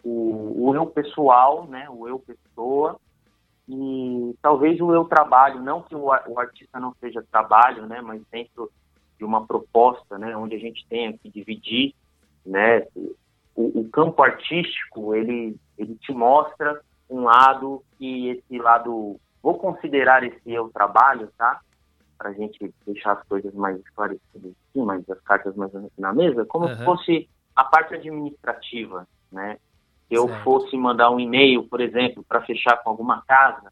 o, 0.03 0.67
o 0.67 0.75
eu 0.75 0.85
pessoal, 0.85 1.65
né, 1.67 1.87
o 1.89 2.07
eu 2.07 2.19
pessoa, 2.19 2.99
e 3.73 4.35
talvez 4.41 4.79
o 4.81 4.93
eu 4.93 5.05
trabalho, 5.05 5.61
não 5.61 5.81
que 5.81 5.95
o, 5.95 6.11
artista 6.11 6.79
não 6.79 6.93
seja 6.99 7.23
trabalho, 7.31 7.85
né, 7.87 8.01
mas 8.01 8.21
dentro 8.31 8.71
de 9.17 9.23
uma 9.23 9.45
proposta, 9.45 10.17
né, 10.17 10.35
onde 10.35 10.55
a 10.55 10.59
gente 10.59 10.85
tenha 10.87 11.17
que 11.17 11.29
dividir, 11.29 11.93
né, 12.45 12.85
o, 13.55 13.81
o 13.81 13.89
campo 13.89 14.21
artístico, 14.21 15.15
ele, 15.15 15.55
ele 15.77 15.95
te 15.95 16.11
mostra 16.11 16.81
um 17.09 17.23
lado 17.23 17.83
e 17.99 18.29
esse 18.29 18.57
lado 18.57 19.19
Vou 19.41 19.57
considerar 19.57 20.23
esse 20.23 20.51
eu 20.51 20.69
trabalho, 20.69 21.27
tá? 21.37 21.59
Para 22.17 22.29
a 22.29 22.33
gente 22.33 22.73
deixar 22.85 23.13
as 23.13 23.27
coisas 23.27 23.53
mais 23.55 23.79
esclarecidas 23.79 24.51
aqui, 24.69 24.81
mais 24.81 25.09
as 25.09 25.19
cartas 25.21 25.55
mais 25.55 25.71
na 25.97 26.13
mesa, 26.13 26.45
como 26.45 26.67
uhum. 26.67 26.77
se 26.77 26.85
fosse 26.85 27.29
a 27.55 27.63
parte 27.63 27.95
administrativa, 27.95 29.07
né? 29.31 29.57
Se 30.11 30.15
eu 30.15 30.27
certo. 30.27 30.43
fosse 30.43 30.75
mandar 30.75 31.09
um 31.09 31.21
e-mail, 31.21 31.63
por 31.63 31.79
exemplo, 31.79 32.21
para 32.27 32.41
fechar 32.41 32.75
com 32.83 32.89
alguma 32.89 33.21
casa, 33.21 33.71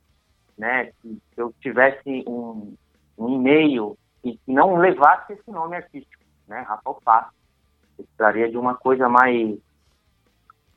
né? 0.57 0.93
Se 1.03 1.19
eu 1.35 1.53
tivesse 1.59 2.23
um, 2.25 2.75
um 3.17 3.35
e-mail 3.35 3.97
que 4.23 4.39
não 4.47 4.77
levasse 4.77 5.33
esse 5.33 5.51
nome 5.51 5.75
artístico, 5.75 6.23
né? 6.47 6.61
Rafael 6.61 6.97
Passo. 7.03 7.33
Eu 7.97 8.05
precisaria 8.05 8.49
de 8.49 8.57
uma 8.57 8.73
coisa 8.73 9.09
mais, 9.09 9.57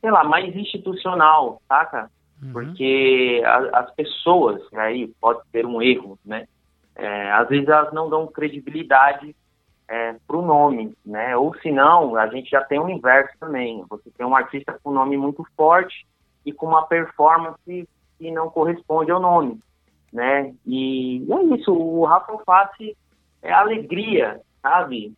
sei 0.00 0.10
lá, 0.10 0.24
mais 0.24 0.52
institucional, 0.56 1.62
saca? 1.68 2.10
Uhum. 2.42 2.52
Porque 2.52 3.40
a, 3.46 3.78
as 3.82 3.94
pessoas, 3.94 4.60
aí 4.72 5.06
pode 5.20 5.48
ser 5.52 5.64
um 5.64 5.80
erro, 5.80 6.18
né? 6.24 6.48
É, 6.96 7.30
às 7.30 7.48
vezes 7.48 7.68
elas 7.68 7.92
não 7.92 8.10
dão 8.10 8.26
credibilidade 8.26 9.32
é, 9.88 10.14
para 10.26 10.36
o 10.36 10.42
nome, 10.42 10.96
né? 11.04 11.36
Ou 11.36 11.54
se 11.58 11.70
não, 11.70 12.16
a 12.16 12.26
gente 12.28 12.50
já 12.50 12.62
tem 12.64 12.78
o 12.78 12.88
inverso 12.88 13.32
também. 13.38 13.84
Você 13.88 14.10
tem 14.10 14.26
um 14.26 14.36
artista 14.36 14.78
com 14.82 14.90
um 14.90 14.94
nome 14.94 15.16
muito 15.16 15.44
forte 15.56 16.06
e 16.44 16.52
com 16.52 16.66
uma 16.66 16.86
performance 16.86 17.88
que 18.18 18.30
não 18.30 18.50
corresponde 18.50 19.10
ao 19.10 19.20
nome, 19.20 19.60
né? 20.12 20.54
E 20.66 21.26
é 21.30 21.54
isso, 21.56 21.72
o 21.72 22.04
Rafa 22.04 22.32
Alface 22.32 22.96
é 23.42 23.52
alegria, 23.52 24.40
sabe? 24.60 25.14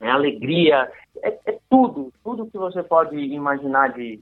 É 0.00 0.10
alegria, 0.10 0.90
é, 1.22 1.38
é, 1.46 1.58
tudo, 1.70 2.12
tudo 2.22 2.46
que 2.46 2.58
você 2.58 2.82
pode 2.82 3.16
imaginar 3.16 3.92
de, 3.94 4.20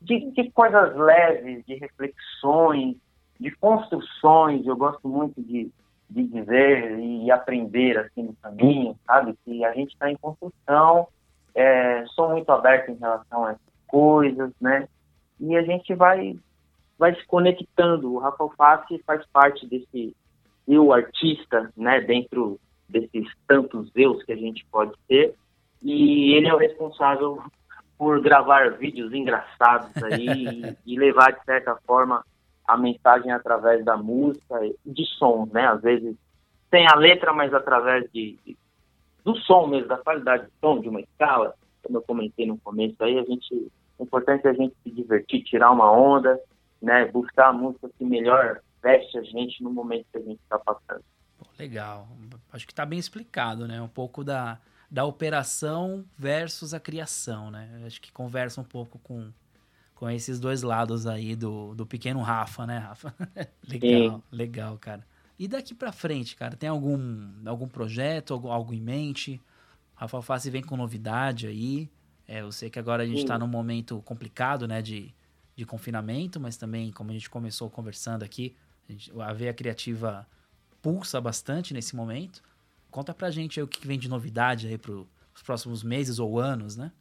de, 0.00 0.30
de 0.30 0.50
coisas 0.52 0.96
leves, 0.96 1.64
de 1.66 1.74
reflexões, 1.74 2.96
de 3.38 3.50
construções. 3.56 4.66
Eu 4.66 4.76
gosto 4.76 5.06
muito 5.06 5.42
de, 5.42 5.70
de 6.08 6.22
dizer 6.24 6.98
e 6.98 7.30
aprender 7.30 7.98
assim 7.98 8.24
no 8.24 8.34
caminho, 8.34 8.96
sabe? 9.06 9.34
Que 9.44 9.64
a 9.64 9.72
gente 9.72 9.92
está 9.92 10.10
em 10.10 10.16
construção, 10.16 11.08
é, 11.54 12.04
sou 12.14 12.30
muito 12.30 12.50
aberto 12.50 12.90
em 12.90 12.96
relação 12.96 13.44
a 13.44 13.50
essas 13.50 13.74
coisas, 13.86 14.52
né? 14.60 14.88
E 15.40 15.56
a 15.56 15.62
gente 15.62 15.94
vai 15.94 16.36
vai 16.98 17.14
se 17.14 17.26
conectando. 17.26 18.12
O 18.12 18.18
Rafa 18.18 18.44
Alface 18.44 19.02
faz 19.04 19.24
parte 19.32 19.66
desse 19.66 20.14
eu 20.66 20.92
artista, 20.92 21.70
né, 21.76 22.00
dentro 22.00 22.58
desses 22.88 23.26
tantos 23.46 23.90
eus 23.94 24.22
que 24.22 24.32
a 24.32 24.36
gente 24.36 24.64
pode 24.70 24.92
ter, 25.06 25.34
e 25.82 26.34
ele 26.34 26.48
é 26.48 26.54
o 26.54 26.58
responsável 26.58 27.42
por 27.98 28.20
gravar 28.20 28.70
vídeos 28.72 29.12
engraçados 29.12 29.90
aí 30.02 30.26
e, 30.86 30.94
e, 30.94 30.98
levar, 30.98 31.32
de 31.32 31.44
certa 31.44 31.76
forma, 31.86 32.24
a 32.66 32.76
mensagem 32.76 33.30
através 33.30 33.84
da 33.84 33.96
música, 33.96 34.58
de 34.84 35.04
som, 35.18 35.48
né, 35.52 35.66
às 35.66 35.82
vezes 35.82 36.16
sem 36.70 36.86
a 36.88 36.96
letra, 36.96 37.32
mas 37.32 37.54
através 37.54 38.10
de, 38.12 38.38
de 38.44 38.56
do 39.24 39.36
som 39.36 39.66
mesmo, 39.66 39.88
da 39.88 39.96
qualidade 39.96 40.44
do 40.44 40.52
som, 40.60 40.80
de 40.80 40.88
uma 40.88 41.00
escala, 41.00 41.54
como 41.82 41.98
eu 41.98 42.02
comentei 42.02 42.46
no 42.46 42.58
começo 42.58 42.96
aí, 43.02 43.18
a 43.18 43.24
gente, 43.24 43.70
o 43.98 44.04
importante 44.04 44.46
é 44.46 44.50
a 44.50 44.54
gente 44.54 44.74
se 44.82 44.90
divertir, 44.90 45.44
tirar 45.44 45.70
uma 45.70 45.90
onda, 45.90 46.38
né, 46.82 47.06
buscar 47.06 47.48
a 47.48 47.52
música 47.52 47.88
que 47.96 48.04
melhor 48.04 48.60
veste 48.82 49.16
a 49.16 49.22
gente 49.22 49.62
no 49.62 49.70
momento 49.70 50.06
que 50.12 50.18
a 50.18 50.22
gente 50.22 50.40
está 50.42 50.58
passando. 50.58 51.02
Legal. 51.58 52.08
Acho 52.52 52.66
que 52.66 52.72
está 52.72 52.84
bem 52.84 52.98
explicado, 52.98 53.66
né? 53.66 53.80
Um 53.80 53.88
pouco 53.88 54.22
da, 54.22 54.58
da 54.90 55.04
operação 55.04 56.04
versus 56.18 56.74
a 56.74 56.80
criação, 56.80 57.50
né? 57.50 57.82
Acho 57.86 58.00
que 58.00 58.12
conversa 58.12 58.60
um 58.60 58.64
pouco 58.64 58.98
com, 58.98 59.32
com 60.04 60.10
esses 60.10 60.38
dois 60.38 60.60
lados 60.60 61.06
aí 61.06 61.34
do, 61.34 61.74
do 61.74 61.86
pequeno 61.86 62.20
Rafa, 62.20 62.66
né, 62.66 62.76
Rafa? 62.76 63.14
legal, 63.66 64.18
Sim. 64.18 64.22
legal, 64.30 64.76
cara. 64.76 65.06
E 65.38 65.48
daqui 65.48 65.74
para 65.74 65.92
frente, 65.92 66.36
cara, 66.36 66.54
tem 66.54 66.68
algum, 66.68 67.32
algum 67.46 67.66
projeto, 67.66 68.34
algo, 68.34 68.48
algo 68.50 68.74
em 68.74 68.82
mente? 68.82 69.40
Rafa 69.94 70.18
Alface 70.18 70.50
vem 70.50 70.62
com 70.62 70.76
novidade 70.76 71.46
aí. 71.46 71.90
É, 72.28 72.42
eu 72.42 72.52
sei 72.52 72.68
que 72.68 72.78
agora 72.78 73.02
a 73.02 73.06
gente 73.06 73.16
está 73.16 73.38
num 73.38 73.46
momento 73.46 74.02
complicado, 74.02 74.68
né, 74.68 74.82
de, 74.82 75.10
de 75.56 75.64
confinamento, 75.64 76.38
mas 76.38 76.58
também, 76.58 76.92
como 76.92 77.08
a 77.10 77.14
gente 77.14 77.30
começou 77.30 77.70
conversando 77.70 78.24
aqui, 78.24 78.54
a, 78.86 78.92
gente, 78.92 79.10
a 79.18 79.32
veia 79.32 79.54
criativa 79.54 80.28
pulsa 80.82 81.18
bastante 81.18 81.72
nesse 81.72 81.96
momento. 81.96 82.42
Conta 82.90 83.14
pra 83.14 83.30
gente 83.30 83.58
aí 83.58 83.64
o 83.64 83.66
que 83.66 83.86
vem 83.86 83.98
de 83.98 84.10
novidade 84.10 84.66
aí 84.66 84.76
para 84.76 84.92
os 84.92 85.42
próximos 85.42 85.82
meses 85.82 86.18
ou 86.18 86.38
anos, 86.38 86.76
né? 86.76 86.92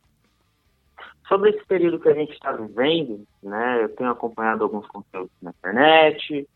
Sobre 1.27 1.51
esse 1.51 1.65
período 1.65 1.99
que 1.99 2.09
a 2.09 2.13
gente 2.13 2.33
está 2.33 2.51
vivendo, 2.51 3.25
né, 3.41 3.83
eu 3.83 3.89
tenho 3.95 4.09
acompanhado 4.09 4.63
alguns 4.63 4.85
conteúdos 4.87 5.31
na 5.41 5.51
internet. 5.51 6.47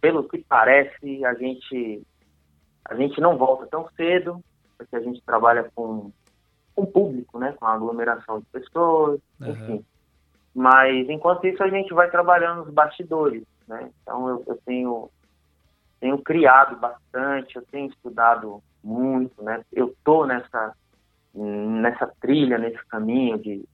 Pelo 0.00 0.28
que 0.28 0.38
parece, 0.38 1.24
a 1.24 1.34
gente 1.34 2.02
a 2.86 2.94
gente 2.94 3.18
não 3.20 3.38
volta 3.38 3.66
tão 3.66 3.88
cedo, 3.96 4.42
porque 4.76 4.94
a 4.96 5.00
gente 5.00 5.22
trabalha 5.22 5.70
com 5.74 6.10
com 6.74 6.84
público, 6.84 7.38
né, 7.38 7.52
com 7.52 7.66
aglomeração 7.66 8.40
de 8.40 8.46
pessoas, 8.46 9.20
uhum. 9.40 9.50
enfim. 9.50 9.84
Mas 10.52 11.08
enquanto 11.08 11.46
isso 11.46 11.62
a 11.62 11.68
gente 11.68 11.94
vai 11.94 12.10
trabalhando 12.10 12.64
nos 12.64 12.74
bastidores, 12.74 13.44
né? 13.66 13.90
Então 14.02 14.28
eu, 14.28 14.44
eu 14.46 14.58
tenho 14.64 15.10
tenho 16.00 16.18
criado 16.18 16.76
bastante, 16.76 17.56
eu 17.56 17.62
tenho 17.70 17.88
estudado 17.88 18.62
muito, 18.82 19.42
né? 19.42 19.64
Eu 19.72 19.94
tô 20.04 20.26
nessa 20.26 20.74
nessa 21.34 22.06
trilha, 22.20 22.58
nesse 22.58 22.84
caminho 22.86 23.36
de, 23.38 23.64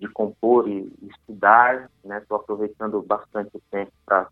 de 0.00 0.08
compor 0.08 0.66
e 0.66 0.90
estudar, 1.02 1.90
né? 2.02 2.18
Estou 2.18 2.38
aproveitando 2.38 3.02
bastante 3.02 3.50
o 3.54 3.62
tempo 3.70 3.92
para 4.06 4.26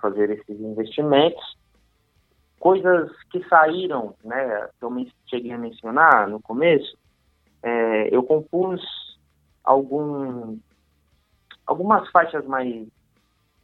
fazer 0.00 0.30
esses 0.30 0.60
investimentos. 0.60 1.58
Coisas 2.60 3.10
que 3.30 3.46
saíram, 3.48 4.14
né? 4.24 4.68
Que 4.78 4.84
eu 4.84 5.06
cheguei 5.26 5.52
a 5.52 5.58
mencionar 5.58 6.28
no 6.28 6.40
começo, 6.40 6.96
é, 7.62 8.14
eu 8.14 8.22
compus 8.22 8.80
algum 9.64 10.56
algumas 11.66 12.08
faixas 12.10 12.46
mais, 12.46 12.86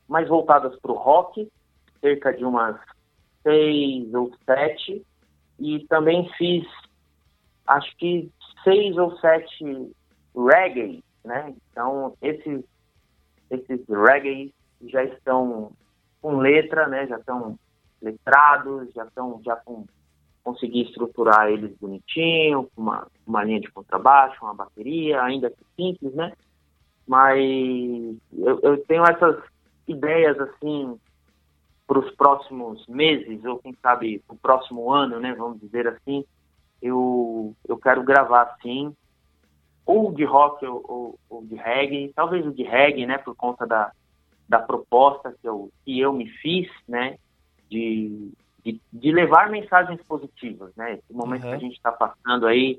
mais 0.07 0.29
voltadas 0.29 0.79
para 0.81 0.93
o 0.93 0.97
rock, 0.97 1.51
cerca 2.01 2.33
de 2.35 2.45
umas 2.45 2.79
seis 3.43 4.13
ou 4.13 4.31
sete, 4.45 5.03
e 5.59 5.87
também 5.87 6.29
fiz, 6.37 6.67
acho 7.67 7.97
que 7.97 8.31
seis 8.63 8.97
ou 8.99 9.17
sete 9.19 9.91
reggae, 10.37 11.03
né? 11.25 11.55
Então, 11.71 12.17
esses, 12.21 12.65
esses 13.51 13.89
reggae 13.89 14.55
já 14.87 15.03
estão 15.05 15.73
com 16.21 16.37
letra, 16.37 16.87
né? 16.87 17.07
Já 17.07 17.19
estão 17.19 17.59
letrados, 18.03 18.93
já 18.93 19.05
estão 19.05 19.41
já 19.45 19.57
com 19.57 19.87
consegui 20.43 20.83
estruturar 20.83 21.49
eles 21.49 21.75
bonitinho, 21.79 22.69
com 22.75 22.83
uma, 22.83 23.07
uma 23.27 23.43
linha 23.43 23.61
de 23.61 23.73
contrabaixo, 23.73 24.45
uma 24.45 24.53
bateria, 24.53 25.23
ainda 25.23 25.49
que 25.49 25.65
simples, 25.75 26.13
né? 26.15 26.35
mas 27.07 27.39
eu, 28.33 28.61
eu 28.63 28.85
tenho 28.87 29.05
essas 29.05 29.43
ideias 29.87 30.39
assim 30.41 30.99
para 31.87 31.99
os 31.99 32.11
próximos 32.15 32.87
meses 32.87 33.45
ou 33.45 33.59
quem 33.59 33.77
sabe 33.83 34.23
o 34.29 34.37
próximo 34.37 34.91
ano, 34.91 35.21
né? 35.21 35.35
Vamos 35.35 35.61
dizer 35.61 35.87
assim, 35.87 36.25
eu 36.81 37.55
eu 37.69 37.77
quero 37.77 38.03
gravar 38.03 38.57
sim, 38.63 38.95
ou 39.87 40.13
de 40.13 40.25
rock 40.25 40.65
ou, 40.67 40.85
ou, 40.89 41.19
ou 41.29 41.45
de 41.45 41.55
reggae, 41.55 42.13
talvez 42.15 42.47
o 42.47 42.53
de 42.53 42.63
reggae, 42.63 43.07
né? 43.07 43.19
Por 43.19 43.35
conta 43.35 43.67
da, 43.67 43.93
da 44.49 44.59
proposta 44.59 45.35
que 45.41 45.49
eu 45.49 45.71
que 45.85 45.99
eu 45.99 46.13
me 46.13 46.29
fiz, 46.29 46.69
né? 46.89 47.17
De, 47.71 48.33
de, 48.65 48.81
de 48.93 49.13
levar 49.13 49.51
mensagens 49.51 50.01
positivas, 50.03 50.75
né? 50.77 50.95
Esse 50.95 51.13
momento 51.13 51.45
uhum. 51.45 51.51
que 51.51 51.57
a 51.57 51.61
gente 51.61 51.77
está 51.77 51.93
passando 51.93 52.47
aí, 52.47 52.79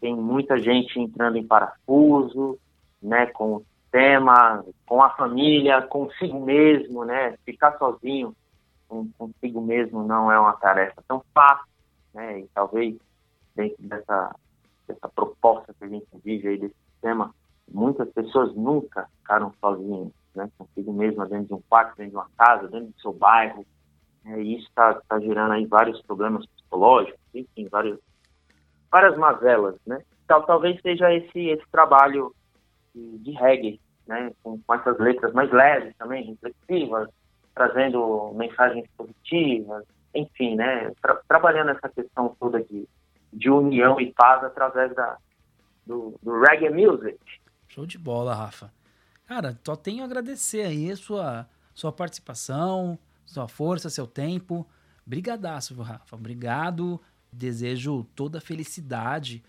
tem 0.00 0.14
muita 0.14 0.58
gente 0.58 0.98
entrando 1.00 1.38
em 1.38 1.46
parafuso, 1.46 2.58
né, 3.00 3.26
com 3.26 3.56
o 3.56 3.66
tema, 3.90 4.64
com 4.86 5.02
a 5.02 5.10
família, 5.10 5.80
consigo 5.82 6.44
mesmo, 6.44 7.04
né, 7.04 7.36
ficar 7.44 7.78
sozinho 7.78 8.34
consigo 9.18 9.60
mesmo 9.60 10.04
não 10.04 10.30
é 10.30 10.38
uma 10.38 10.52
tarefa 10.52 11.02
tão 11.08 11.22
fácil, 11.34 11.66
né, 12.12 12.40
e 12.40 12.48
talvez 12.54 12.96
dentro 13.54 13.82
dessa, 13.82 14.34
dessa 14.86 15.08
proposta 15.08 15.74
que 15.74 15.84
a 15.84 15.88
gente 15.88 16.06
vive 16.24 16.48
aí 16.48 16.58
desse 16.58 16.74
sistema, 16.92 17.34
muitas 17.72 18.08
pessoas 18.10 18.54
nunca 18.54 19.08
ficaram 19.18 19.52
sozinhas, 19.60 20.12
né, 20.34 20.50
consigo 20.58 20.92
mesmo 20.92 21.26
dentro 21.26 21.46
de 21.46 21.54
um 21.54 21.62
quarto, 21.68 21.96
dentro 21.96 22.10
de 22.10 22.16
uma 22.16 22.28
casa, 22.36 22.68
dentro 22.68 22.88
do 22.88 23.00
seu 23.00 23.12
bairro, 23.12 23.64
né, 24.24 24.42
e 24.42 24.56
isso 24.56 24.68
está 24.68 24.94
tá 25.08 25.18
gerando 25.20 25.52
aí 25.52 25.66
vários 25.66 26.00
problemas 26.02 26.46
psicológicos, 26.46 27.20
enfim, 27.34 27.68
vários, 27.68 27.98
várias 28.90 29.16
mazelas, 29.16 29.76
né, 29.86 30.02
Tal, 30.26 30.42
talvez 30.44 30.80
seja 30.80 31.12
esse, 31.12 31.48
esse 31.48 31.66
trabalho 31.70 32.34
de, 32.94 33.32
reggae, 33.32 33.80
né, 34.06 34.32
com, 34.42 34.58
com, 34.58 34.74
essas 34.74 34.98
letras 34.98 35.32
mais 35.34 35.50
leves 35.50 35.94
também, 35.98 36.24
reflexivas, 36.24 37.08
trazendo 37.54 38.32
mensagens 38.34 38.86
positivas, 38.96 39.84
enfim, 40.14 40.54
né, 40.56 40.90
tra 41.02 41.20
trabalhando 41.28 41.70
essa 41.70 41.88
questão 41.88 42.34
toda 42.40 42.62
de, 42.62 42.88
de 43.34 43.50
união 43.50 44.00
e 44.00 44.12
paz 44.12 44.42
através 44.44 44.94
da, 44.94 45.18
do, 45.84 46.18
do 46.22 46.40
reggae 46.40 46.70
music. 46.70 47.18
Show 47.68 47.84
de 47.84 47.98
bola, 47.98 48.34
Rafa. 48.34 48.72
Cara, 49.26 49.58
só 49.64 49.74
tenho 49.74 50.02
a 50.02 50.06
agradecer 50.06 50.62
aí 50.62 50.90
a 50.90 50.96
sua, 50.96 51.48
sua 51.74 51.92
participação, 51.92 52.98
sua 53.26 53.48
força, 53.48 53.90
seu 53.90 54.06
tempo. 54.06 54.66
Brigadaço, 55.04 55.74
Rafa. 55.82 56.16
Obrigado. 56.16 57.00
Desejo 57.32 58.04
toda 58.14 58.38
a 58.38 58.40
felicidade 58.40 59.42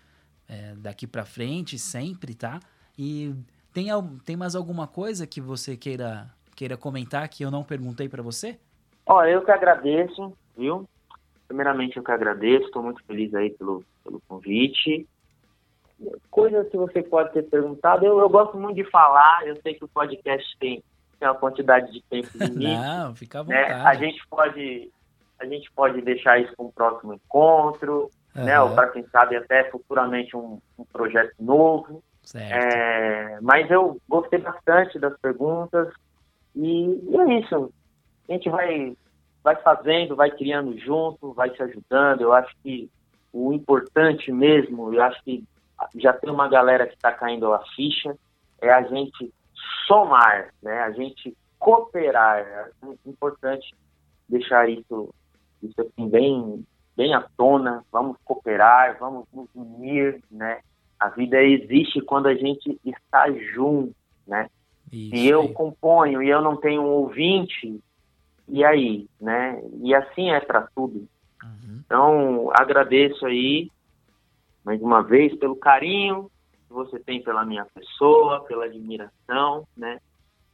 é, 0.48 0.74
daqui 0.76 1.06
para 1.06 1.24
frente, 1.24 1.78
sempre, 1.78 2.34
tá? 2.34 2.58
E 2.98 3.34
tem, 3.72 3.86
tem 4.24 4.36
mais 4.36 4.56
alguma 4.56 4.86
coisa 4.86 5.26
que 5.26 5.40
você 5.40 5.76
queira, 5.76 6.28
queira 6.56 6.76
comentar 6.76 7.28
que 7.28 7.44
eu 7.44 7.50
não 7.50 7.62
perguntei 7.62 8.08
para 8.08 8.22
você? 8.22 8.58
Ó, 9.04 9.22
eu 9.24 9.44
que 9.44 9.50
agradeço, 9.52 10.36
viu? 10.56 10.88
Primeiramente, 11.46 11.96
eu 11.96 12.02
que 12.02 12.10
agradeço, 12.10 12.66
estou 12.66 12.82
muito 12.82 13.02
feliz 13.04 13.34
aí 13.34 13.50
pelo, 13.50 13.84
pelo 14.04 14.20
convite. 14.28 15.06
Coisas 16.30 16.68
que 16.68 16.76
você 16.76 17.02
pode 17.02 17.32
ter 17.32 17.44
perguntado, 17.44 18.04
eu, 18.04 18.18
eu 18.18 18.28
gosto 18.28 18.56
muito 18.58 18.76
de 18.76 18.84
falar, 18.90 19.46
eu 19.46 19.56
sei 19.62 19.74
que 19.74 19.84
o 19.84 19.88
podcast 19.88 20.56
tem, 20.58 20.82
tem 21.18 21.28
uma 21.28 21.34
quantidade 21.34 21.90
de 21.92 22.02
tempo 22.02 22.28
limite. 22.36 22.74
Não, 22.74 23.14
fica 23.14 23.40
à 23.40 23.42
vontade. 23.42 23.68
Né? 23.68 23.82
A 23.82 23.94
gente 23.94 24.26
pode 24.28 24.90
a 25.38 25.44
gente 25.44 25.70
pode 25.72 26.00
deixar 26.00 26.40
isso 26.40 26.54
para 26.56 26.64
um 26.64 26.70
próximo 26.70 27.12
encontro, 27.12 28.10
uhum. 28.34 28.44
né? 28.44 28.60
Ou 28.60 28.74
para 28.74 28.88
quem 28.88 29.06
sabe 29.08 29.36
até 29.36 29.70
futuramente 29.70 30.36
um, 30.36 30.58
um 30.78 30.84
projeto 30.84 31.34
novo. 31.38 32.02
É, 32.34 33.38
mas 33.40 33.70
eu 33.70 34.00
gostei 34.08 34.40
bastante 34.40 34.98
das 34.98 35.16
perguntas 35.20 35.92
e, 36.56 36.86
e, 37.08 37.16
é 37.16 37.38
isso. 37.38 37.72
A 38.28 38.32
gente 38.32 38.50
vai, 38.50 38.96
vai 39.46 39.54
fazendo, 39.62 40.16
vai 40.16 40.28
criando 40.28 40.76
junto, 40.76 41.32
vai 41.32 41.54
se 41.54 41.62
ajudando. 41.62 42.22
Eu 42.22 42.32
acho 42.32 42.52
que 42.64 42.90
o 43.32 43.52
importante 43.52 44.32
mesmo, 44.32 44.92
eu 44.92 45.00
acho 45.00 45.22
que 45.22 45.44
já 45.94 46.12
tem 46.12 46.28
uma 46.28 46.48
galera 46.48 46.84
que 46.84 46.94
está 46.94 47.12
caindo 47.12 47.52
a 47.52 47.64
ficha, 47.76 48.18
é 48.60 48.72
a 48.72 48.82
gente 48.82 49.32
somar, 49.86 50.52
né? 50.60 50.80
A 50.80 50.90
gente 50.90 51.32
cooperar. 51.60 52.40
É 52.40 52.70
importante 53.06 53.72
deixar 54.28 54.68
isso, 54.68 55.14
isso 55.62 55.80
assim 55.80 56.08
bem, 56.08 56.66
bem 56.96 57.14
à 57.14 57.24
tona. 57.36 57.84
Vamos 57.92 58.16
cooperar, 58.24 58.98
vamos 58.98 59.26
nos 59.32 59.48
unir, 59.54 60.20
né? 60.28 60.58
A 60.98 61.08
vida 61.10 61.40
existe 61.40 62.00
quando 62.00 62.26
a 62.26 62.34
gente 62.34 62.80
está 62.84 63.30
junto, 63.30 63.94
né? 64.26 64.48
Isso 64.90 65.14
Se 65.14 65.28
eu 65.28 65.48
componho 65.52 66.20
e 66.20 66.28
eu 66.28 66.42
não 66.42 66.56
tenho 66.56 66.82
um 66.82 66.86
ouvinte, 66.86 67.80
e 68.48 68.64
aí, 68.64 69.08
né? 69.20 69.60
E 69.82 69.94
assim 69.94 70.30
é 70.30 70.40
para 70.40 70.68
tudo. 70.74 71.08
Uhum. 71.42 71.82
Então, 71.84 72.50
agradeço 72.54 73.26
aí 73.26 73.70
mais 74.64 74.80
uma 74.80 75.02
vez 75.02 75.36
pelo 75.36 75.56
carinho 75.56 76.30
que 76.66 76.72
você 76.72 76.98
tem 76.98 77.22
pela 77.22 77.44
minha 77.44 77.64
pessoa, 77.66 78.44
pela 78.44 78.64
admiração, 78.64 79.66
né? 79.76 80.00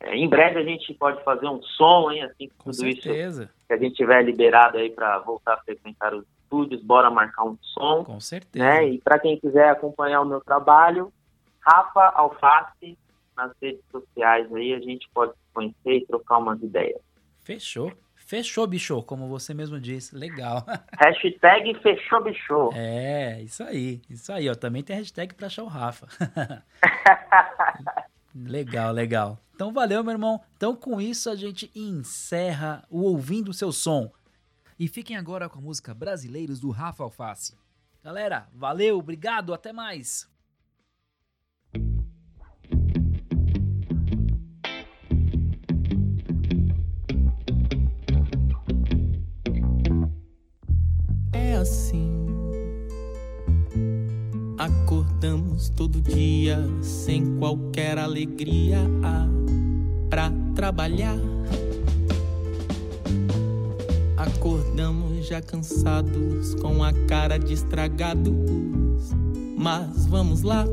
É, 0.01 0.16
em 0.16 0.28
breve 0.28 0.59
a 0.59 0.64
gente 0.64 0.93
pode 0.95 1.22
fazer 1.24 1.47
um 1.47 1.62
som, 1.62 2.11
hein? 2.11 2.22
Assim 2.22 2.49
que 2.49 2.55
Com 2.59 2.70
tudo 2.70 2.74
certeza. 2.74 3.45
isso 3.45 3.53
que 3.66 3.72
a 3.72 3.76
gente 3.78 3.95
tiver 3.95 4.22
liberado 4.22 4.76
aí 4.76 4.90
para 4.90 5.18
voltar 5.20 5.55
a 5.55 5.62
frequentar 5.62 6.14
os 6.14 6.24
estúdios, 6.43 6.82
bora 6.82 7.11
marcar 7.11 7.45
um 7.45 7.57
som. 7.62 8.05
Com 8.05 8.20
certeza. 8.20 8.64
Né? 8.64 8.88
E 8.88 8.99
para 8.99 9.18
quem 9.18 9.38
quiser 9.38 9.70
acompanhar 9.70 10.20
o 10.20 10.26
meu 10.26 10.40
trabalho, 10.40 11.12
Rafa 11.61 12.12
Alface 12.16 12.99
nas 13.36 13.53
redes 13.62 13.82
sociais 13.90 14.53
aí, 14.53 14.74
a 14.74 14.80
gente 14.80 15.09
pode 15.14 15.32
se 15.32 15.55
conhecer 15.55 15.93
e 15.95 16.07
trocar 16.07 16.38
umas 16.38 16.62
ideias. 16.62 17.01
Fechou. 17.43 17.93
Fechou, 18.14 18.66
bicho, 18.66 19.03
como 19.03 19.28
você 19.28 19.53
mesmo 19.53 19.78
disse. 19.78 20.16
Legal. 20.16 20.64
Hashtag 20.99 21.74
fechou, 21.82 22.22
bicho. 22.22 22.70
É, 22.74 23.43
isso 23.43 23.62
aí. 23.62 24.01
Isso 24.09 24.32
aí, 24.32 24.49
ó. 24.49 24.55
Também 24.55 24.82
tem 24.82 24.97
hashtag 24.97 25.34
pra 25.34 25.49
achar 25.49 25.64
o 25.64 25.66
Rafa. 25.66 26.07
legal, 28.34 28.93
legal. 28.93 29.38
Então 29.55 29.72
valeu, 29.72 30.03
meu 30.03 30.12
irmão. 30.12 30.40
Então 30.57 30.74
com 30.74 31.01
isso 31.01 31.28
a 31.28 31.36
gente 31.36 31.70
encerra 31.74 32.84
o 32.88 33.03
Ouvindo 33.03 33.51
o 33.51 33.55
Seu 33.55 33.72
Som. 33.72 34.11
E 34.78 34.88
fiquem 34.88 35.16
agora 35.16 35.49
com 35.49 35.59
a 35.59 35.62
música 35.62 35.93
Brasileiros 35.93 36.59
do 36.59 36.70
Rafa 36.70 37.05
Alface. 37.05 37.57
Galera, 38.03 38.49
valeu, 38.53 38.99
obrigado, 38.99 39.53
até 39.53 39.72
mais. 39.72 40.32
Assim. 51.63 52.27
Acordamos 54.59 55.69
todo 55.71 56.01
dia 56.01 56.59
sem 56.83 57.39
qualquer 57.39 57.99
alegria 57.99 58.79
ah, 59.03 59.27
pra 60.11 60.31
trabalhar. 60.55 61.17
Acordamos 64.17 65.27
já 65.27 65.41
cansados, 65.41 66.55
com 66.57 66.83
a 66.83 66.93
cara 67.09 67.39
de 67.39 67.55
estragados, 67.55 69.15
mas 69.57 70.07
vamos 70.07 70.43
lá. 70.43 70.65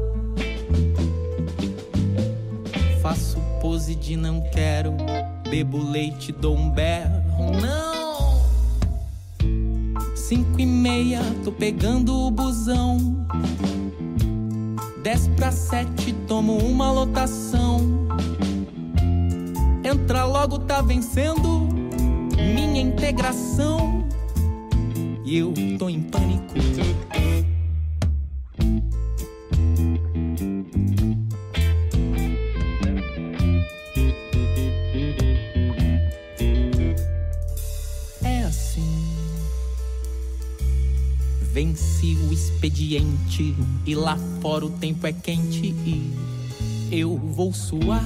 Faço 3.01 3.39
pose 3.61 3.95
de 3.95 4.17
não 4.17 4.41
quero, 4.51 4.93
bebo 5.49 5.77
leite, 5.77 6.31
dou 6.31 6.57
um 6.57 6.69
berro, 6.69 7.51
não. 7.61 7.88
Cinco 10.29 10.61
e 10.61 10.65
meia, 10.67 11.23
tô 11.43 11.51
pegando 11.51 12.15
o 12.15 12.29
busão. 12.29 13.25
Dez 15.01 15.27
pra 15.29 15.51
sete, 15.51 16.13
tomo 16.27 16.55
uma 16.55 16.91
lotação. 16.91 17.79
Entra 19.83 20.25
logo, 20.25 20.59
tá 20.59 20.83
vencendo 20.83 21.67
minha 22.37 22.79
integração. 22.79 24.07
E 25.25 25.39
eu 25.39 25.51
tô 25.79 25.89
em 25.89 26.03
pânico. 26.03 26.53
Expediente 42.59 43.55
e 43.85 43.95
lá 43.95 44.17
fora 44.41 44.65
o 44.65 44.69
tempo 44.69 45.07
é 45.07 45.13
quente 45.13 45.73
e 45.85 46.11
eu 46.91 47.17
vou 47.17 47.53
suar. 47.53 48.03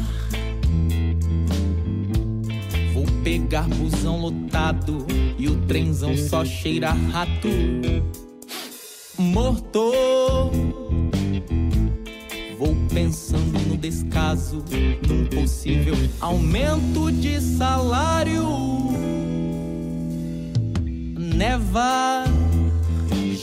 Vou 2.94 3.06
pegar 3.24 3.68
busão 3.68 4.22
lotado 4.22 5.08
e 5.40 5.48
o 5.48 5.56
trenzão 5.66 6.16
só 6.16 6.46
cheira 6.46 6.92
rato. 6.92 7.48
Morto. 9.18 9.92
Vou 12.60 12.76
pensando 12.94 13.60
no 13.68 13.76
descaso, 13.76 14.64
num 15.08 15.26
possível 15.26 15.96
aumento 16.22 17.12
de 17.12 17.42
salário. 17.42 18.44
Neva 21.18 22.26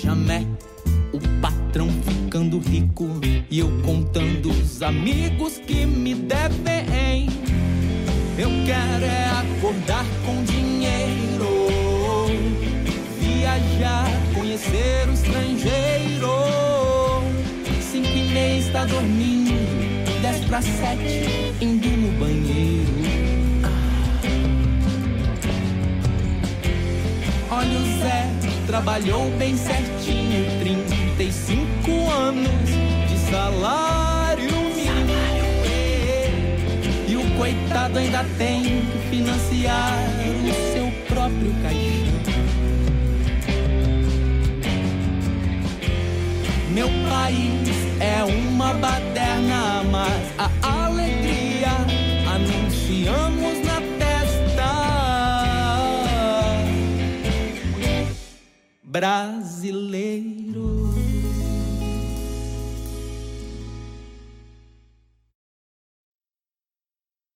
chamé. 0.00 0.59
O 1.12 1.18
patrão 1.40 1.88
ficando 2.06 2.60
rico 2.60 3.08
e 3.50 3.58
eu 3.58 3.68
contando 3.82 4.48
os 4.50 4.80
amigos 4.80 5.58
que 5.58 5.84
me 5.84 6.14
devem. 6.14 7.28
Eu 8.38 8.48
quero 8.64 9.04
é 9.04 9.26
acordar 9.30 10.06
com 10.24 10.44
dinheiro, 10.44 11.66
viajar, 13.18 14.08
conhecer 14.34 15.08
o 15.08 15.12
estrangeiro. 15.12 16.30
Cinco 17.90 18.08
e 18.08 18.32
meia 18.32 18.58
está 18.60 18.84
dormindo, 18.84 20.22
dez 20.22 20.44
para 20.44 20.62
sete 20.62 21.54
indo 21.60 21.88
no 21.88 22.18
banheiro. 22.20 23.00
Olha 27.50 27.78
o 27.78 28.00
Zé 28.00 28.30
trabalhou 28.70 29.28
bem 29.36 29.56
certinho, 29.56 30.46
35 31.20 32.10
anos 32.10 32.48
de 33.06 33.30
salário 33.30 34.50
mínimo. 34.74 35.12
E 37.06 37.14
o 37.14 37.36
coitado 37.36 37.98
ainda 37.98 38.24
tem 38.38 38.62
que 38.62 38.98
financiar 39.10 39.98
o 40.42 40.72
seu 40.72 40.90
próprio 41.14 41.52
caixão. 41.62 42.10
Meu 46.70 46.88
país 47.10 47.68
é 48.00 48.24
uma 48.24 48.72
baderna, 48.72 49.84
mas 49.90 50.32
a 50.38 50.86
alegria 50.86 51.68
anunciamos 52.34 53.66
na 53.66 53.80
brasileiro. 58.90 60.49